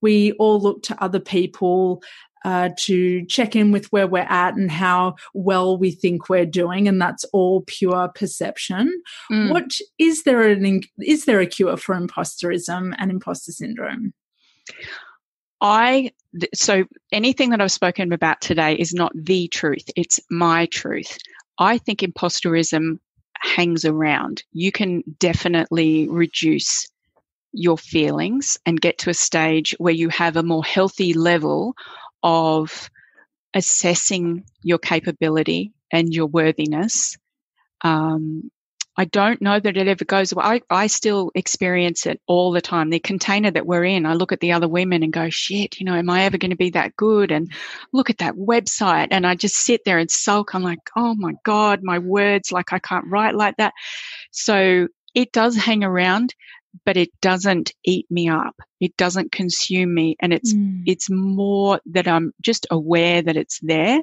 we 0.00 0.32
all 0.32 0.60
look 0.60 0.82
to 0.84 1.02
other 1.04 1.20
people 1.20 2.02
uh, 2.44 2.70
to 2.78 3.24
check 3.26 3.56
in 3.56 3.72
with 3.72 3.86
where 3.92 4.06
we're 4.06 4.20
at 4.20 4.54
and 4.54 4.70
how 4.70 5.14
well 5.34 5.76
we 5.76 5.90
think 5.90 6.28
we're 6.28 6.46
doing, 6.46 6.88
and 6.88 7.00
that's 7.00 7.24
all 7.32 7.62
pure 7.66 8.08
perception. 8.14 8.90
Mm. 9.30 9.50
What 9.50 9.78
is 9.98 10.24
there 10.24 10.42
an 10.42 10.82
is 10.98 11.24
there 11.24 11.40
a 11.40 11.46
cure 11.46 11.76
for 11.76 11.94
imposterism 11.94 12.94
and 12.98 13.10
imposter 13.10 13.52
syndrome? 13.52 14.12
I 15.60 16.12
so 16.54 16.84
anything 17.12 17.50
that 17.50 17.60
I've 17.60 17.72
spoken 17.72 18.12
about 18.12 18.40
today 18.40 18.74
is 18.74 18.94
not 18.94 19.12
the 19.14 19.48
truth; 19.48 19.84
it's 19.96 20.20
my 20.30 20.66
truth. 20.66 21.18
I 21.58 21.78
think 21.78 22.00
imposterism 22.00 22.98
hangs 23.40 23.84
around. 23.84 24.44
You 24.52 24.72
can 24.72 25.02
definitely 25.18 26.08
reduce 26.08 26.88
your 27.52 27.78
feelings 27.78 28.58
and 28.66 28.80
get 28.80 28.98
to 28.98 29.10
a 29.10 29.14
stage 29.14 29.74
where 29.78 29.94
you 29.94 30.08
have 30.10 30.36
a 30.36 30.42
more 30.42 30.64
healthy 30.64 31.14
level 31.14 31.74
of 32.22 32.90
assessing 33.54 34.44
your 34.62 34.78
capability 34.78 35.72
and 35.92 36.12
your 36.12 36.26
worthiness. 36.26 37.16
Um, 37.82 38.50
I 38.98 39.04
don't 39.04 39.40
know 39.40 39.60
that 39.60 39.76
it 39.76 39.86
ever 39.86 40.04
goes 40.04 40.32
away. 40.32 40.44
I, 40.44 40.60
I 40.68 40.86
still 40.88 41.30
experience 41.36 42.04
it 42.04 42.20
all 42.26 42.50
the 42.50 42.60
time. 42.60 42.90
The 42.90 42.98
container 42.98 43.52
that 43.52 43.64
we're 43.64 43.84
in, 43.84 44.06
I 44.06 44.14
look 44.14 44.32
at 44.32 44.40
the 44.40 44.50
other 44.50 44.66
women 44.66 45.04
and 45.04 45.12
go, 45.12 45.30
shit, 45.30 45.78
you 45.78 45.86
know, 45.86 45.94
am 45.94 46.10
I 46.10 46.24
ever 46.24 46.36
going 46.36 46.50
to 46.50 46.56
be 46.56 46.70
that 46.70 46.96
good? 46.96 47.30
And 47.30 47.52
look 47.92 48.10
at 48.10 48.18
that 48.18 48.34
website. 48.34 49.08
And 49.12 49.24
I 49.24 49.36
just 49.36 49.54
sit 49.54 49.82
there 49.84 49.98
and 49.98 50.10
sulk. 50.10 50.52
I'm 50.52 50.64
like, 50.64 50.80
oh 50.96 51.14
my 51.14 51.34
God, 51.44 51.84
my 51.84 52.00
words, 52.00 52.50
like 52.50 52.72
I 52.72 52.80
can't 52.80 53.06
write 53.06 53.36
like 53.36 53.56
that. 53.58 53.72
So 54.32 54.88
it 55.14 55.30
does 55.30 55.54
hang 55.54 55.84
around 55.84 56.34
but 56.84 56.96
it 56.96 57.10
doesn't 57.20 57.72
eat 57.84 58.06
me 58.10 58.28
up. 58.28 58.56
It 58.80 58.96
doesn't 58.96 59.32
consume 59.32 59.94
me. 59.94 60.16
And 60.20 60.32
it's, 60.32 60.54
mm. 60.54 60.82
it's 60.86 61.10
more 61.10 61.80
that 61.86 62.08
I'm 62.08 62.32
just 62.42 62.66
aware 62.70 63.22
that 63.22 63.36
it's 63.36 63.60
there 63.60 64.00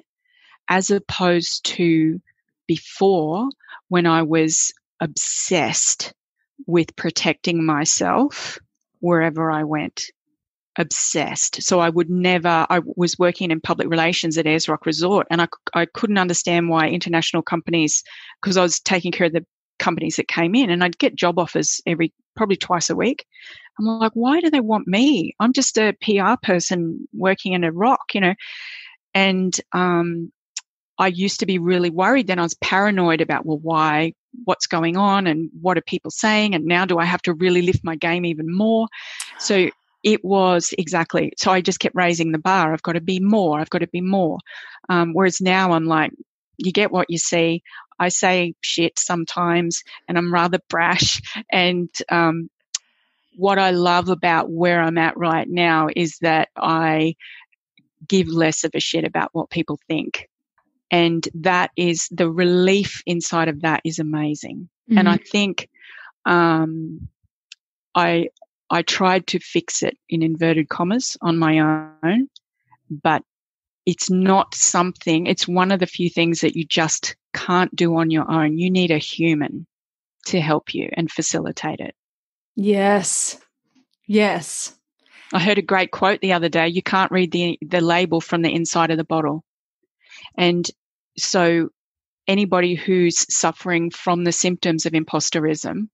as 0.69 0.89
opposed 0.89 1.65
to 1.65 2.21
before 2.67 3.47
when 3.89 4.05
I 4.05 4.23
was 4.23 4.73
obsessed 4.99 6.13
with 6.67 6.95
protecting 6.95 7.65
myself 7.65 8.57
wherever 8.99 9.51
I 9.51 9.63
went. 9.63 10.05
Obsessed. 10.77 11.63
So 11.63 11.79
I 11.79 11.89
would 11.89 12.09
never, 12.09 12.67
I 12.69 12.81
was 12.97 13.17
working 13.17 13.49
in 13.49 13.61
public 13.61 13.87
relations 13.89 14.37
at 14.37 14.45
Ayers 14.45 14.67
Rock 14.67 14.85
Resort 14.85 15.25
and 15.29 15.41
I, 15.41 15.47
I 15.73 15.85
couldn't 15.85 16.17
understand 16.17 16.67
why 16.67 16.89
international 16.89 17.43
companies, 17.43 18.03
because 18.41 18.57
I 18.57 18.61
was 18.61 18.81
taking 18.81 19.13
care 19.13 19.27
of 19.27 19.33
the 19.33 19.45
companies 19.79 20.15
that 20.15 20.27
came 20.27 20.55
in 20.55 20.69
and 20.69 20.83
I'd 20.83 20.97
get 20.97 21.15
job 21.15 21.39
offers 21.39 21.81
every 21.85 22.13
probably 22.35 22.55
twice 22.55 22.89
a 22.89 22.95
week. 22.95 23.25
I'm 23.79 23.85
like, 23.85 24.13
why 24.13 24.39
do 24.39 24.49
they 24.49 24.61
want 24.61 24.87
me? 24.87 25.35
I'm 25.39 25.53
just 25.53 25.77
a 25.77 25.95
PR 26.01 26.35
person 26.41 27.07
working 27.13 27.53
in 27.53 27.63
a 27.63 27.71
rock, 27.71 28.13
you 28.13 28.21
know. 28.21 28.35
And 29.13 29.59
um, 29.73 30.31
I 30.97 31.07
used 31.07 31.39
to 31.41 31.45
be 31.45 31.57
really 31.57 31.89
worried. 31.89 32.27
Then 32.27 32.39
I 32.39 32.43
was 32.43 32.55
paranoid 32.55 33.21
about, 33.21 33.45
well, 33.45 33.59
why? 33.59 34.13
What's 34.45 34.67
going 34.67 34.97
on? 34.97 35.27
And 35.27 35.49
what 35.61 35.77
are 35.77 35.81
people 35.81 36.11
saying? 36.11 36.55
And 36.55 36.65
now 36.65 36.85
do 36.85 36.99
I 36.99 37.05
have 37.05 37.21
to 37.23 37.33
really 37.33 37.61
lift 37.61 37.83
my 37.83 37.95
game 37.95 38.25
even 38.25 38.53
more? 38.53 38.87
So 39.39 39.69
it 40.03 40.23
was 40.23 40.73
exactly. 40.77 41.33
So 41.37 41.51
I 41.51 41.61
just 41.61 41.79
kept 41.79 41.95
raising 41.95 42.31
the 42.31 42.37
bar. 42.37 42.71
I've 42.71 42.83
got 42.83 42.93
to 42.93 43.01
be 43.01 43.19
more. 43.19 43.59
I've 43.59 43.69
got 43.69 43.79
to 43.79 43.87
be 43.87 44.01
more. 44.01 44.39
Um, 44.89 45.13
whereas 45.13 45.41
now 45.41 45.71
I'm 45.71 45.85
like, 45.85 46.11
you 46.57 46.71
get 46.71 46.91
what 46.91 47.09
you 47.09 47.17
see. 47.17 47.63
I 47.99 48.09
say 48.09 48.53
shit 48.61 48.99
sometimes 48.99 49.83
and 50.07 50.17
I'm 50.17 50.33
rather 50.33 50.59
brash. 50.69 51.21
And 51.51 51.89
um, 52.09 52.49
what 53.35 53.59
I 53.59 53.71
love 53.71 54.09
about 54.09 54.49
where 54.49 54.81
I'm 54.81 54.97
at 54.97 55.17
right 55.17 55.47
now 55.49 55.87
is 55.95 56.17
that 56.21 56.49
I 56.55 57.15
give 58.07 58.27
less 58.27 58.63
of 58.63 58.71
a 58.73 58.79
shit 58.79 59.03
about 59.03 59.29
what 59.33 59.49
people 59.49 59.79
think. 59.87 60.27
And 60.91 61.27
that 61.33 61.71
is 61.75 62.07
the 62.11 62.29
relief 62.29 63.01
inside 63.05 63.47
of 63.47 63.61
that 63.61 63.81
is 63.83 63.99
amazing. 63.99 64.69
Mm-hmm. 64.89 64.97
And 64.97 65.09
I 65.09 65.15
mm-hmm. 65.15 65.29
think 65.31 65.69
um, 66.25 67.07
I 67.93 68.29
I 68.69 68.81
tried 68.81 69.27
to 69.27 69.39
fix 69.39 69.83
it 69.83 69.97
in 70.09 70.23
inverted 70.23 70.69
commas 70.69 71.17
on 71.21 71.37
my 71.37 71.59
own, 71.59 72.29
but 72.89 73.23
it's 73.85 74.09
not 74.09 74.55
something, 74.55 75.27
it's 75.27 75.47
one 75.47 75.71
of 75.71 75.79
the 75.79 75.85
few 75.85 76.09
things 76.09 76.41
that 76.41 76.55
you 76.55 76.65
just 76.65 77.15
can't 77.33 77.75
do 77.75 77.95
on 77.97 78.09
your 78.09 78.29
own. 78.29 78.57
You 78.57 78.71
need 78.71 78.91
a 78.91 78.97
human 78.97 79.67
to 80.27 80.41
help 80.41 80.73
you 80.73 80.89
and 80.93 81.11
facilitate 81.11 81.79
it. 81.79 81.95
Yes. 82.55 83.39
Yes. 84.07 84.75
I 85.33 85.39
heard 85.39 85.57
a 85.57 85.63
great 85.63 85.91
quote 85.91 86.21
the 86.21 86.33
other 86.33 86.49
day. 86.49 86.67
You 86.67 86.81
can't 86.81 87.11
read 87.11 87.31
the, 87.31 87.57
the 87.61 87.81
label 87.81 88.21
from 88.21 88.41
the 88.41 88.53
inside 88.53 88.91
of 88.91 88.97
the 88.97 89.03
bottle. 89.03 89.43
And 90.37 90.69
so 91.17 91.69
anybody 92.27 92.75
who's 92.75 93.25
suffering 93.35 93.91
from 93.91 94.23
the 94.23 94.31
symptoms 94.31 94.85
of 94.85 94.93
imposterism 94.93 95.89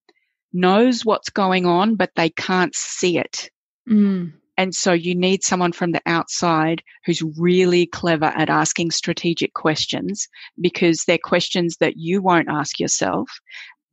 knows 0.53 1.05
what's 1.05 1.29
going 1.29 1.65
on, 1.65 1.95
but 1.95 2.11
they 2.15 2.29
can't 2.29 2.75
see 2.75 3.17
it. 3.17 3.49
Mm. 3.89 4.33
And 4.61 4.75
so 4.75 4.93
you 4.93 5.15
need 5.15 5.43
someone 5.43 5.71
from 5.71 5.91
the 5.91 6.03
outside 6.05 6.83
who's 7.03 7.23
really 7.35 7.87
clever 7.87 8.25
at 8.25 8.47
asking 8.47 8.91
strategic 8.91 9.55
questions 9.55 10.27
because 10.61 11.05
they're 11.07 11.17
questions 11.17 11.77
that 11.77 11.97
you 11.97 12.21
won't 12.21 12.47
ask 12.47 12.79
yourself. 12.79 13.27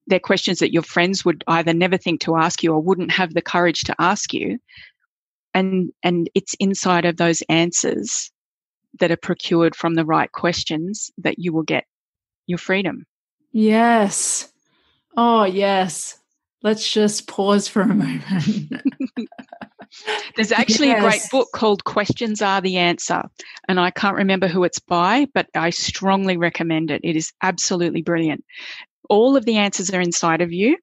They're 0.09 0.21
questions 0.21 0.59
that 0.59 0.75
your 0.75 0.83
friends 0.83 1.25
would 1.25 1.43
either 1.47 1.73
never 1.73 1.97
think 1.97 2.21
to 2.21 2.37
ask 2.37 2.63
you 2.63 2.75
or 2.75 2.83
wouldn't 2.83 3.13
have 3.13 3.33
the 3.33 3.41
courage 3.41 3.85
to 3.85 3.95
ask 3.99 4.35
you. 4.35 4.59
And, 5.55 5.91
and 6.03 6.29
it's 6.35 6.53
inside 6.61 7.07
of 7.07 7.17
those 7.17 7.43
answers 7.49 8.31
that 9.01 9.11
are 9.11 9.17
procured 9.17 9.75
from 9.75 9.95
the 9.95 10.05
right 10.05 10.31
questions 10.33 11.11
that 11.17 11.39
you 11.39 11.55
will 11.55 11.63
get 11.63 11.87
your 12.47 12.59
freedom. 12.59 13.07
Yes. 13.53 14.53
Oh, 15.17 15.45
yes. 15.45 16.19
Let's 16.63 16.93
just 16.93 17.27
pause 17.27 17.69
for 17.69 17.81
a 17.81 17.87
moment. 17.87 18.23
There's 20.37 20.53
actually 20.53 20.89
yes. 20.89 20.99
a 20.99 21.09
great 21.09 21.23
book 21.31 21.49
called 21.53 21.85
Questions 21.85 22.43
Are 22.43 22.61
the 22.61 22.77
Answer, 22.77 23.23
and 23.69 23.81
I 23.81 23.91
can't 23.91 24.17
remember 24.17 24.49
who 24.49 24.65
it's 24.65 24.79
by, 24.79 25.27
but 25.35 25.49
I 25.55 25.71
strongly 25.71 26.37
recommend 26.37 26.91
it. 26.91 27.01
It 27.05 27.17
is 27.17 27.33
absolutely 27.43 28.03
brilliant. 28.03 28.45
All 29.09 29.37
of 29.37 29.45
the 29.45 29.57
answers 29.57 29.91
are 29.91 30.01
inside 30.01 30.41
of 30.41 30.53
you. 30.53 30.77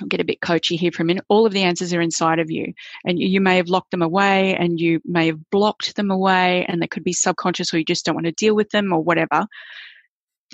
I'll 0.00 0.08
get 0.08 0.20
a 0.20 0.24
bit 0.24 0.40
coachy 0.40 0.76
here 0.76 0.92
for 0.92 1.02
a 1.02 1.06
minute. 1.06 1.24
All 1.28 1.46
of 1.46 1.52
the 1.52 1.62
answers 1.62 1.92
are 1.92 2.00
inside 2.00 2.38
of 2.38 2.50
you, 2.50 2.72
and 3.04 3.18
you, 3.18 3.28
you 3.28 3.40
may 3.40 3.56
have 3.56 3.68
locked 3.68 3.90
them 3.90 4.02
away, 4.02 4.54
and 4.56 4.78
you 4.80 5.00
may 5.04 5.26
have 5.26 5.50
blocked 5.50 5.96
them 5.96 6.10
away, 6.10 6.64
and 6.68 6.80
they 6.80 6.86
could 6.86 7.04
be 7.04 7.12
subconscious, 7.12 7.72
or 7.72 7.78
you 7.78 7.84
just 7.84 8.04
don't 8.04 8.14
want 8.14 8.26
to 8.26 8.32
deal 8.32 8.54
with 8.54 8.70
them, 8.70 8.92
or 8.92 9.02
whatever 9.02 9.46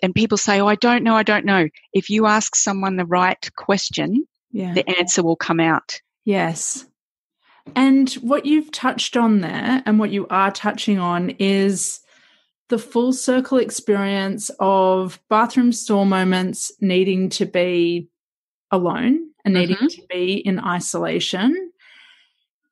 and 0.03 0.15
people 0.15 0.39
say, 0.39 0.61
Oh, 0.61 0.67
I 0.67 0.75
don't 0.75 1.05
know, 1.05 1.15
I 1.15 1.23
don't 1.23 1.45
know. 1.45 1.69
If 1.93 2.11
you 2.11 2.27
ask 2.27 2.57
someone 2.57 2.97
the 2.97 3.05
right 3.05 3.51
question, 3.57 4.27
yeah. 4.51 4.73
the 4.73 4.89
answer 4.99 5.23
will 5.23 5.37
come 5.37 5.61
out. 5.61 6.01
Yes. 6.25 6.87
And 7.77 8.11
what 8.15 8.45
you've 8.45 8.73
touched 8.73 9.17
on 9.17 9.41
there 9.41 9.83
and 9.87 9.99
what 9.99 10.11
you 10.11 10.27
are 10.29 10.51
touching 10.51 10.99
on 10.99 11.31
is 11.39 12.01
the 12.69 12.79
full 12.79 13.13
circle 13.13 13.59
experience 13.59 14.51
of 14.59 15.21
bathroom 15.29 15.73
stall 15.73 16.05
moments 16.05 16.73
needing 16.81 17.29
to 17.31 17.47
be 17.47 18.09
alone 18.71 19.29
and 19.45 19.55
needing 19.55 19.77
mm-hmm. 19.77 19.87
to 19.87 20.03
be 20.09 20.35
in 20.35 20.59
isolation. 20.59 21.71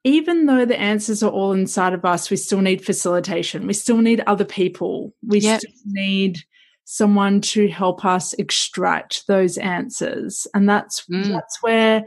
Even 0.03 0.47
though 0.47 0.65
the 0.65 0.81
answers 0.81 1.23
are 1.23 1.31
all 1.31 1.53
inside 1.53 1.93
of 1.93 2.05
us, 2.05 2.31
we 2.31 2.37
still 2.37 2.63
need 2.63 2.85
facilitation. 2.85 3.67
We 3.67 3.75
still 3.75 3.99
need 3.99 4.23
other 4.27 4.47
people. 4.47 5.13
We 5.23 5.41
yep. 5.41 5.61
still 5.61 5.73
need 5.85 6.39
someone 6.85 7.41
to 7.41 7.69
help 7.69 8.05
us 8.05 8.33
extract 8.35 9.27
those 9.27 9.59
answers. 9.59 10.47
And 10.55 10.69
that's 10.69 11.05
mm. 11.07 11.29
that's 11.29 11.63
where 11.63 12.05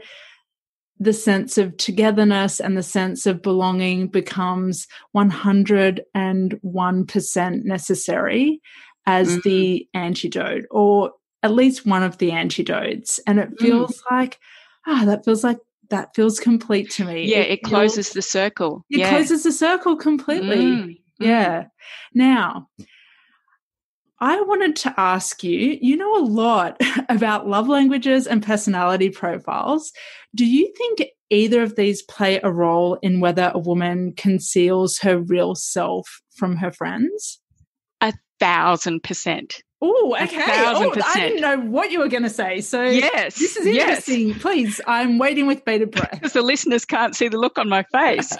the 0.98 1.12
sense 1.12 1.58
of 1.58 1.76
togetherness 1.76 2.60
and 2.60 2.76
the 2.76 2.82
sense 2.82 3.26
of 3.26 3.42
belonging 3.42 4.08
becomes 4.08 4.88
101% 5.16 7.64
necessary 7.64 8.60
as 9.06 9.28
mm-hmm. 9.28 9.48
the 9.48 9.88
antidote 9.92 10.64
or 10.70 11.12
at 11.42 11.52
least 11.52 11.84
one 11.84 12.02
of 12.02 12.16
the 12.18 12.32
antidotes 12.32 13.20
and 13.26 13.38
it 13.38 13.50
mm. 13.50 13.58
feels 13.58 13.98
mm. 13.98 14.10
like 14.10 14.38
ah 14.86 15.02
oh, 15.02 15.06
that 15.06 15.24
feels 15.24 15.44
like 15.44 15.58
that 15.90 16.14
feels 16.14 16.40
complete 16.40 16.90
to 16.90 17.04
me 17.04 17.26
yeah 17.26 17.38
it, 17.38 17.58
it 17.58 17.62
closes 17.62 18.08
feels, 18.08 18.14
the 18.14 18.22
circle 18.22 18.84
it 18.88 19.00
yeah. 19.00 19.10
closes 19.10 19.42
the 19.42 19.52
circle 19.52 19.96
completely 19.96 20.56
mm. 20.56 20.98
yeah 21.20 21.64
now 22.14 22.66
I 24.20 24.40
wanted 24.42 24.76
to 24.76 24.94
ask 24.96 25.42
you 25.42 25.78
you 25.80 25.96
know 25.96 26.16
a 26.16 26.24
lot 26.24 26.80
about 27.08 27.48
love 27.48 27.68
languages 27.68 28.26
and 28.26 28.42
personality 28.42 29.10
profiles. 29.10 29.92
Do 30.34 30.46
you 30.46 30.72
think 30.76 31.10
either 31.30 31.62
of 31.62 31.76
these 31.76 32.02
play 32.02 32.40
a 32.42 32.50
role 32.50 32.98
in 33.02 33.20
whether 33.20 33.50
a 33.54 33.58
woman 33.58 34.14
conceals 34.16 34.98
her 34.98 35.18
real 35.18 35.54
self 35.54 36.20
from 36.36 36.56
her 36.56 36.72
friends? 36.72 37.40
A 38.00 38.12
thousand 38.38 39.02
percent. 39.02 39.62
Oh, 39.86 40.16
okay. 40.18 40.40
Oh, 40.46 40.94
I 41.04 41.20
didn't 41.20 41.42
know 41.42 41.58
what 41.58 41.90
you 41.90 41.98
were 41.98 42.08
going 42.08 42.22
to 42.22 42.30
say. 42.30 42.62
So 42.62 42.82
yes, 42.84 43.38
this 43.38 43.54
is 43.54 43.66
interesting. 43.66 44.28
Yes. 44.28 44.38
Please, 44.38 44.80
I'm 44.86 45.18
waiting 45.18 45.46
with 45.46 45.62
bated 45.66 45.90
breath 45.90 46.10
because 46.12 46.32
the 46.32 46.40
listeners 46.40 46.86
can't 46.86 47.14
see 47.14 47.28
the 47.28 47.36
look 47.36 47.58
on 47.58 47.68
my 47.68 47.84
face. 47.92 48.34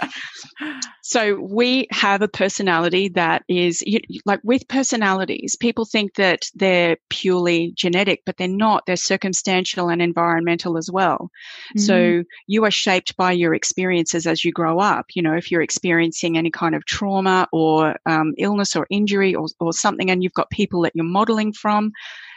so 1.06 1.38
we 1.38 1.86
have 1.90 2.22
a 2.22 2.28
personality 2.28 3.10
that 3.10 3.42
is 3.46 3.82
you, 3.82 4.00
like 4.24 4.40
with 4.42 4.66
personalities, 4.68 5.54
people 5.54 5.84
think 5.84 6.14
that 6.14 6.46
they're 6.54 6.96
purely 7.10 7.74
genetic, 7.76 8.22
but 8.24 8.38
they're 8.38 8.48
not. 8.48 8.84
They're 8.86 8.96
circumstantial 8.96 9.90
and 9.90 10.00
environmental 10.00 10.78
as 10.78 10.90
well. 10.90 11.30
Mm-hmm. 11.76 11.80
So 11.80 12.24
you 12.46 12.64
are 12.64 12.70
shaped 12.70 13.18
by 13.18 13.32
your 13.32 13.54
experiences 13.54 14.26
as 14.26 14.46
you 14.46 14.50
grow 14.50 14.78
up. 14.78 15.04
You 15.14 15.20
know, 15.20 15.34
if 15.34 15.50
you're 15.50 15.60
experiencing 15.60 16.38
any 16.38 16.50
kind 16.50 16.74
of 16.74 16.86
trauma 16.86 17.48
or 17.52 17.96
um, 18.06 18.32
illness 18.38 18.74
or 18.74 18.86
injury 18.88 19.34
or, 19.34 19.48
or 19.60 19.74
something, 19.74 20.10
and 20.10 20.22
you've 20.22 20.32
got 20.32 20.48
people 20.48 20.80
that 20.84 20.92
you're 20.94 21.04
modeling 21.04 21.52
from. 21.52 21.92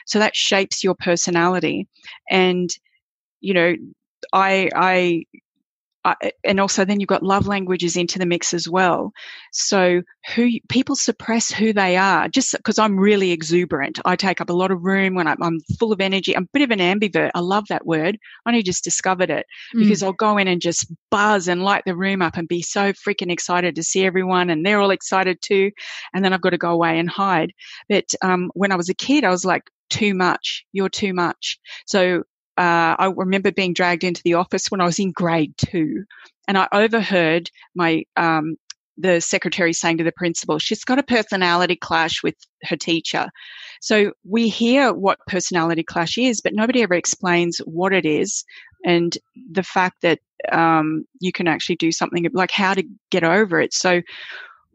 So 0.07 0.19
that 0.19 0.35
shapes 0.35 0.83
your 0.83 0.95
personality. 0.95 1.87
And, 2.29 2.69
you 3.39 3.53
know, 3.53 3.75
I, 4.33 4.69
I, 4.75 5.23
and 6.43 6.59
also 6.59 6.85
then 6.85 6.99
you've 6.99 7.07
got 7.07 7.23
love 7.23 7.47
languages 7.47 7.97
into 7.97 8.19
the 8.19 8.25
mix 8.25 8.53
as 8.53 8.67
well. 8.67 9.11
So 9.51 10.01
who 10.35 10.49
people 10.69 10.95
suppress 10.95 11.51
who 11.51 11.73
they 11.73 11.97
are 11.97 12.27
just 12.27 12.51
because 12.51 12.79
I'm 12.79 12.99
really 12.99 13.31
exuberant. 13.31 13.99
I 14.05 14.15
take 14.15 14.41
up 14.41 14.49
a 14.49 14.53
lot 14.53 14.71
of 14.71 14.83
room 14.83 15.15
when 15.15 15.27
I'm, 15.27 15.41
I'm, 15.41 15.59
full 15.79 15.91
of 15.91 16.01
energy. 16.01 16.35
I'm 16.35 16.43
a 16.43 16.49
bit 16.53 16.61
of 16.61 16.71
an 16.71 16.79
ambivert. 16.79 17.31
I 17.35 17.39
love 17.39 17.65
that 17.69 17.85
word. 17.85 18.17
I 18.45 18.49
only 18.49 18.63
just 18.63 18.83
discovered 18.83 19.29
it 19.29 19.45
mm. 19.75 19.79
because 19.79 20.03
I'll 20.03 20.13
go 20.13 20.37
in 20.37 20.47
and 20.47 20.61
just 20.61 20.91
buzz 21.11 21.47
and 21.47 21.63
light 21.63 21.83
the 21.85 21.95
room 21.95 22.21
up 22.21 22.37
and 22.37 22.47
be 22.47 22.61
so 22.61 22.93
freaking 22.93 23.31
excited 23.31 23.75
to 23.75 23.83
see 23.83 24.05
everyone 24.05 24.49
and 24.49 24.65
they're 24.65 24.81
all 24.81 24.91
excited 24.91 25.41
too. 25.41 25.71
And 26.13 26.23
then 26.23 26.33
I've 26.33 26.41
got 26.41 26.51
to 26.51 26.57
go 26.57 26.71
away 26.71 26.99
and 26.99 27.09
hide. 27.09 27.53
But 27.89 28.05
um, 28.21 28.51
when 28.53 28.71
I 28.71 28.75
was 28.75 28.89
a 28.89 28.95
kid, 28.95 29.23
I 29.23 29.29
was 29.29 29.45
like, 29.45 29.63
too 29.89 30.13
much. 30.13 30.65
You're 30.73 30.89
too 30.89 31.13
much. 31.13 31.59
So 31.85 32.23
uh, 32.57 32.95
I 32.97 33.11
remember 33.15 33.51
being 33.51 33.73
dragged 33.73 34.03
into 34.03 34.21
the 34.23 34.33
office 34.33 34.67
when 34.69 34.81
I 34.81 34.85
was 34.85 34.99
in 34.99 35.11
grade 35.11 35.53
two, 35.57 36.03
and 36.47 36.57
I 36.57 36.67
overheard 36.71 37.49
my 37.75 38.03
um, 38.15 38.55
the 38.97 39.21
secretary 39.21 39.73
saying 39.73 39.97
to 39.97 40.03
the 40.03 40.11
principal, 40.11 40.59
"She's 40.59 40.83
got 40.83 40.99
a 40.99 41.03
personality 41.03 41.75
clash 41.75 42.23
with 42.23 42.35
her 42.63 42.75
teacher." 42.75 43.29
So 43.81 44.11
we 44.23 44.49
hear 44.49 44.93
what 44.93 45.19
personality 45.27 45.83
clash 45.83 46.17
is, 46.17 46.41
but 46.41 46.53
nobody 46.53 46.81
ever 46.81 46.95
explains 46.95 47.59
what 47.59 47.93
it 47.93 48.05
is, 48.05 48.43
and 48.85 49.17
the 49.51 49.63
fact 49.63 50.01
that 50.01 50.19
um, 50.51 51.05
you 51.19 51.31
can 51.31 51.47
actually 51.47 51.75
do 51.75 51.91
something 51.91 52.27
like 52.33 52.51
how 52.51 52.73
to 52.73 52.83
get 53.11 53.23
over 53.23 53.59
it. 53.59 53.73
So 53.73 54.01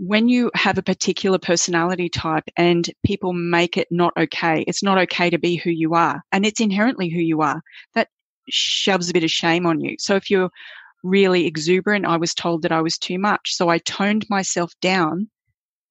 when 0.04 0.28
you 0.28 0.50
have 0.56 0.78
a 0.78 0.82
particular 0.82 1.38
personality 1.38 2.08
type 2.08 2.42
and 2.56 2.90
people 3.06 3.32
make 3.32 3.76
it 3.76 3.86
not 3.92 4.12
okay, 4.16 4.64
it's 4.66 4.82
not 4.82 4.98
okay 4.98 5.30
to 5.30 5.38
be 5.38 5.54
who 5.54 5.70
you 5.70 5.94
are, 5.94 6.24
and 6.32 6.44
it's 6.44 6.60
inherently 6.60 7.08
who 7.08 7.20
you 7.20 7.40
are, 7.40 7.62
that 7.94 8.08
shoves 8.50 9.08
a 9.08 9.12
bit 9.12 9.22
of 9.22 9.30
shame 9.30 9.64
on 9.64 9.80
you. 9.80 9.94
So 10.00 10.16
if 10.16 10.28
you're 10.28 10.50
really 11.04 11.46
exuberant, 11.46 12.04
I 12.04 12.16
was 12.16 12.34
told 12.34 12.62
that 12.62 12.72
I 12.72 12.82
was 12.82 12.98
too 12.98 13.16
much. 13.16 13.54
So 13.54 13.68
I 13.68 13.78
toned 13.78 14.26
myself 14.28 14.72
down 14.80 15.28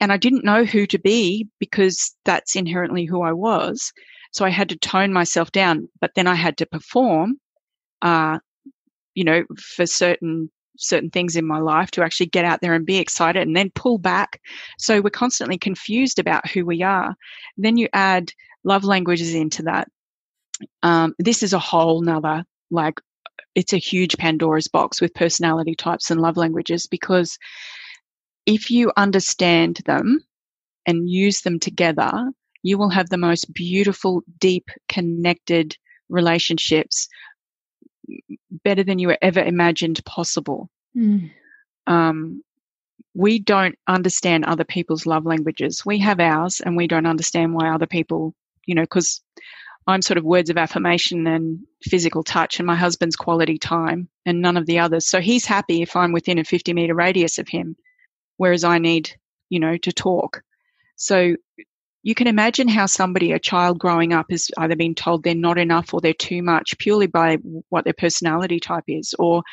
and 0.02 0.12
I 0.12 0.18
didn't 0.18 0.44
know 0.44 0.66
who 0.66 0.86
to 0.88 1.00
be 1.00 1.48
because 1.58 2.14
that's 2.26 2.58
inherently 2.58 3.06
who 3.06 3.22
I 3.22 3.32
was. 3.32 3.94
So 4.34 4.44
I 4.44 4.50
had 4.50 4.68
to 4.70 4.78
tone 4.78 5.14
myself 5.14 5.54
down, 5.54 5.88
but 6.02 6.12
then 6.16 6.28
I 6.28 6.36
had 6.36 6.58
to 6.58 6.66
perform, 6.66 7.38
uh, 8.02 8.40
you 9.16 9.24
know, 9.24 9.44
for 9.58 9.86
certain 9.86 10.52
certain 10.78 11.10
things 11.10 11.36
in 11.36 11.46
my 11.46 11.60
life 11.60 11.92
to 11.92 12.04
actually 12.04 12.28
get 12.28 12.46
out 12.46 12.62
there 12.62 12.74
and 12.74 12.86
be 12.86 12.98
excited 12.98 13.42
and 13.42 13.56
then 13.56 13.72
pull 13.72 13.98
back. 13.98 14.42
So 14.78 15.02
we're 15.02 15.10
constantly 15.10 15.58
confused 15.58 16.20
about 16.20 16.50
who 16.50 16.66
we 16.66 16.82
are. 16.82 17.16
Then 17.58 17.78
you 17.78 17.88
add 17.94 18.32
love 18.64 18.84
languages 18.84 19.34
into 19.34 19.64
that. 19.64 19.88
Um, 20.84 21.16
this 21.20 21.44
is 21.44 21.54
a 21.54 21.60
whole 21.60 22.02
nother 22.02 22.44
like 22.70 23.00
it's 23.56 23.74
a 23.74 23.78
huge 23.78 24.18
Pandora's 24.18 24.68
box 24.68 25.02
with 25.02 25.14
personality 25.14 25.76
types 25.76 26.10
and 26.10 26.22
love 26.22 26.38
languages 26.38 26.88
because 26.88 27.38
if 28.46 28.72
you 28.72 28.92
understand 28.96 29.82
them 29.86 30.24
and 30.86 31.10
use 31.10 31.42
them 31.42 31.60
together, 31.60 32.12
you 32.64 32.78
will 32.78 32.90
have 32.90 33.10
the 33.10 33.18
most 33.18 33.54
beautiful, 33.54 34.24
deep, 34.40 34.70
connected 34.88 35.76
relationships 36.10 37.08
better 38.64 38.84
than 38.84 39.00
you 39.00 39.16
ever 39.22 39.42
imagined 39.42 40.04
possible. 40.06 40.70
Mm. 40.96 41.32
Um, 41.88 42.44
we 43.14 43.40
don't 43.40 43.76
understand 43.88 44.46
other 44.46 44.64
people's 44.64 45.06
love 45.06 45.26
languages. 45.26 45.84
We 45.86 46.00
have 46.00 46.20
ours, 46.20 46.62
and 46.62 46.78
we 46.78 46.88
don't 46.88 47.06
understand 47.06 47.54
why 47.54 47.70
other 47.70 47.88
people, 47.88 48.34
you 48.66 48.76
know, 48.76 48.84
because 48.84 49.22
I'm 49.88 50.02
sort 50.02 50.18
of 50.18 50.24
words 50.24 50.50
of 50.50 50.58
affirmation 50.58 51.28
and 51.28 51.60
physical 51.84 52.24
touch, 52.24 52.60
and 52.60 52.68
my 52.68 52.76
husband's 52.76 53.16
quality 53.16 53.58
time, 53.58 54.08
and 54.26 54.42
none 54.42 54.58
of 54.58 54.66
the 54.66 54.80
others. 54.80 55.08
So 55.08 55.20
he's 55.20 55.46
happy 55.46 55.82
if 55.82 55.96
I'm 55.96 56.14
within 56.14 56.40
a 56.40 56.44
50 56.44 56.74
meter 56.74 56.96
radius 56.96 57.38
of 57.38 57.48
him, 57.48 57.76
whereas 58.38 58.64
I 58.64 58.78
need, 58.78 59.12
you 59.50 59.60
know, 59.60 59.78
to 59.78 59.92
talk. 59.92 60.44
So 60.96 61.36
you 62.04 62.16
can 62.16 62.28
imagine 62.28 62.68
how 62.68 62.88
somebody, 62.88 63.32
a 63.32 63.40
child 63.40 63.78
growing 63.78 64.12
up, 64.14 64.28
has 64.32 64.50
either 64.58 64.76
been 64.76 64.96
told 64.96 65.24
they're 65.24 65.36
not 65.36 65.58
enough 65.58 65.94
or 65.94 66.02
they're 66.02 66.14
too 66.14 66.42
much 66.42 66.78
purely 66.80 67.08
by 67.08 67.38
what 67.70 67.84
their 67.84 67.94
personality 67.94 68.60
type 68.60 68.86
is. 68.88 69.14
Or 69.20 69.44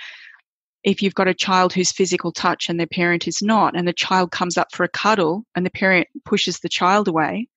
if 0.83 1.03
you've 1.03 1.15
got 1.15 1.29
a 1.29 1.35
child 1.35 1.73
who's 1.73 1.93
physical 1.93 2.33
touch 2.33 2.69
and 2.69 2.79
their 2.79 2.87
parent 2.87 3.29
is 3.29 3.43
not, 3.43 3.77
and 3.77 3.87
the 3.87 3.93
child 3.93 4.31
comes 4.31 4.57
up 4.57 4.69
for 4.73 4.85
a 4.85 4.89
cuddle 4.89 5.45
and 5.55 5.67
the 5.67 5.71
parent 5.71 6.09
pushes 6.25 6.61
the 6.61 6.69
child 6.69 7.09
away. 7.09 7.49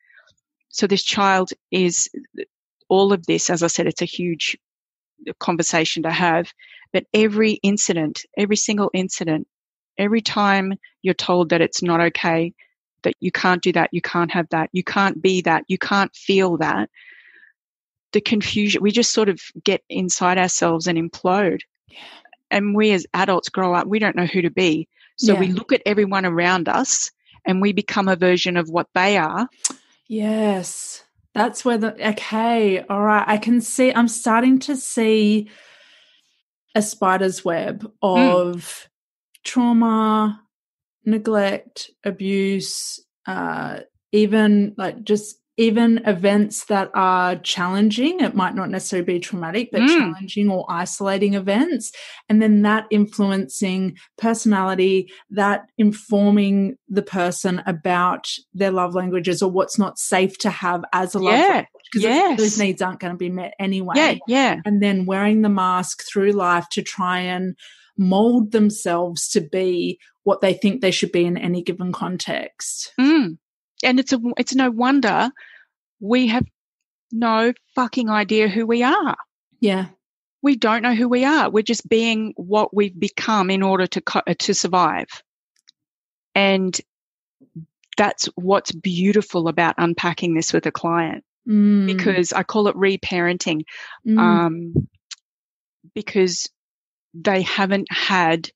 So 0.70 0.88
this 0.88 1.04
child 1.04 1.52
is 1.72 2.10
all 2.90 3.14
of 3.14 3.26
this, 3.26 3.50
as 3.50 3.64
I 3.64 3.68
said, 3.68 3.88
it's 3.88 4.02
a 4.02 4.06
huge 4.06 4.58
conversation 5.40 6.04
to 6.04 6.12
have. 6.12 6.52
But 6.92 7.06
every 7.14 7.54
incident, 7.64 8.26
every 8.38 8.58
single 8.58 8.92
incident, 8.94 9.48
every 9.98 10.22
time 10.22 10.74
you're 11.02 11.14
told 11.14 11.50
that 11.50 11.62
it's 11.62 11.82
not 11.82 12.02
okay, 12.02 12.54
that 13.04 13.16
you 13.20 13.32
can't 13.32 13.62
do 13.62 13.72
that, 13.74 13.90
you 13.92 14.02
can't 14.02 14.32
have 14.32 14.48
that, 14.50 14.70
you 14.74 14.84
can't 14.84 15.22
be 15.22 15.42
that, 15.42 15.64
you 15.68 15.78
can't 15.78 16.16
feel 16.16 16.58
that. 16.58 16.90
The 18.14 18.22
confusion, 18.22 18.82
we 18.82 18.92
just 18.92 19.12
sort 19.12 19.30
of 19.30 19.42
get 19.64 19.84
inside 19.90 20.38
ourselves 20.38 20.88
and 20.88 20.98
implode. 20.98 21.62
Yeah. 21.88 22.00
And 22.50 22.76
we 22.76 22.92
as 22.92 23.06
adults 23.14 23.50
grow 23.50 23.74
up, 23.74 23.88
we 23.88 24.00
don't 24.00 24.16
know 24.16 24.26
who 24.26 24.42
to 24.42 24.52
be. 24.52 24.88
So 25.18 25.34
yeah. 25.34 25.40
we 25.40 25.48
look 25.48 25.72
at 25.72 25.82
everyone 25.86 26.26
around 26.26 26.68
us 26.68 27.12
and 27.46 27.62
we 27.62 27.74
become 27.74 28.08
a 28.08 28.16
version 28.16 28.58
of 28.58 28.70
what 28.70 28.88
they 28.94 29.18
are. 29.18 29.48
Yes. 30.08 31.04
That's 31.34 31.64
where 31.64 31.78
the, 31.78 32.10
okay, 32.10 32.82
all 32.82 33.02
right. 33.02 33.24
I 33.26 33.38
can 33.38 33.62
see, 33.62 33.94
I'm 33.94 34.10
starting 34.10 34.60
to 34.60 34.76
see 34.76 35.50
a 36.76 36.82
spider's 36.82 37.46
web 37.46 37.84
hmm. 37.84 37.90
of 38.04 38.56
mm. 38.56 38.88
trauma, 39.44 40.42
neglect, 41.06 41.92
abuse, 42.04 43.00
uh, 43.28 43.80
even 44.12 44.74
like 44.78 45.04
just 45.04 45.42
even 45.58 46.02
events 46.08 46.66
that 46.66 46.90
are 46.96 47.36
challenging. 47.36 48.20
It 48.20 48.36
might 48.36 48.56
not 48.56 48.70
necessarily 48.70 49.06
be 49.06 49.20
traumatic, 49.20 49.70
but 49.72 49.82
mm. 49.82 49.88
challenging 49.88 50.50
or 50.50 50.66
isolating 50.70 51.36
events. 51.36 51.92
And 52.30 52.42
then 52.42 52.64
that 52.64 52.88
influencing 52.90 53.98
personality, 54.18 55.12
that 55.30 55.66
informing 55.78 56.78
the 56.88 57.04
person 57.04 57.62
about 57.68 58.28
their 58.54 58.72
love 58.72 58.96
languages 58.96 59.44
or 59.44 59.52
what's 59.52 59.78
not 59.78 60.00
safe 60.00 60.38
to 60.40 60.50
have 60.50 60.84
as 60.94 61.14
a 61.14 61.20
love 61.20 61.34
yeah. 61.34 61.48
language. 61.48 61.68
Because 61.92 62.04
yes. 62.04 62.40
those 62.40 62.58
needs 62.58 62.82
aren't 62.82 63.00
going 63.00 63.14
to 63.14 63.18
be 63.18 63.30
met 63.30 63.54
anyway. 63.60 63.94
Yeah, 63.98 64.16
yeah. 64.28 64.62
And 64.66 64.82
then 64.82 65.06
wearing 65.06 65.42
the 65.42 65.50
mask 65.50 66.04
through 66.12 66.32
life 66.32 66.70
to 66.72 66.82
try 66.82 67.20
and 67.20 67.56
mold 67.98 68.52
themselves 68.52 69.30
to 69.30 69.42
be 69.42 70.00
what 70.24 70.42
they 70.42 70.54
think 70.54 70.82
they 70.82 70.92
should 70.92 71.12
be 71.12 71.26
in 71.26 71.38
any 71.38 71.62
given 71.64 71.92
context. 71.92 72.94
Mm. 73.00 73.38
And 73.84 74.00
it's 74.00 74.14
a 74.14 74.20
it's 74.38 74.56
no 74.56 74.70
wonder 74.70 75.32
we 76.00 76.28
have 76.28 76.46
no 77.12 77.54
fucking 77.76 78.10
idea 78.10 78.48
who 78.48 78.66
we 78.66 78.84
are. 78.84 79.16
Yeah. 79.60 79.88
We 80.42 80.56
don't 80.56 80.82
know 80.82 80.96
who 80.96 81.08
we 81.08 81.24
are. 81.24 81.50
We're 81.50 81.62
just 81.62 81.88
being 81.88 82.34
what 82.36 82.76
we've 82.76 83.00
become 83.00 83.50
in 83.50 83.62
order 83.62 83.88
to 83.88 84.02
uh, 84.16 84.34
to 84.40 84.54
survive. 84.54 85.08
And 86.34 86.80
that's 87.98 88.26
what's 88.36 88.72
beautiful 88.72 89.48
about 89.48 89.76
unpacking 89.78 90.34
this 90.34 90.54
with 90.54 90.66
a 90.66 90.72
client 90.72 91.24
mm. 91.48 91.86
because 91.86 92.34
I 92.34 92.44
call 92.44 92.68
it 92.68 92.76
reparenting. 92.76 93.64
Mm. 94.08 94.18
Um, 94.18 94.88
because 95.94 96.50
they 97.14 97.42
haven't 97.42 97.92
had 97.92 98.50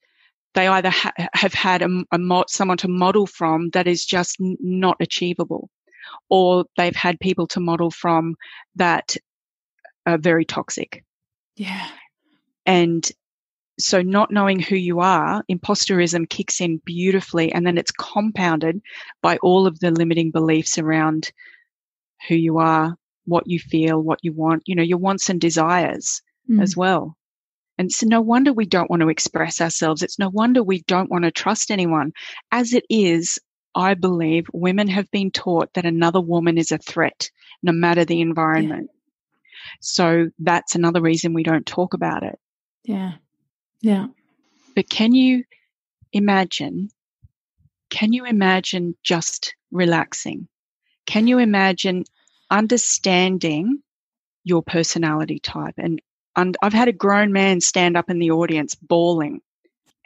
they 0.53 0.67
either 0.67 0.89
ha- 0.89 1.11
have 1.33 1.53
had 1.53 1.81
a, 1.81 1.89
a 2.11 2.17
mo- 2.17 2.45
someone 2.47 2.77
to 2.77 2.87
model 2.87 3.27
from 3.27 3.69
that 3.71 3.87
is 3.87 4.05
just 4.05 4.37
n- 4.39 4.57
not 4.61 4.95
achievable, 5.01 5.69
or 6.29 6.65
they've 6.77 6.95
had 6.95 7.19
people 7.19 7.45
to 7.47 7.59
model 7.59 7.91
from 7.91 8.35
that 8.75 9.17
are 10.05 10.17
very 10.17 10.45
toxic. 10.45 11.03
Yeah. 11.55 11.87
And 12.65 13.09
so 13.79 14.01
not 14.01 14.31
knowing 14.31 14.59
who 14.59 14.75
you 14.75 15.01
are, 15.01 15.43
imposterism 15.51 16.29
kicks 16.29 16.61
in 16.61 16.81
beautifully 16.85 17.51
and 17.51 17.67
then 17.67 17.77
it's 17.77 17.91
compounded 17.91 18.81
by 19.21 19.37
all 19.37 19.67
of 19.67 19.79
the 19.79 19.91
limiting 19.91 20.31
beliefs 20.31 20.77
around 20.77 21.31
who 22.27 22.35
you 22.35 22.57
are, 22.57 22.95
what 23.25 23.47
you 23.47 23.59
feel, 23.59 23.99
what 23.99 24.19
you 24.21 24.31
want, 24.31 24.63
you 24.65 24.75
know, 24.75 24.83
your 24.83 24.97
wants 24.97 25.29
and 25.29 25.41
desires 25.41 26.21
mm. 26.49 26.61
as 26.61 26.77
well. 26.77 27.17
And 27.77 27.87
it's 27.87 28.03
no 28.03 28.21
wonder 28.21 28.53
we 28.53 28.65
don't 28.65 28.89
want 28.89 29.01
to 29.01 29.09
express 29.09 29.59
ourselves. 29.59 30.01
It's 30.01 30.19
no 30.19 30.29
wonder 30.29 30.63
we 30.63 30.81
don't 30.83 31.11
want 31.11 31.25
to 31.25 31.31
trust 31.31 31.71
anyone. 31.71 32.13
As 32.51 32.73
it 32.73 32.85
is, 32.89 33.39
I 33.75 33.93
believe 33.93 34.47
women 34.53 34.87
have 34.87 35.11
been 35.11 35.31
taught 35.31 35.73
that 35.73 35.85
another 35.85 36.21
woman 36.21 36.57
is 36.57 36.71
a 36.71 36.77
threat, 36.77 37.29
no 37.61 37.73
matter 37.73 38.05
the 38.05 38.21
environment. 38.21 38.89
Yeah. 38.89 39.71
So 39.81 40.29
that's 40.39 40.75
another 40.75 41.01
reason 41.01 41.33
we 41.33 41.43
don't 41.43 41.65
talk 41.65 41.93
about 41.93 42.23
it. 42.23 42.39
Yeah. 42.83 43.13
Yeah. 43.81 44.07
But 44.75 44.89
can 44.89 45.13
you 45.13 45.43
imagine? 46.13 46.89
Can 47.89 48.13
you 48.13 48.25
imagine 48.25 48.95
just 49.03 49.55
relaxing? 49.71 50.47
Can 51.05 51.27
you 51.27 51.39
imagine 51.39 52.05
understanding 52.49 53.81
your 54.43 54.63
personality 54.63 55.39
type 55.39 55.75
and 55.77 56.01
and 56.35 56.57
I've 56.61 56.73
had 56.73 56.87
a 56.87 56.93
grown 56.93 57.31
man 57.31 57.61
stand 57.61 57.95
up 57.97 58.09
in 58.09 58.19
the 58.19 58.31
audience 58.31 58.75
bawling 58.75 59.41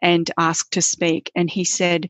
and 0.02 0.30
ask 0.38 0.70
to 0.72 0.82
speak. 0.82 1.32
And 1.36 1.50
he 1.50 1.64
said, 1.64 2.10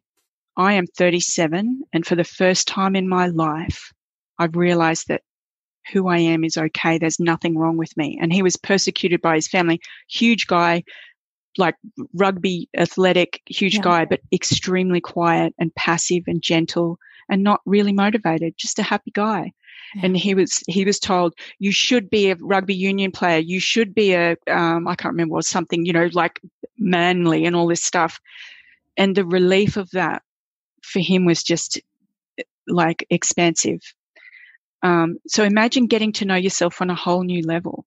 I 0.58 0.74
am 0.74 0.88
37, 0.88 1.84
and 1.94 2.06
for 2.06 2.16
the 2.16 2.24
first 2.24 2.68
time 2.68 2.96
in 2.96 3.08
my 3.08 3.28
life, 3.28 3.94
I've 4.38 4.56
realized 4.56 5.08
that 5.08 5.22
who 5.92 6.08
I 6.08 6.18
am 6.18 6.44
is 6.44 6.58
okay. 6.58 6.98
There's 6.98 7.20
nothing 7.20 7.58
wrong 7.58 7.78
with 7.78 7.96
me. 7.96 8.18
And 8.22 8.32
he 8.32 8.44
was 8.44 8.58
persecuted 8.58 9.22
by 9.22 9.36
his 9.36 9.48
family. 9.48 9.80
Huge 10.10 10.48
guy, 10.48 10.84
like 11.58 11.76
rugby 12.14 12.70
athletic, 12.78 13.42
huge 13.48 13.76
yeah. 13.76 13.82
guy, 13.82 14.06
but 14.06 14.22
extremely 14.32 15.02
quiet 15.02 15.56
and 15.58 15.74
passive 15.76 16.24
and 16.28 16.42
gentle 16.42 17.00
and 17.30 17.44
not 17.44 17.62
really 17.66 17.94
motivated, 17.94 18.56
just 18.58 18.80
a 18.80 18.84
happy 18.84 19.12
guy. 19.12 19.54
And 20.02 20.16
he 20.16 20.36
was 20.36 20.64
he 20.68 20.86
was 20.86 21.00
told 21.00 21.34
you 21.58 21.72
should 21.72 22.10
be 22.10 22.30
a 22.30 22.36
rugby 22.36 22.76
union 22.76 23.12
player. 23.12 23.40
You 23.40 23.60
should 23.60 23.94
be 23.94 24.14
a 24.14 24.36
um, 24.48 24.88
I 24.88 24.96
can't 24.96 25.14
remember 25.14 25.36
what 25.36 25.46
something 25.46 25.86
you 25.86 25.94
know 25.94 26.10
like 26.14 26.40
manly 26.78 27.46
and 27.46 27.56
all 27.56 27.68
this 27.68 27.84
stuff. 27.84 28.20
And 28.98 29.16
the 29.16 29.26
relief 29.26 29.78
of 29.78 29.90
that 29.92 30.22
for 30.84 31.00
him 31.00 31.26
was 31.26 31.44
just 31.44 31.80
like 32.68 33.06
expansive. 33.10 33.80
Um, 34.84 35.18
so 35.28 35.44
imagine 35.44 35.88
getting 35.88 36.14
to 36.14 36.26
know 36.26 36.36
yourself 36.36 36.82
on 36.82 36.90
a 36.90 36.96
whole 36.96 37.24
new 37.24 37.42
level, 37.42 37.86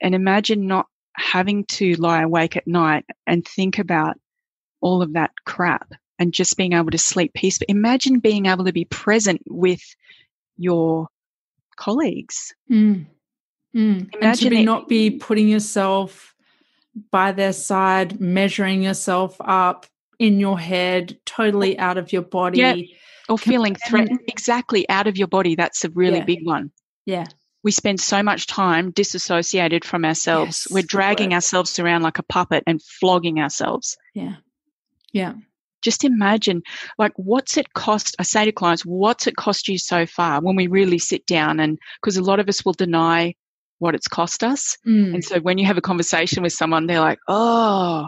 and 0.00 0.14
imagine 0.14 0.66
not 0.66 0.86
having 1.14 1.64
to 1.66 1.94
lie 1.94 2.22
awake 2.22 2.56
at 2.56 2.66
night 2.66 3.04
and 3.26 3.46
think 3.46 3.78
about 3.78 4.16
all 4.80 5.02
of 5.02 5.12
that 5.12 5.30
crap 5.44 5.92
and 6.18 6.32
just 6.32 6.56
being 6.56 6.72
able 6.72 6.90
to 6.90 6.98
sleep 6.98 7.32
peacefully. 7.34 7.66
Imagine 7.68 8.18
being 8.18 8.46
able 8.46 8.64
to 8.64 8.72
be 8.72 8.84
present 8.84 9.42
with 9.46 9.82
your 10.56 11.08
colleagues. 11.82 12.54
Mm. 12.70 13.06
Mm. 13.74 14.14
Imagine 14.14 14.22
and 14.22 14.38
to 14.38 14.50
be 14.50 14.64
not 14.64 14.88
be 14.88 15.10
putting 15.10 15.48
yourself 15.48 16.34
by 17.10 17.32
their 17.32 17.52
side, 17.52 18.20
measuring 18.20 18.82
yourself 18.82 19.36
up 19.40 19.86
in 20.18 20.38
your 20.38 20.58
head, 20.58 21.18
totally 21.24 21.78
out 21.78 21.98
of 21.98 22.12
your 22.12 22.22
body. 22.22 22.58
Yeah. 22.58 22.76
Or 23.28 23.38
feeling 23.38 23.76
threatened. 23.88 24.20
Exactly, 24.28 24.88
out 24.88 25.06
of 25.06 25.16
your 25.16 25.28
body. 25.28 25.56
That's 25.56 25.84
a 25.84 25.90
really 25.90 26.18
yeah. 26.18 26.24
big 26.24 26.46
one. 26.46 26.70
Yeah. 27.06 27.24
We 27.64 27.70
spend 27.70 28.00
so 28.00 28.22
much 28.22 28.46
time 28.46 28.90
disassociated 28.90 29.84
from 29.84 30.04
ourselves. 30.04 30.66
Yes, 30.66 30.74
We're 30.74 30.82
dragging 30.82 31.32
ourselves 31.32 31.78
around 31.78 32.02
like 32.02 32.18
a 32.18 32.24
puppet 32.24 32.64
and 32.66 32.82
flogging 32.82 33.38
ourselves. 33.38 33.96
Yeah. 34.14 34.36
Yeah 35.12 35.34
just 35.82 36.04
imagine 36.04 36.62
like 36.98 37.12
what's 37.16 37.56
it 37.56 37.72
cost 37.74 38.16
i 38.18 38.22
say 38.22 38.44
to 38.44 38.52
clients 38.52 38.84
what's 38.84 39.26
it 39.26 39.36
cost 39.36 39.68
you 39.68 39.78
so 39.78 40.06
far? 40.06 40.40
when 40.40 40.56
we 40.56 40.66
really 40.66 40.98
sit 40.98 41.24
down 41.26 41.60
and 41.60 41.78
because 42.00 42.16
a 42.16 42.22
lot 42.22 42.40
of 42.40 42.48
us 42.48 42.64
will 42.64 42.72
deny 42.72 43.34
what 43.78 43.94
it's 43.94 44.06
cost 44.08 44.44
us. 44.44 44.78
Mm. 44.86 45.14
and 45.14 45.24
so 45.24 45.40
when 45.40 45.58
you 45.58 45.66
have 45.66 45.76
a 45.76 45.82
conversation 45.82 46.42
with 46.42 46.52
someone 46.52 46.86
they're 46.86 47.00
like 47.00 47.18
oh 47.28 48.06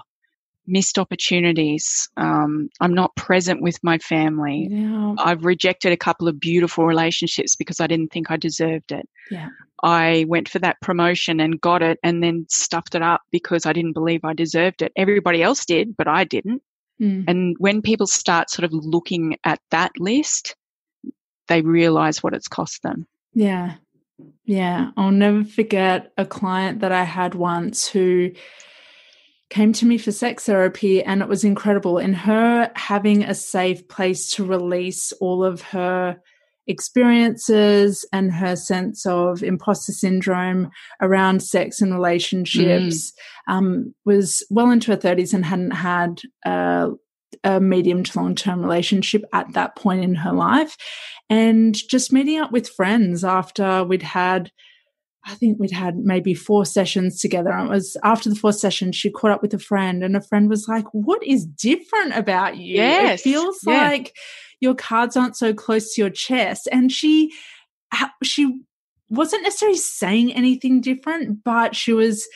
missed 0.67 0.99
opportunities. 0.99 2.09
Um, 2.17 2.71
i'm 2.81 2.95
not 2.95 3.15
present 3.17 3.63
with 3.63 3.79
my 3.83 3.99
family. 3.99 4.69
Yeah. 4.71 5.15
i've 5.19 5.45
rejected 5.45 5.93
a 5.93 5.97
couple 5.97 6.29
of 6.29 6.41
beautiful 6.41 6.87
relationships 6.87 7.57
because 7.57 7.81
i 7.81 7.87
didn't 7.87 8.13
think 8.13 8.31
i 8.31 8.37
deserved 8.37 8.93
it. 8.93 9.09
Yeah. 9.31 9.49
i 9.83 10.25
went 10.29 10.49
for 10.49 10.59
that 10.61 10.81
promotion 10.81 11.41
and 11.41 11.61
got 11.61 11.83
it 11.83 11.99
and 12.03 12.23
then 12.23 12.47
stuffed 12.49 12.95
it 12.95 13.03
up 13.03 13.23
because 13.31 13.67
i 13.67 13.73
didn't 13.73 13.93
believe 13.93 14.25
i 14.25 14.33
deserved 14.33 14.83
it. 14.83 14.93
Everybody 14.97 15.43
else 15.43 15.65
did 15.65 15.97
but 15.97 16.09
i 16.09 16.25
didn't 16.25 16.63
Mm. 17.01 17.25
And 17.27 17.57
when 17.59 17.83
people 17.83 18.07
start 18.07 18.51
sort 18.51 18.65
of 18.65 18.73
looking 18.73 19.37
at 19.45 19.61
that 19.71 19.93
list, 19.99 20.57
they 21.49 21.63
realize 21.63 22.23
what 22.23 22.35
it's 22.35 22.49
cost 22.49 22.83
them. 22.83 23.07
Yeah. 23.35 23.75
Yeah. 24.45 24.91
I'll 24.97 25.11
never 25.11 25.45
forget 25.45 26.13
a 26.17 26.25
client 26.25 26.81
that 26.81 26.93
I 26.93 27.05
had 27.05 27.35
once 27.35 27.89
who 27.89 28.31
came 29.51 29.73
to 29.75 29.87
me 29.87 29.99
for 29.99 30.13
sex 30.13 30.47
therapy 30.47 31.03
and 31.03 31.21
it 31.21 31.29
was 31.29 31.45
incredible 31.45 31.99
in 31.99 32.13
her 32.13 32.71
having 32.75 33.23
a 33.23 33.35
safe 33.35 33.87
place 33.89 34.31
to 34.33 34.45
release 34.45 35.13
all 35.21 35.45
of 35.45 35.63
her 35.63 36.21
experiences 36.67 38.07
and 38.13 38.33
her 38.33 38.57
sense 38.57 39.05
of 39.07 39.43
imposter 39.43 39.93
syndrome 39.93 40.71
around 41.01 41.43
sex 41.43 41.81
and 41.81 41.95
relationships 41.95 43.13
mm. 43.49 43.53
um, 43.53 43.95
was 44.05 44.45
well 44.51 44.71
into 44.71 44.91
her 44.91 44.97
30s 44.97 45.35
and 45.35 45.45
hadn't 45.45 45.73
had 45.73 46.21
a, 46.45 46.89
a 47.43 47.61
medium 47.61 48.03
to 48.03 48.19
long 48.19 48.35
term 48.35 48.63
relationship 48.63 49.23
at 49.33 49.53
that 49.53 49.77
point 49.77 50.03
in 50.03 50.15
her 50.15 50.33
life. 50.33 50.77
And 51.31 51.75
just 51.89 52.13
meeting 52.13 52.39
up 52.39 52.53
with 52.53 52.69
friends 52.69 53.25
after 53.25 53.85
we'd 53.85 54.03
had 54.03 54.51
I 55.27 55.35
think 55.35 55.59
we'd 55.59 55.71
had 55.71 55.97
maybe 55.97 56.35
four 56.35 56.67
sessions 56.67 57.19
together. 57.21 57.51
And 57.51 57.69
it 57.69 57.71
was 57.71 57.97
after 58.05 58.29
the 58.29 58.37
fourth 58.37 58.57
session, 58.57 58.93
she 58.93 59.11
caught 59.11 59.31
up 59.31 59.41
with 59.41 59.55
a 59.55 59.59
friend, 59.59 60.05
and 60.05 60.17
a 60.17 60.21
friend 60.21 60.51
was 60.51 60.69
like, 60.69 60.85
What 60.93 61.25
is 61.27 61.47
different 61.47 62.15
about 62.15 62.59
you? 62.59 62.77
Yes. 62.77 63.21
It 63.21 63.23
feels 63.23 63.59
yeah. 63.67 63.89
like 63.89 64.15
your 64.65 64.75
cards 64.75 65.17
aren't 65.17 65.37
so 65.37 65.53
close 65.53 65.95
to 65.95 66.01
your 66.01 66.11
chest. 66.11 66.69
And 66.73 66.91
she, 66.91 67.33
she 68.23 68.63
wasn't 69.11 69.43
necessarily 69.43 69.79
saying 69.79 70.33
anything 70.33 70.81
different, 70.81 71.45
but 71.45 71.77
she 71.77 71.93
was, 71.93 72.27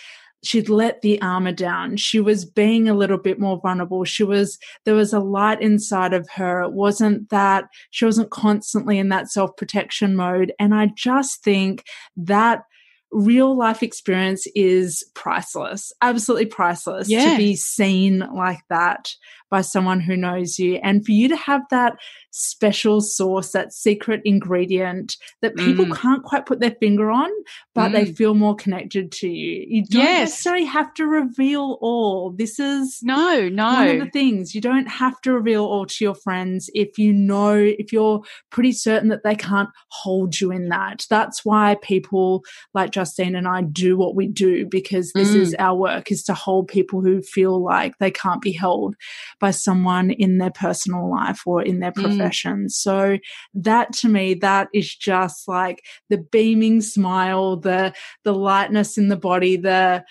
she'd 0.44 0.68
let 0.68 1.00
the 1.00 1.20
armor 1.22 1.52
down. 1.52 1.96
She 1.96 2.20
was 2.20 2.44
being 2.44 2.86
a 2.86 2.94
little 2.94 3.16
bit 3.16 3.40
more 3.40 3.58
vulnerable. 3.60 4.04
She 4.04 4.24
was, 4.24 4.58
there 4.84 4.94
was 4.94 5.14
a 5.14 5.20
light 5.20 5.62
inside 5.62 6.12
of 6.12 6.28
her. 6.34 6.60
It 6.60 6.72
wasn't 6.72 7.30
that 7.30 7.64
she 7.90 8.04
wasn't 8.04 8.30
constantly 8.30 8.98
in 8.98 9.08
that 9.08 9.30
self 9.30 9.56
protection 9.56 10.14
mode. 10.14 10.52
And 10.60 10.74
I 10.74 10.90
just 10.94 11.42
think 11.42 11.84
that 12.18 12.62
real 13.10 13.56
life 13.56 13.82
experience 13.82 14.46
is 14.54 15.04
priceless, 15.14 15.92
absolutely 16.02 16.46
priceless 16.46 17.08
yeah. 17.08 17.30
to 17.30 17.36
be 17.38 17.56
seen 17.56 18.18
like 18.34 18.60
that 18.68 19.08
by 19.50 19.60
someone 19.60 20.00
who 20.00 20.16
knows 20.16 20.58
you. 20.58 20.76
And 20.82 21.04
for 21.04 21.12
you 21.12 21.28
to 21.28 21.36
have 21.36 21.62
that 21.70 21.96
special 22.30 23.00
sauce, 23.00 23.52
that 23.52 23.72
secret 23.72 24.20
ingredient 24.24 25.16
that 25.42 25.56
people 25.56 25.86
mm. 25.86 25.96
can't 25.96 26.22
quite 26.22 26.46
put 26.46 26.60
their 26.60 26.76
finger 26.78 27.10
on, 27.10 27.30
but 27.74 27.90
mm. 27.90 27.92
they 27.92 28.04
feel 28.06 28.34
more 28.34 28.54
connected 28.54 29.10
to 29.10 29.28
you. 29.28 29.64
You 29.68 29.84
don't 29.84 30.02
yes. 30.02 30.30
necessarily 30.30 30.64
have 30.64 30.92
to 30.94 31.06
reveal 31.06 31.78
all. 31.80 32.30
This 32.30 32.58
is 32.58 33.00
no, 33.02 33.48
no. 33.48 33.72
One 33.72 33.88
of 33.88 33.98
the 34.00 34.10
things 34.10 34.54
you 34.54 34.60
don't 34.60 34.86
have 34.86 35.20
to 35.22 35.32
reveal 35.32 35.64
all 35.64 35.86
to 35.86 36.04
your 36.04 36.14
friends 36.14 36.70
if 36.74 36.98
you 36.98 37.12
know, 37.12 37.54
if 37.54 37.92
you're 37.92 38.22
pretty 38.50 38.72
certain 38.72 39.08
that 39.08 39.24
they 39.24 39.34
can't 39.34 39.70
hold 39.90 40.40
you 40.40 40.52
in 40.52 40.68
that. 40.68 41.06
That's 41.08 41.44
why 41.44 41.76
people 41.82 42.44
like 42.74 42.90
Justine 42.90 43.34
and 43.34 43.48
I 43.48 43.62
do 43.62 43.96
what 43.96 44.14
we 44.14 44.28
do 44.28 44.66
because 44.66 45.12
this 45.12 45.30
mm. 45.30 45.36
is 45.36 45.56
our 45.58 45.74
work 45.74 46.10
is 46.10 46.22
to 46.24 46.34
hold 46.34 46.68
people 46.68 47.00
who 47.00 47.22
feel 47.22 47.62
like 47.62 47.98
they 47.98 48.10
can't 48.10 48.42
be 48.42 48.52
held 48.52 48.94
by 49.40 49.50
someone 49.50 50.10
in 50.10 50.38
their 50.38 50.50
personal 50.50 51.10
life 51.10 51.42
or 51.46 51.62
in 51.62 51.80
their 51.80 51.92
mm. 51.92 52.02
profession. 52.02 52.66
Mm. 52.66 52.70
So 52.70 53.18
that 53.54 53.92
to 53.94 54.08
me, 54.08 54.34
that 54.34 54.68
is 54.72 54.94
just 54.94 55.48
like 55.48 55.84
the 56.08 56.18
beaming 56.18 56.80
smile, 56.80 57.56
the, 57.56 57.94
the 58.24 58.34
lightness 58.34 58.98
in 58.98 59.08
the 59.08 59.16
body, 59.16 59.56
the, 59.56 60.04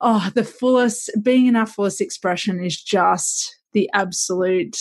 oh, 0.00 0.30
the 0.34 0.44
fullest, 0.44 1.10
being 1.22 1.46
in 1.46 1.56
our 1.56 1.66
fullest 1.66 2.00
expression 2.00 2.64
is 2.64 2.80
just 2.80 3.56
the 3.72 3.88
absolute 3.92 4.76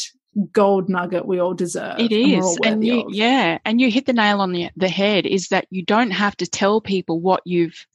gold 0.51 0.89
nugget 0.89 1.25
we 1.25 1.39
all 1.39 1.53
deserve. 1.53 1.99
It 1.99 2.11
is. 2.11 2.57
And, 2.63 2.75
and 2.75 2.85
you, 2.85 3.05
yeah. 3.09 3.57
And 3.65 3.81
you 3.81 3.91
hit 3.91 4.05
the 4.05 4.13
nail 4.13 4.41
on 4.41 4.51
the, 4.51 4.69
the 4.75 4.89
head 4.89 5.25
is 5.25 5.49
that 5.49 5.65
you 5.69 5.83
don't 5.83 6.11
have 6.11 6.37
to 6.37 6.47
tell 6.47 6.81
people 6.81 7.19
what 7.19 7.41
you've 7.45 7.85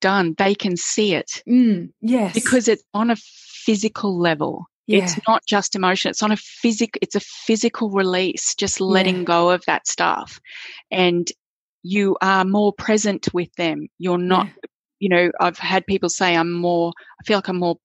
done. 0.00 0.34
They 0.36 0.54
can 0.54 0.76
see 0.76 1.14
it. 1.14 1.42
Mm, 1.48 1.92
yes. 2.00 2.34
Because 2.34 2.68
it's 2.68 2.82
on 2.92 3.10
a 3.10 3.16
physical 3.16 4.18
level. 4.18 4.66
Yeah. 4.86 5.04
It's 5.04 5.18
not 5.28 5.42
just 5.46 5.76
emotion. 5.76 6.10
It's 6.10 6.22
on 6.22 6.32
a 6.32 6.36
physical, 6.36 6.98
it's 7.02 7.14
a 7.14 7.20
physical 7.20 7.90
release, 7.90 8.54
just 8.54 8.80
letting 8.80 9.18
yeah. 9.18 9.24
go 9.24 9.50
of 9.50 9.64
that 9.66 9.86
stuff. 9.86 10.40
And 10.90 11.30
you 11.82 12.16
are 12.20 12.44
more 12.44 12.72
present 12.72 13.28
with 13.32 13.52
them. 13.54 13.88
You're 13.98 14.18
not, 14.18 14.46
yeah. 14.46 14.52
you 14.98 15.08
know, 15.08 15.30
I've 15.40 15.58
had 15.58 15.86
people 15.86 16.08
say 16.08 16.36
I'm 16.36 16.52
more, 16.52 16.92
I 17.20 17.24
feel 17.24 17.38
like 17.38 17.48
I'm 17.48 17.58
more, 17.58 17.76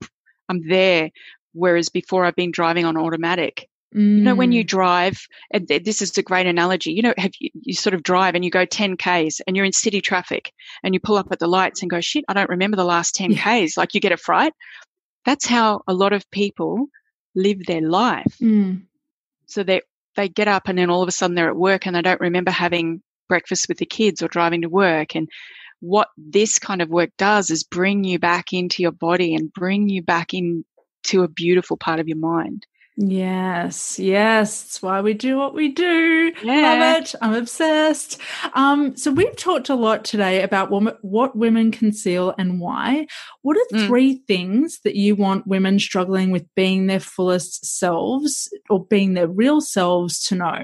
I'm 0.50 0.68
there. 0.68 1.12
Whereas 1.54 1.90
before 1.90 2.26
I've 2.26 2.36
been 2.36 2.52
driving 2.52 2.86
on 2.86 2.98
automatic. 2.98 3.68
Mm. 3.96 4.18
You 4.18 4.24
know, 4.24 4.36
when 4.36 4.52
you 4.52 4.64
mm. 4.64 4.68
drive, 4.68 5.20
and 5.52 5.68
this 5.68 6.02
is 6.02 6.18
a 6.18 6.22
great 6.22 6.46
analogy, 6.46 6.92
you 6.92 7.02
know, 7.02 7.14
have 7.18 7.32
you, 7.40 7.50
you 7.62 7.74
sort 7.74 7.94
of 7.94 8.04
drive 8.04 8.36
and 8.36 8.44
you 8.44 8.52
go 8.52 8.66
10 8.66 8.98
Ks 8.98 9.40
and 9.48 9.56
you're 9.56 9.66
in 9.66 9.72
city 9.72 10.02
traffic 10.02 10.52
and 10.84 10.94
you 10.94 11.00
pull 11.00 11.16
up 11.16 11.28
at 11.32 11.40
the 11.40 11.48
lights 11.48 11.82
and 11.82 11.90
go, 11.90 12.02
shit, 12.02 12.26
I 12.28 12.34
don't 12.34 12.50
remember 12.50 12.78
the 12.78 12.84
last 12.84 13.16
10 13.16 13.36
Ks. 13.36 13.78
Like 13.78 13.94
you 13.94 14.02
get 14.02 14.12
a 14.12 14.18
fright 14.18 14.54
that's 15.28 15.46
how 15.46 15.82
a 15.88 15.94
lot 15.94 16.14
of 16.14 16.32
people 16.32 16.88
live 17.36 17.66
their 17.66 17.82
life. 17.82 18.34
Mm. 18.42 18.84
So 19.46 19.62
they 19.62 19.82
they 20.16 20.30
get 20.30 20.48
up 20.48 20.70
and 20.70 20.80
then 20.80 20.90
all 20.90 21.02
of 21.04 21.10
a 21.10 21.12
sudden 21.12 21.36
they're 21.36 21.50
at 21.50 21.58
work 21.58 21.86
and 21.86 21.96
they 21.96 22.02
don't 22.02 22.22
remember 22.22 22.50
having 22.50 23.04
breakfast 23.28 23.68
with 23.68 23.78
the 23.78 23.86
kids 23.86 24.24
or 24.24 24.30
driving 24.30 24.62
to 24.62 24.70
work 24.70 25.16
and 25.16 25.28
what 25.82 26.08
this 26.18 26.58
kind 26.58 26.82
of 26.82 26.90
work 26.90 27.10
does 27.18 27.52
is 27.52 27.64
bring 27.66 28.06
you 28.06 28.18
back 28.18 28.54
into 28.54 28.82
your 28.82 28.94
body 28.94 29.36
and 29.36 29.54
bring 29.54 29.90
you 29.90 30.02
back 30.02 30.34
into 30.34 31.22
a 31.22 31.28
beautiful 31.28 31.76
part 31.76 32.00
of 32.00 32.08
your 32.08 32.18
mind. 32.18 32.66
Yes, 33.00 34.00
yes, 34.00 34.64
that's 34.64 34.82
why 34.82 35.02
we 35.02 35.14
do 35.14 35.38
what 35.38 35.54
we 35.54 35.68
do. 35.70 36.34
Yeah. 36.44 36.54
Love 36.56 37.04
it. 37.04 37.16
I'm 37.22 37.36
obsessed. 37.36 38.20
Um, 38.54 38.98
so 38.98 39.12
we've 39.12 39.36
talked 39.36 39.70
a 39.70 39.76
lot 39.76 40.04
today 40.04 40.42
about 40.42 40.72
what 41.04 41.36
women 41.36 41.72
conceal 41.72 42.34
and 42.40 42.60
why. 42.60 43.06
What 43.44 43.56
are 43.56 43.78
mm. 43.78 43.86
three 43.86 44.16
things 44.28 44.80
that 44.84 44.96
you 44.96 45.16
want 45.16 45.46
women 45.46 45.78
struggling 45.78 46.32
with 46.32 46.48
being 46.56 46.88
their 46.88 47.00
fullest 47.00 47.68
selves 47.68 48.50
or 48.68 48.84
being 48.84 49.14
their 49.14 49.28
real 49.28 49.62
selves 49.62 50.24
to 50.26 50.36
know? 50.36 50.64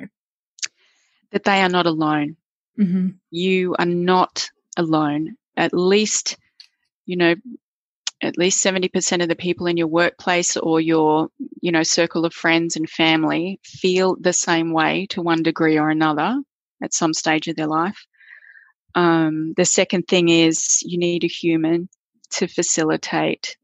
That 1.34 1.44
they 1.44 1.62
are 1.62 1.70
not 1.70 1.86
alone. 1.86 2.36
Mm-hmm. 2.80 3.10
You 3.30 3.76
are 3.78 3.86
not 3.86 4.50
alone. 4.76 5.38
At 5.56 5.72
least, 5.72 6.38
you 7.06 7.16
know, 7.16 7.36
at 8.24 8.38
least 8.38 8.63
70% 8.63 9.21
of 9.21 9.28
the 9.28 9.36
people 9.36 9.67
in 9.67 9.78
your 9.78 9.88
workplace 9.88 10.57
or 10.57 10.80
your 10.80 11.28
you 11.61 11.71
know 11.71 11.84
circle 11.84 12.26
of 12.26 12.34
friends 12.34 12.76
and 12.76 12.89
family 12.89 13.59
feel 13.63 14.15
the 14.19 14.34
same 14.34 14.71
way 14.71 15.05
to 15.09 15.21
one 15.21 15.43
degree 15.43 15.78
or 15.78 15.89
another 15.89 16.41
at 16.82 16.93
some 16.93 17.13
stage 17.13 17.47
of 17.47 17.55
their 17.55 17.67
life 17.67 18.05
um, 18.95 19.53
the 19.57 19.65
second 19.65 20.07
thing 20.07 20.30
is 20.30 20.82
you 20.84 20.97
need 20.97 21.24
a 21.24 21.28
human 21.28 21.89
to 22.32 22.47
facilitate 22.47 23.57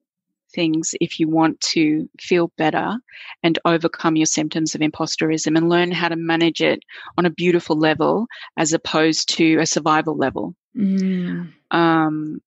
things 0.53 0.95
if 0.99 1.20
you 1.20 1.28
want 1.28 1.60
to 1.62 2.10
feel 2.20 2.51
better 2.57 2.97
and 3.43 3.60
overcome 3.66 4.16
your 4.16 4.26
symptoms 4.26 4.76
of 4.76 4.82
imposterism 4.82 5.55
and 5.55 5.70
learn 5.70 5.91
how 5.91 6.10
to 6.10 6.16
manage 6.16 6.62
it 6.62 6.82
on 7.18 7.26
a 7.26 7.30
beautiful 7.30 7.78
level 7.78 8.28
as 8.57 8.74
opposed 8.74 9.30
to 9.30 9.60
a 9.60 9.66
survival 9.66 10.18
level. 10.18 10.55
Mm. 10.76 11.53
Um, 11.72 12.41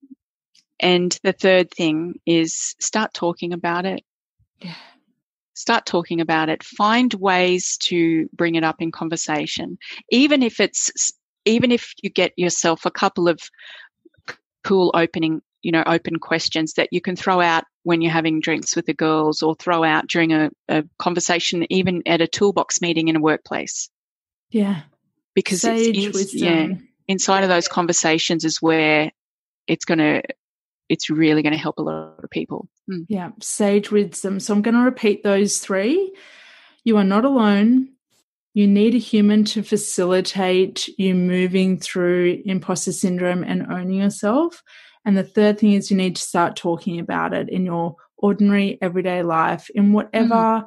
and 0.82 1.16
the 1.22 1.32
third 1.32 1.70
thing 1.70 2.20
is 2.26 2.74
start 2.80 3.14
talking 3.14 3.52
about 3.52 3.86
it. 3.86 4.02
Yeah. 4.60 4.74
Start 5.54 5.86
talking 5.86 6.20
about 6.20 6.48
it. 6.48 6.64
Find 6.64 7.14
ways 7.14 7.76
to 7.82 8.28
bring 8.32 8.56
it 8.56 8.64
up 8.64 8.82
in 8.82 8.90
conversation. 8.90 9.78
Even 10.10 10.42
if 10.42 10.58
it's, 10.58 11.12
even 11.44 11.70
if 11.70 11.92
you 12.02 12.10
get 12.10 12.32
yourself 12.36 12.84
a 12.84 12.90
couple 12.90 13.28
of 13.28 13.38
cool 14.64 14.90
opening, 14.94 15.40
you 15.62 15.70
know, 15.70 15.84
open 15.86 16.18
questions 16.18 16.72
that 16.74 16.88
you 16.90 17.00
can 17.00 17.14
throw 17.14 17.40
out 17.40 17.64
when 17.84 18.00
you're 18.00 18.12
having 18.12 18.40
drinks 18.40 18.74
with 18.74 18.86
the 18.86 18.94
girls 18.94 19.42
or 19.42 19.54
throw 19.54 19.84
out 19.84 20.08
during 20.08 20.32
a, 20.32 20.50
a 20.68 20.84
conversation, 20.98 21.64
even 21.70 22.02
at 22.06 22.20
a 22.20 22.26
toolbox 22.26 22.80
meeting 22.80 23.08
in 23.08 23.16
a 23.16 23.20
workplace. 23.20 23.88
Yeah. 24.50 24.82
Because 25.34 25.60
Sage 25.60 25.96
it's, 25.96 26.18
it's 26.18 26.34
yeah, 26.34 26.68
inside 27.08 27.42
of 27.42 27.48
those 27.48 27.68
conversations 27.68 28.44
is 28.44 28.60
where 28.60 29.12
it's 29.66 29.84
going 29.84 29.98
to 29.98 30.22
it's 30.92 31.08
really 31.08 31.42
going 31.42 31.54
to 31.54 31.58
help 31.58 31.78
a 31.78 31.82
lot 31.82 32.22
of 32.22 32.28
people. 32.28 32.68
Mm. 32.90 33.06
Yeah, 33.08 33.30
sage 33.40 33.90
wisdom. 33.90 34.38
So 34.38 34.52
I'm 34.52 34.60
going 34.60 34.74
to 34.74 34.82
repeat 34.82 35.22
those 35.22 35.58
three. 35.58 36.14
You 36.84 36.98
are 36.98 37.04
not 37.04 37.24
alone. 37.24 37.88
You 38.52 38.66
need 38.66 38.94
a 38.94 38.98
human 38.98 39.44
to 39.44 39.62
facilitate 39.62 40.88
you 40.98 41.14
moving 41.14 41.78
through 41.78 42.42
imposter 42.44 42.92
syndrome 42.92 43.42
and 43.42 43.72
owning 43.72 44.00
yourself. 44.00 44.62
And 45.06 45.16
the 45.16 45.24
third 45.24 45.58
thing 45.58 45.72
is 45.72 45.90
you 45.90 45.96
need 45.96 46.16
to 46.16 46.22
start 46.22 46.56
talking 46.56 47.00
about 47.00 47.32
it 47.32 47.48
in 47.48 47.64
your 47.64 47.96
ordinary 48.18 48.78
everyday 48.82 49.22
life, 49.22 49.70
in 49.74 49.94
whatever, 49.94 50.34
mm. 50.34 50.66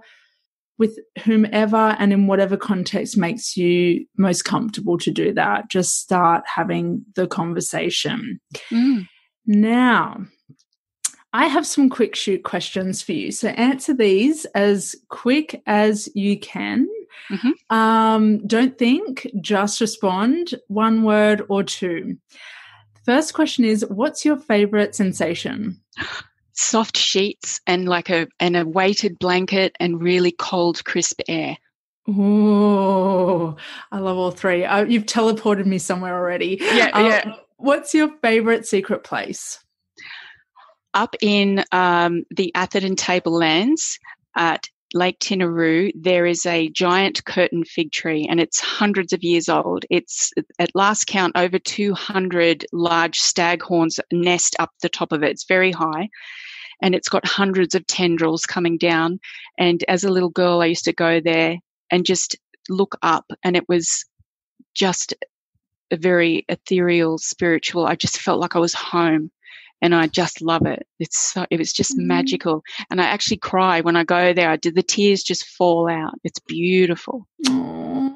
with 0.80 0.98
whomever, 1.24 1.96
and 2.00 2.12
in 2.12 2.26
whatever 2.26 2.58
context 2.58 3.16
makes 3.16 3.56
you 3.56 4.08
most 4.18 4.42
comfortable 4.42 4.98
to 4.98 5.12
do 5.12 5.34
that. 5.34 5.70
Just 5.70 6.02
start 6.02 6.44
having 6.48 7.06
the 7.14 7.28
conversation. 7.28 8.40
Mm. 8.72 9.06
Now, 9.48 10.26
I 11.34 11.48
have 11.48 11.68
some 11.68 11.90
quick 11.90 12.16
shoot 12.16 12.44
questions 12.44 13.02
for 13.02 13.12
you. 13.12 13.32
So 13.32 13.50
answer 13.50 13.94
these 13.94 14.46
as 14.56 14.96
quick 15.10 15.62
as 15.66 16.08
you 16.16 16.40
can. 16.40 16.88
Mm-hmm. 17.30 17.76
Um, 17.76 18.48
don't 18.48 18.78
think, 18.78 19.28
just 19.42 19.82
respond 19.82 20.56
one 20.68 21.04
word 21.04 21.44
or 21.50 21.64
two. 21.64 22.18
First 23.06 23.34
question 23.34 23.66
is 23.66 23.86
What's 23.90 24.24
your 24.24 24.38
favorite 24.38 24.96
sensation? 24.96 25.82
Soft 26.54 26.98
sheets 26.98 27.60
and 27.68 27.88
like 27.88 28.10
a 28.10 28.28
and 28.40 28.56
a 28.56 28.66
weighted 28.66 29.20
blanket 29.20 29.76
and 29.80 30.02
really 30.02 30.32
cold, 30.32 30.86
crisp 30.86 31.20
air. 31.28 31.58
Oh, 32.08 33.58
I 33.92 34.00
love 34.00 34.18
all 34.18 34.32
three. 34.32 34.64
Uh, 34.64 34.86
you've 34.86 35.06
teleported 35.06 35.66
me 35.66 35.80
somewhere 35.80 36.16
already. 36.16 36.58
Yeah, 36.62 36.92
um, 36.94 37.06
yeah. 37.06 37.36
What's 37.58 37.94
your 37.94 38.10
favorite 38.22 38.66
secret 38.68 39.04
place? 39.04 39.60
Up 40.94 41.16
in 41.22 41.64
um, 41.72 42.24
the 42.30 42.54
Atherton 42.56 42.96
Tablelands 42.96 44.00
at 44.36 44.70
Lake 44.94 45.20
Tinaroo, 45.20 45.92
there 45.96 46.26
is 46.26 46.46
a 46.46 46.70
giant 46.70 47.26
curtain 47.26 47.64
fig 47.66 47.92
tree 47.92 48.26
and 48.30 48.40
it's 48.40 48.60
hundreds 48.60 49.14
of 49.14 49.24
years 49.24 49.50
old. 49.50 49.86
It's 49.90 50.32
at 50.60 50.76
last 50.76 51.08
count 51.08 51.34
over 51.36 51.60
200 51.60 52.66
large 52.72 53.20
staghorns 53.20 54.00
nest 54.12 54.56
up 54.60 54.72
the 54.82 54.90
top 54.90 55.12
of 55.12 55.24
it. 55.24 55.32
It's 55.32 55.46
very 55.46 55.72
high 55.72 56.10
and 56.82 56.96
it's 56.96 57.10
got 57.10 57.26
hundreds 57.26 57.76
of 57.76 57.88
tendrils 57.88 58.46
coming 58.46 58.78
down. 58.78 59.20
And 59.58 59.84
as 59.88 60.04
a 60.04 60.12
little 60.12 60.30
girl, 60.30 60.62
I 60.62 60.68
used 60.68 60.86
to 60.86 60.94
go 60.94 61.20
there 61.20 61.58
and 61.92 62.06
just 62.06 62.38
look 62.70 62.96
up 63.02 63.26
and 63.44 63.56
it 63.56 63.68
was 63.68 64.06
just 64.74 65.14
very 65.98 66.46
ethereal, 66.50 67.18
spiritual. 67.18 67.86
I 67.86 67.96
just 67.96 68.20
felt 68.20 68.40
like 68.40 68.56
I 68.56 68.60
was 68.60 68.74
home 68.74 69.32
and 69.82 69.94
I 69.94 70.08
just 70.08 70.42
love 70.42 70.66
it. 70.66 70.88
It's 71.00 71.18
so, 71.18 71.46
it 71.50 71.60
was 71.60 71.74
just 71.74 71.98
mm-hmm. 71.98 72.08
magical. 72.08 72.64
And 72.90 73.02
I 73.02 73.06
actually 73.06 73.38
cry 73.38 73.82
when 73.82 73.96
I 73.96 74.04
go 74.04 74.34
there. 74.34 74.50
I 74.50 74.56
did 74.58 74.76
the 74.76 74.84
tears 74.84 75.24
just 75.24 75.46
fall 75.46 75.90
out. 75.90 76.14
It's 76.24 76.40
beautiful. 76.40 77.28
Aww. 77.46 78.16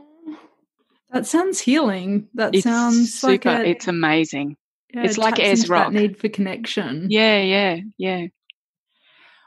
That 1.12 1.26
sounds 1.26 1.60
healing. 1.60 2.28
That 2.36 2.54
it's 2.54 2.64
sounds 2.64 3.14
super. 3.14 3.50
Like 3.50 3.66
a, 3.66 3.70
it's 3.70 3.88
amazing. 3.88 4.58
Yeah, 4.94 5.04
it's 5.04 5.18
it 5.18 5.22
like 5.22 5.40
Ayers 5.40 5.70
Rock. 5.70 5.92
need 5.92 6.18
for 6.18 6.30
connection. 6.30 7.08
Yeah, 7.10 7.42
yeah, 7.42 7.78
yeah. 7.98 8.28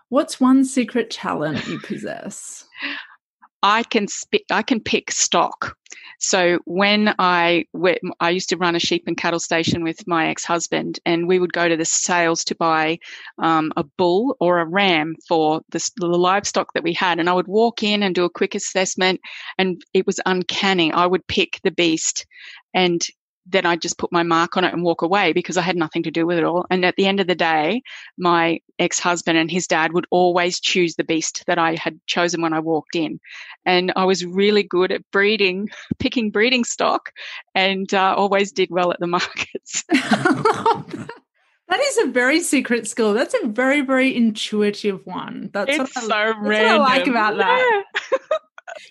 What's 0.08 0.40
one 0.40 0.64
secret 0.64 1.10
talent 1.10 1.66
you 1.66 1.80
possess? 1.80 2.66
I 3.62 3.82
can 3.84 4.08
sp- 4.10 4.48
I 4.50 4.62
can 4.62 4.80
pick 4.80 5.10
stock. 5.10 5.76
So 6.18 6.58
when 6.64 7.14
I 7.18 7.64
I 8.20 8.30
used 8.30 8.48
to 8.50 8.56
run 8.56 8.76
a 8.76 8.80
sheep 8.80 9.04
and 9.06 9.16
cattle 9.16 9.40
station 9.40 9.82
with 9.82 10.06
my 10.06 10.28
ex-husband, 10.28 11.00
and 11.04 11.26
we 11.26 11.38
would 11.38 11.52
go 11.52 11.68
to 11.68 11.76
the 11.76 11.84
sales 11.84 12.44
to 12.44 12.54
buy 12.54 12.98
um, 13.38 13.72
a 13.76 13.84
bull 13.98 14.36
or 14.40 14.58
a 14.58 14.66
ram 14.66 15.14
for 15.28 15.60
the, 15.70 15.90
the 15.96 16.06
livestock 16.06 16.72
that 16.74 16.84
we 16.84 16.92
had, 16.92 17.18
and 17.18 17.28
I 17.28 17.32
would 17.32 17.48
walk 17.48 17.82
in 17.82 18.02
and 18.02 18.14
do 18.14 18.24
a 18.24 18.30
quick 18.30 18.54
assessment, 18.54 19.20
and 19.58 19.82
it 19.94 20.06
was 20.06 20.20
uncanny. 20.26 20.92
I 20.92 21.06
would 21.06 21.26
pick 21.26 21.60
the 21.64 21.72
beast, 21.72 22.26
and 22.74 23.04
then 23.46 23.66
I 23.66 23.76
just 23.76 23.98
put 23.98 24.12
my 24.12 24.22
mark 24.22 24.56
on 24.56 24.64
it 24.64 24.72
and 24.72 24.82
walk 24.82 25.02
away 25.02 25.32
because 25.32 25.56
I 25.56 25.62
had 25.62 25.76
nothing 25.76 26.02
to 26.04 26.10
do 26.10 26.26
with 26.26 26.38
it 26.38 26.44
all. 26.44 26.66
And 26.70 26.84
at 26.84 26.96
the 26.96 27.06
end 27.06 27.20
of 27.20 27.26
the 27.26 27.34
day, 27.34 27.82
my 28.16 28.60
ex 28.78 28.98
husband 28.98 29.38
and 29.38 29.50
his 29.50 29.66
dad 29.66 29.92
would 29.92 30.06
always 30.10 30.60
choose 30.60 30.94
the 30.94 31.04
beast 31.04 31.44
that 31.46 31.58
I 31.58 31.76
had 31.76 32.00
chosen 32.06 32.42
when 32.42 32.52
I 32.52 32.60
walked 32.60 32.94
in. 32.94 33.20
And 33.66 33.92
I 33.96 34.04
was 34.04 34.24
really 34.24 34.62
good 34.62 34.92
at 34.92 35.08
breeding, 35.10 35.68
picking 35.98 36.30
breeding 36.30 36.64
stock, 36.64 37.10
and 37.54 37.92
uh, 37.92 38.14
always 38.16 38.52
did 38.52 38.70
well 38.70 38.92
at 38.92 39.00
the 39.00 39.06
markets. 39.18 39.84
That 41.68 41.80
is 41.80 41.98
a 41.98 42.06
very 42.08 42.40
secret 42.40 42.86
skill. 42.86 43.14
That's 43.14 43.32
a 43.32 43.46
very, 43.46 43.80
very 43.80 44.14
intuitive 44.14 45.06
one. 45.06 45.48
That's 45.54 45.70
it's 45.70 45.78
what 45.78 45.88
I, 45.96 46.00
so 46.02 46.08
that's 46.08 46.42
What 46.42 46.54
I 46.54 46.76
like 46.76 47.06
about 47.06 47.38
that. 47.38 47.82
Yeah. 48.12 48.18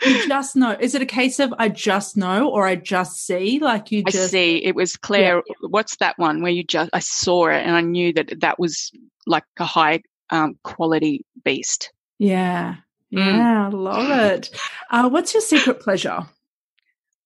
You 0.03 0.27
just 0.27 0.55
know. 0.55 0.75
Is 0.79 0.95
it 0.95 1.01
a 1.01 1.05
case 1.05 1.39
of 1.39 1.53
I 1.57 1.69
just 1.69 2.17
know 2.17 2.49
or 2.49 2.65
I 2.65 2.75
just 2.75 3.25
see? 3.25 3.59
Like 3.59 3.91
you 3.91 4.03
just 4.03 4.17
I 4.17 4.27
see. 4.27 4.63
It 4.63 4.75
was 4.75 4.97
Claire. 4.97 5.43
Yeah. 5.45 5.55
What's 5.69 5.97
that 5.97 6.17
one 6.17 6.41
where 6.41 6.51
you 6.51 6.63
just 6.63 6.89
I 6.93 6.99
saw 6.99 7.47
it 7.47 7.65
and 7.65 7.75
I 7.75 7.81
knew 7.81 8.13
that 8.13 8.41
that 8.41 8.59
was 8.59 8.91
like 9.25 9.43
a 9.57 9.65
high 9.65 10.01
um, 10.29 10.57
quality 10.63 11.25
beast. 11.43 11.91
Yeah. 12.17 12.75
Mm. 13.13 13.37
Yeah, 13.37 13.69
mm. 13.71 13.73
love 13.73 14.09
it. 14.09 14.49
Uh, 14.89 15.09
what's 15.09 15.33
your 15.33 15.41
secret 15.41 15.81
pleasure? 15.81 16.25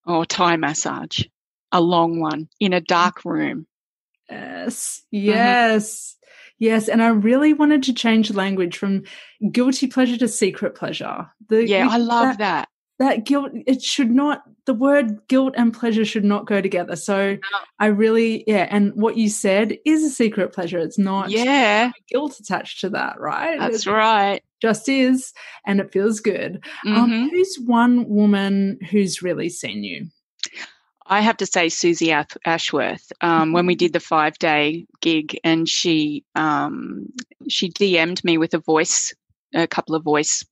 Oh, 0.05 0.23
Thai 0.23 0.55
massage. 0.57 1.23
A 1.71 1.81
long 1.81 2.19
one 2.19 2.47
in 2.59 2.73
a 2.73 2.81
dark 2.81 3.25
room. 3.25 3.67
Yes. 4.29 5.01
Mm-hmm. 5.13 5.25
Yes. 5.27 6.15
Yes, 6.57 6.87
and 6.87 7.03
I 7.03 7.07
really 7.07 7.53
wanted 7.53 7.83
to 7.83 7.93
change 7.93 8.33
language 8.33 8.77
from 8.77 9.03
guilty 9.51 9.87
pleasure 9.87 10.17
to 10.17 10.27
secret 10.27 10.75
pleasure. 10.75 11.27
The, 11.49 11.67
yeah, 11.67 11.87
I 11.89 11.97
love 11.97 12.37
that, 12.37 12.37
that. 12.37 12.69
That 12.97 13.25
guilt, 13.25 13.51
it 13.67 13.81
should 13.81 14.09
not, 14.09 14.43
the 14.65 14.73
word 14.73 15.27
guilt 15.27 15.53
and 15.57 15.73
pleasure 15.73 16.05
should 16.05 16.23
not 16.23 16.47
go 16.47 16.61
together. 16.61 16.95
So 16.95 17.33
no. 17.33 17.39
I 17.77 17.87
really, 17.87 18.45
yeah, 18.47 18.69
and 18.71 18.93
what 18.95 19.17
you 19.17 19.27
said 19.27 19.77
is 19.85 20.01
a 20.01 20.09
secret 20.09 20.53
pleasure. 20.53 20.79
It's 20.79 20.97
not 20.97 21.29
yeah 21.29 21.91
guilt 22.09 22.39
attached 22.39 22.79
to 22.81 22.89
that, 22.91 23.19
right? 23.19 23.59
That's 23.59 23.85
right. 23.85 24.41
Just 24.61 24.87
is, 24.87 25.33
and 25.65 25.81
it 25.81 25.91
feels 25.91 26.21
good. 26.21 26.63
Um, 26.87 26.93
mm-hmm. 26.93 27.13
Um, 27.13 27.29
who's 27.31 27.59
one 27.65 28.07
woman 28.07 28.79
who's 28.89 29.21
really 29.21 29.49
seen 29.49 29.83
you? 29.83 30.07
I 31.07 31.21
have 31.21 31.37
to 31.37 31.45
say 31.45 31.69
Susie 31.69 32.13
Ashworth 32.45 33.11
um, 33.21 33.53
when 33.53 33.67
we 33.67 33.75
did 33.75 33.93
the 33.93 33.99
five 33.99 34.37
day 34.39 34.87
gig, 35.01 35.39
and 35.43 35.69
she 35.69 36.23
um, 36.33 37.07
she 37.47 37.69
DM'd 37.69 38.23
me 38.23 38.37
with 38.37 38.53
a 38.53 38.59
voice, 38.59 39.13
a 39.53 39.67
couple 39.67 39.95
of 39.95 40.03
voice 40.03 40.43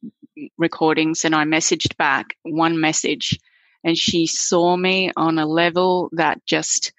recordings, 0.58 1.26
and 1.26 1.34
I 1.34 1.46
messaged 1.46 1.98
back 1.98 2.38
one 2.44 2.80
message, 2.80 3.40
and 3.84 3.98
she 3.98 4.28
saw 4.28 4.78
me 4.78 5.12
on 5.18 5.40
a 5.40 5.48
level 5.48 6.10
that 6.14 6.46
just 6.46 6.94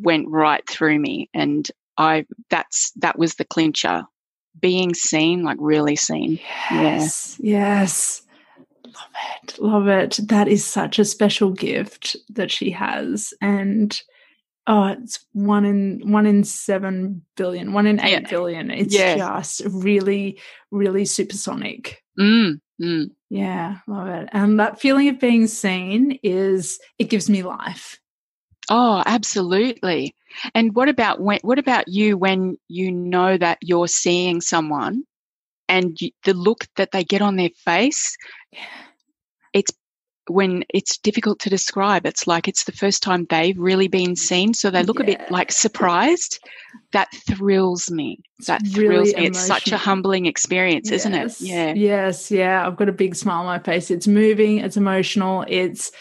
went 0.00 0.28
right 0.28 0.66
through 0.66 0.98
me, 0.98 1.28
and 1.34 1.70
I 1.98 2.24
that's 2.48 2.92
that 2.96 3.18
was 3.18 3.34
the 3.34 3.44
clincher, 3.44 4.04
being 4.58 4.94
seen, 4.94 5.42
like 5.42 5.58
really 5.60 5.96
seen. 5.96 6.40
Yes, 6.70 7.36
yeah. 7.38 7.80
yes. 7.80 8.22
Love 8.94 9.42
it. 9.42 9.58
Love 9.58 9.88
it. 9.88 10.18
That 10.28 10.48
is 10.48 10.64
such 10.64 10.98
a 10.98 11.04
special 11.04 11.50
gift 11.50 12.16
that 12.30 12.50
she 12.50 12.70
has. 12.70 13.34
And 13.40 14.00
oh, 14.66 14.86
it's 14.86 15.24
one 15.32 15.64
in 15.64 16.00
one 16.10 16.26
in 16.26 16.44
seven 16.44 17.22
billion, 17.36 17.72
one 17.72 17.86
in 17.86 18.00
eight 18.00 18.22
yeah. 18.22 18.30
billion. 18.30 18.70
It's 18.70 18.94
yeah. 18.94 19.16
just 19.16 19.62
really, 19.66 20.40
really 20.70 21.04
supersonic. 21.04 22.02
Mm, 22.18 22.60
mm. 22.80 23.10
Yeah, 23.30 23.78
love 23.86 24.08
it. 24.08 24.28
And 24.32 24.58
that 24.60 24.80
feeling 24.80 25.08
of 25.08 25.20
being 25.20 25.46
seen 25.46 26.18
is 26.22 26.78
it 26.98 27.10
gives 27.10 27.28
me 27.28 27.42
life. 27.42 27.98
Oh, 28.70 29.02
absolutely. 29.06 30.14
And 30.54 30.74
what 30.74 30.88
about 30.88 31.20
when, 31.20 31.38
what 31.42 31.58
about 31.58 31.88
you 31.88 32.16
when 32.18 32.58
you 32.68 32.92
know 32.92 33.36
that 33.38 33.58
you're 33.62 33.88
seeing 33.88 34.40
someone 34.40 35.04
and 35.68 36.00
you, 36.00 36.10
the 36.24 36.34
look 36.34 36.66
that 36.76 36.92
they 36.92 37.04
get 37.04 37.22
on 37.22 37.36
their 37.36 37.50
face, 37.64 38.16
it's 39.52 39.72
when 40.30 40.62
it's 40.74 40.98
difficult 40.98 41.38
to 41.40 41.50
describe. 41.50 42.04
It's 42.04 42.26
like 42.26 42.48
it's 42.48 42.64
the 42.64 42.72
first 42.72 43.02
time 43.02 43.26
they've 43.30 43.58
really 43.58 43.88
been 43.88 44.14
seen. 44.14 44.52
So 44.52 44.70
they 44.70 44.82
look 44.82 44.98
yeah. 44.98 45.02
a 45.02 45.06
bit 45.06 45.30
like 45.30 45.50
surprised. 45.50 46.38
That 46.92 47.08
thrills 47.26 47.90
me. 47.90 48.18
That 48.46 48.60
it's 48.60 48.74
thrills 48.74 49.08
really 49.08 49.20
me. 49.20 49.26
It's 49.28 49.46
such 49.46 49.72
a 49.72 49.78
humbling 49.78 50.26
experience, 50.26 50.90
yes. 50.90 51.00
isn't 51.00 51.14
it? 51.14 51.40
Yeah. 51.40 51.72
Yes. 51.74 52.30
Yeah. 52.30 52.66
I've 52.66 52.76
got 52.76 52.90
a 52.90 52.92
big 52.92 53.14
smile 53.14 53.40
on 53.40 53.46
my 53.46 53.58
face. 53.58 53.90
It's 53.90 54.06
moving. 54.06 54.58
It's 54.58 54.76
emotional. 54.76 55.44
It's 55.48 55.92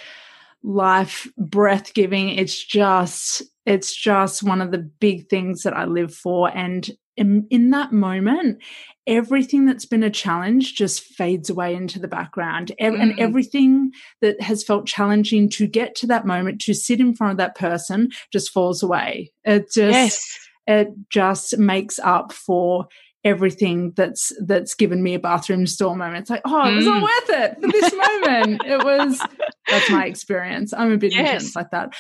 life 0.62 1.28
breath 1.38 1.94
giving. 1.94 2.30
It's 2.30 2.62
just, 2.62 3.44
it's 3.66 3.96
just 3.96 4.44
one 4.44 4.62
of 4.62 4.72
the 4.72 4.80
big 4.80 5.30
things 5.30 5.64
that 5.64 5.76
I 5.76 5.86
live 5.86 6.14
for. 6.14 6.50
And 6.50 6.90
in, 7.18 7.48
in 7.50 7.72
that 7.72 7.92
moment, 7.92 8.62
everything 9.06 9.66
that's 9.66 9.86
been 9.86 10.04
a 10.04 10.10
challenge 10.10 10.76
just 10.76 11.02
fades 11.02 11.50
away 11.50 11.74
into 11.74 12.00
the 12.00 12.08
background. 12.08 12.72
Mm. 12.80 13.02
And 13.02 13.20
everything 13.20 13.92
that 14.22 14.40
has 14.42 14.64
felt 14.64 14.86
challenging 14.86 15.50
to 15.52 15.68
get 15.68 15.96
to 15.96 16.08
that 16.08 16.26
moment, 16.26 16.62
to 16.62 16.74
sit 16.74 17.00
in 17.00 17.16
front 17.16 17.32
of 17.32 17.38
that 17.38 17.56
person, 17.56 18.10
just 18.32 18.52
falls 18.52 18.84
away. 18.84 19.32
It 19.44 19.72
just, 19.72 19.78
yes. 19.78 20.40
it 20.68 20.90
just 21.10 21.58
makes 21.58 22.00
up 22.00 22.32
for 22.32 22.88
everything 23.24 23.92
that's 23.96 24.32
that's 24.46 24.74
given 24.74 25.04
me 25.04 25.14
a 25.14 25.20
bathroom 25.20 25.68
stall 25.68 25.96
moment. 25.96 26.22
It's 26.22 26.30
like, 26.30 26.44
oh, 26.46 26.70
it 26.70 26.76
was 26.76 26.88
all 26.88 27.02
mm. 27.02 27.04
worth 27.04 27.30
it 27.30 27.56
for 27.62 27.68
this 27.68 27.94
moment. 27.94 28.62
it 28.66 28.84
was 28.84 29.20
that's 29.68 29.90
my 29.90 30.06
experience. 30.12 30.74
I'm 30.74 30.94
a 30.94 30.98
bit 30.98 31.14
yes. 31.14 31.20
intense 31.20 31.56
like 31.56 31.72
that. 31.72 31.94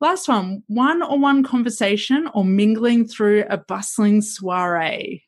Last 0.00 0.28
one, 0.28 0.62
one 0.68 1.02
on 1.02 1.20
one 1.20 1.42
conversation 1.42 2.28
or 2.32 2.44
mingling 2.44 3.06
through 3.06 3.44
a 3.50 3.58
bustling 3.58 4.22
soiree. 4.22 5.24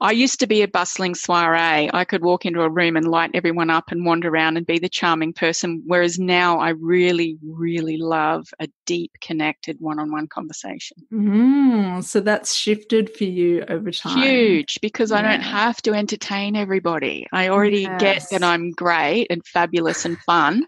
I 0.00 0.12
used 0.12 0.40
to 0.40 0.46
be 0.46 0.62
a 0.62 0.68
bustling 0.68 1.14
soiree. 1.14 1.90
I 1.92 2.04
could 2.04 2.22
walk 2.22 2.46
into 2.46 2.62
a 2.62 2.70
room 2.70 2.96
and 2.96 3.06
light 3.06 3.30
everyone 3.34 3.70
up 3.70 3.90
and 3.90 4.04
wander 4.04 4.28
around 4.28 4.56
and 4.56 4.66
be 4.66 4.78
the 4.78 4.88
charming 4.88 5.32
person. 5.32 5.82
Whereas 5.86 6.18
now 6.18 6.58
I 6.58 6.70
really, 6.70 7.38
really 7.46 7.96
love 7.98 8.48
a 8.58 8.68
deep, 8.86 9.12
connected 9.20 9.76
one 9.80 9.98
on 9.98 10.10
one 10.10 10.28
conversation. 10.28 10.96
Mm, 11.12 12.02
so 12.02 12.20
that's 12.20 12.54
shifted 12.54 13.14
for 13.14 13.24
you 13.24 13.64
over 13.68 13.90
time. 13.90 14.18
Huge, 14.18 14.78
because 14.80 15.10
yeah. 15.10 15.18
I 15.18 15.22
don't 15.22 15.42
have 15.42 15.80
to 15.82 15.94
entertain 15.94 16.56
everybody. 16.56 17.26
I 17.32 17.48
already 17.48 17.82
yes. 17.82 18.00
get 18.00 18.30
that 18.30 18.42
I'm 18.42 18.72
great 18.72 19.26
and 19.30 19.44
fabulous 19.46 20.04
and 20.04 20.18
fun. 20.20 20.66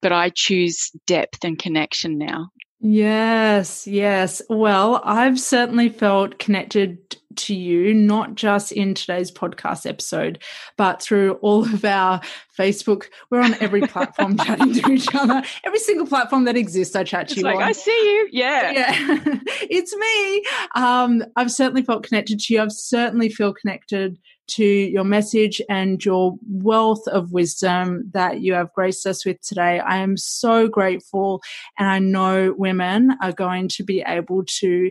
but 0.00 0.12
I 0.12 0.30
choose 0.30 0.90
depth 1.06 1.44
and 1.44 1.58
connection 1.58 2.18
now. 2.18 2.50
Yes, 2.80 3.86
yes. 3.86 4.40
Well, 4.48 5.00
I've 5.04 5.38
certainly 5.40 5.88
felt 5.88 6.38
connected 6.38 7.16
to 7.38 7.54
you, 7.54 7.94
not 7.94 8.34
just 8.34 8.72
in 8.72 8.94
today's 8.94 9.30
podcast 9.30 9.86
episode, 9.86 10.42
but 10.76 11.02
through 11.02 11.34
all 11.34 11.64
of 11.64 11.84
our 11.84 12.20
Facebook. 12.58 13.06
We're 13.30 13.40
on 13.40 13.54
every 13.60 13.82
platform 13.82 14.36
chatting 14.44 14.74
to 14.74 14.90
each 14.90 15.14
other. 15.14 15.42
Every 15.64 15.78
single 15.78 16.06
platform 16.06 16.44
that 16.44 16.56
exists, 16.56 16.94
I 16.94 17.04
chat 17.04 17.28
to 17.28 17.32
it's 17.32 17.38
you. 17.38 17.44
Like, 17.44 17.56
on. 17.56 17.62
I 17.62 17.72
see 17.72 17.90
you. 17.90 18.28
Yeah. 18.32 18.70
Yeah. 18.70 18.92
it's 19.70 19.96
me. 19.96 20.44
Um, 20.74 21.24
I've 21.36 21.50
certainly 21.50 21.82
felt 21.82 22.02
connected 22.02 22.40
to 22.40 22.54
you. 22.54 22.60
I've 22.60 22.72
certainly 22.72 23.28
feel 23.28 23.52
connected 23.52 24.18
to 24.48 24.64
your 24.64 25.04
message 25.04 25.60
and 25.68 26.02
your 26.04 26.36
wealth 26.48 27.06
of 27.08 27.32
wisdom 27.32 28.10
that 28.12 28.40
you 28.40 28.54
have 28.54 28.72
graced 28.72 29.06
us 29.06 29.24
with 29.24 29.40
today. 29.42 29.78
I 29.78 29.98
am 29.98 30.16
so 30.16 30.68
grateful, 30.68 31.42
and 31.78 31.88
I 31.88 31.98
know 31.98 32.54
women 32.56 33.16
are 33.22 33.32
going 33.32 33.68
to 33.68 33.84
be 33.84 34.02
able 34.06 34.44
to 34.60 34.90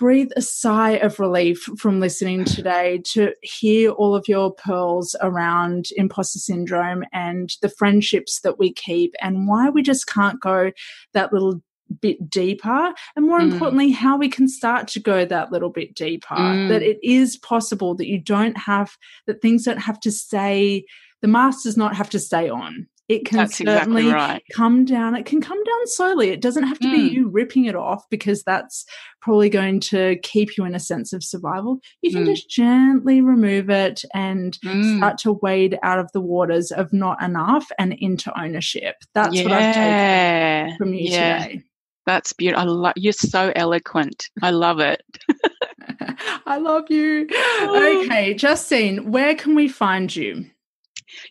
breathe 0.00 0.30
a 0.34 0.40
sigh 0.40 0.92
of 0.92 1.20
relief 1.20 1.68
from 1.76 2.00
listening 2.00 2.42
today 2.46 3.02
to 3.04 3.34
hear 3.42 3.90
all 3.90 4.16
of 4.16 4.26
your 4.26 4.50
pearls 4.50 5.14
around 5.20 5.88
imposter 5.94 6.38
syndrome 6.38 7.04
and 7.12 7.50
the 7.60 7.68
friendships 7.68 8.40
that 8.40 8.58
we 8.58 8.72
keep 8.72 9.14
and 9.20 9.46
why 9.46 9.68
we 9.68 9.82
just 9.82 10.06
can't 10.06 10.40
go 10.40 10.72
that 11.12 11.34
little 11.34 11.62
bit 12.00 12.30
deeper 12.30 12.94
and 13.14 13.26
more 13.26 13.40
mm. 13.40 13.52
importantly 13.52 13.90
how 13.90 14.16
we 14.16 14.28
can 14.28 14.48
start 14.48 14.88
to 14.88 15.00
go 15.00 15.26
that 15.26 15.52
little 15.52 15.68
bit 15.68 15.94
deeper 15.94 16.34
mm. 16.34 16.68
that 16.68 16.82
it 16.82 16.98
is 17.02 17.36
possible 17.36 17.94
that 17.94 18.06
you 18.06 18.18
don't 18.18 18.56
have 18.56 18.96
that 19.26 19.42
things 19.42 19.64
don't 19.64 19.78
have 19.78 20.00
to 20.00 20.10
stay 20.10 20.82
the 21.20 21.28
mask 21.28 21.64
does 21.64 21.76
not 21.76 21.94
have 21.94 22.08
to 22.08 22.18
stay 22.18 22.48
on 22.48 22.86
it 23.10 23.24
can 23.26 23.38
that's 23.38 23.56
certainly 23.56 24.02
exactly 24.02 24.12
right. 24.12 24.42
come 24.54 24.84
down 24.84 25.16
it 25.16 25.26
can 25.26 25.40
come 25.40 25.62
down 25.64 25.86
slowly 25.86 26.30
it 26.30 26.40
doesn't 26.40 26.62
have 26.62 26.78
to 26.78 26.86
mm. 26.86 26.92
be 26.92 27.14
you 27.14 27.28
ripping 27.28 27.64
it 27.64 27.74
off 27.74 28.08
because 28.08 28.44
that's 28.44 28.86
probably 29.20 29.50
going 29.50 29.80
to 29.80 30.16
keep 30.22 30.56
you 30.56 30.64
in 30.64 30.76
a 30.76 30.80
sense 30.80 31.12
of 31.12 31.24
survival 31.24 31.80
you 32.02 32.12
can 32.12 32.22
mm. 32.22 32.26
just 32.26 32.48
gently 32.48 33.20
remove 33.20 33.68
it 33.68 34.04
and 34.14 34.58
mm. 34.64 34.96
start 34.96 35.18
to 35.18 35.32
wade 35.42 35.76
out 35.82 35.98
of 35.98 36.10
the 36.12 36.20
waters 36.20 36.70
of 36.70 36.92
not 36.92 37.20
enough 37.20 37.66
and 37.80 37.92
into 37.94 38.32
ownership 38.40 38.94
that's 39.12 39.34
yeah. 39.34 39.42
what 39.42 39.52
i've 39.52 39.74
taken 39.74 40.78
from 40.78 40.94
you 40.94 41.10
yeah. 41.10 41.42
today 41.42 41.62
that's 42.06 42.32
beautiful. 42.32 42.62
I 42.62 42.64
love 42.64 42.92
you're 42.96 43.12
so 43.12 43.52
eloquent. 43.54 44.30
I 44.42 44.50
love 44.50 44.80
it. 44.80 45.02
I 46.46 46.56
love 46.56 46.84
you. 46.88 47.28
Okay, 47.62 48.34
Justine, 48.34 49.12
where 49.12 49.34
can 49.34 49.54
we 49.54 49.68
find 49.68 50.16
you? 50.16 50.46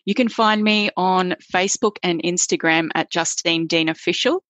You 0.04 0.14
can 0.14 0.28
find 0.28 0.62
me 0.62 0.90
on 0.96 1.34
Facebook 1.52 1.96
and 2.02 2.22
Instagram 2.22 2.90
at 2.94 3.10
Justine 3.10 3.66
Dean 3.66 3.88
Official. 3.88 4.44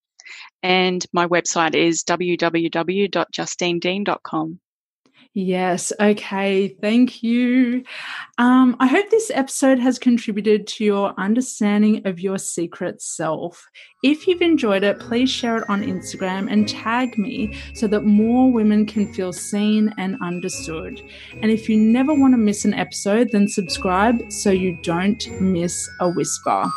And 0.63 1.03
my 1.13 1.27
website 1.27 1.75
is 1.75 2.05
www.justinedean.com. 2.05 4.61
Yes. 5.33 5.93
Okay. 6.01 6.77
Thank 6.81 7.23
you. 7.23 7.85
Um, 8.39 8.77
I 8.81 8.89
hope 8.89 9.11
this 9.11 9.31
episode 9.33 9.79
has 9.79 9.97
contributed 9.97 10.67
to 10.69 10.85
your 10.85 11.15
understanding 11.19 12.05
of 12.05 12.19
your 12.19 12.37
secret 12.37 13.01
self. 13.01 13.69
If 14.03 14.27
you've 14.27 14.43
enjoyed 14.43 14.83
it, 14.83 14.99
please 14.99 15.31
share 15.31 15.59
it 15.59 15.65
on 15.69 15.83
Instagram 15.83 16.51
and 16.51 16.69
tag 16.69 17.17
me 17.17 17.57
so 17.75 17.87
that 17.87 18.05
more 18.05 18.51
women 18.51 18.87
can 18.87 19.13
feel 19.13 19.33
seen 19.33 19.95
and 19.99 20.17
understood. 20.21 21.01
And 21.43 21.53
if 21.53 21.69
you 21.69 21.77
never 21.77 22.13
want 22.13 22.35
to 22.35 22.39
miss 22.39 22.65
an 22.65 22.75
episode, 22.75 23.31
then 23.31 23.47
subscribe 23.47 24.33
so 24.33 24.51
you 24.51 24.79
don't 24.83 25.25
miss 25.41 25.89
a 26.01 26.11
whisper. 26.11 26.69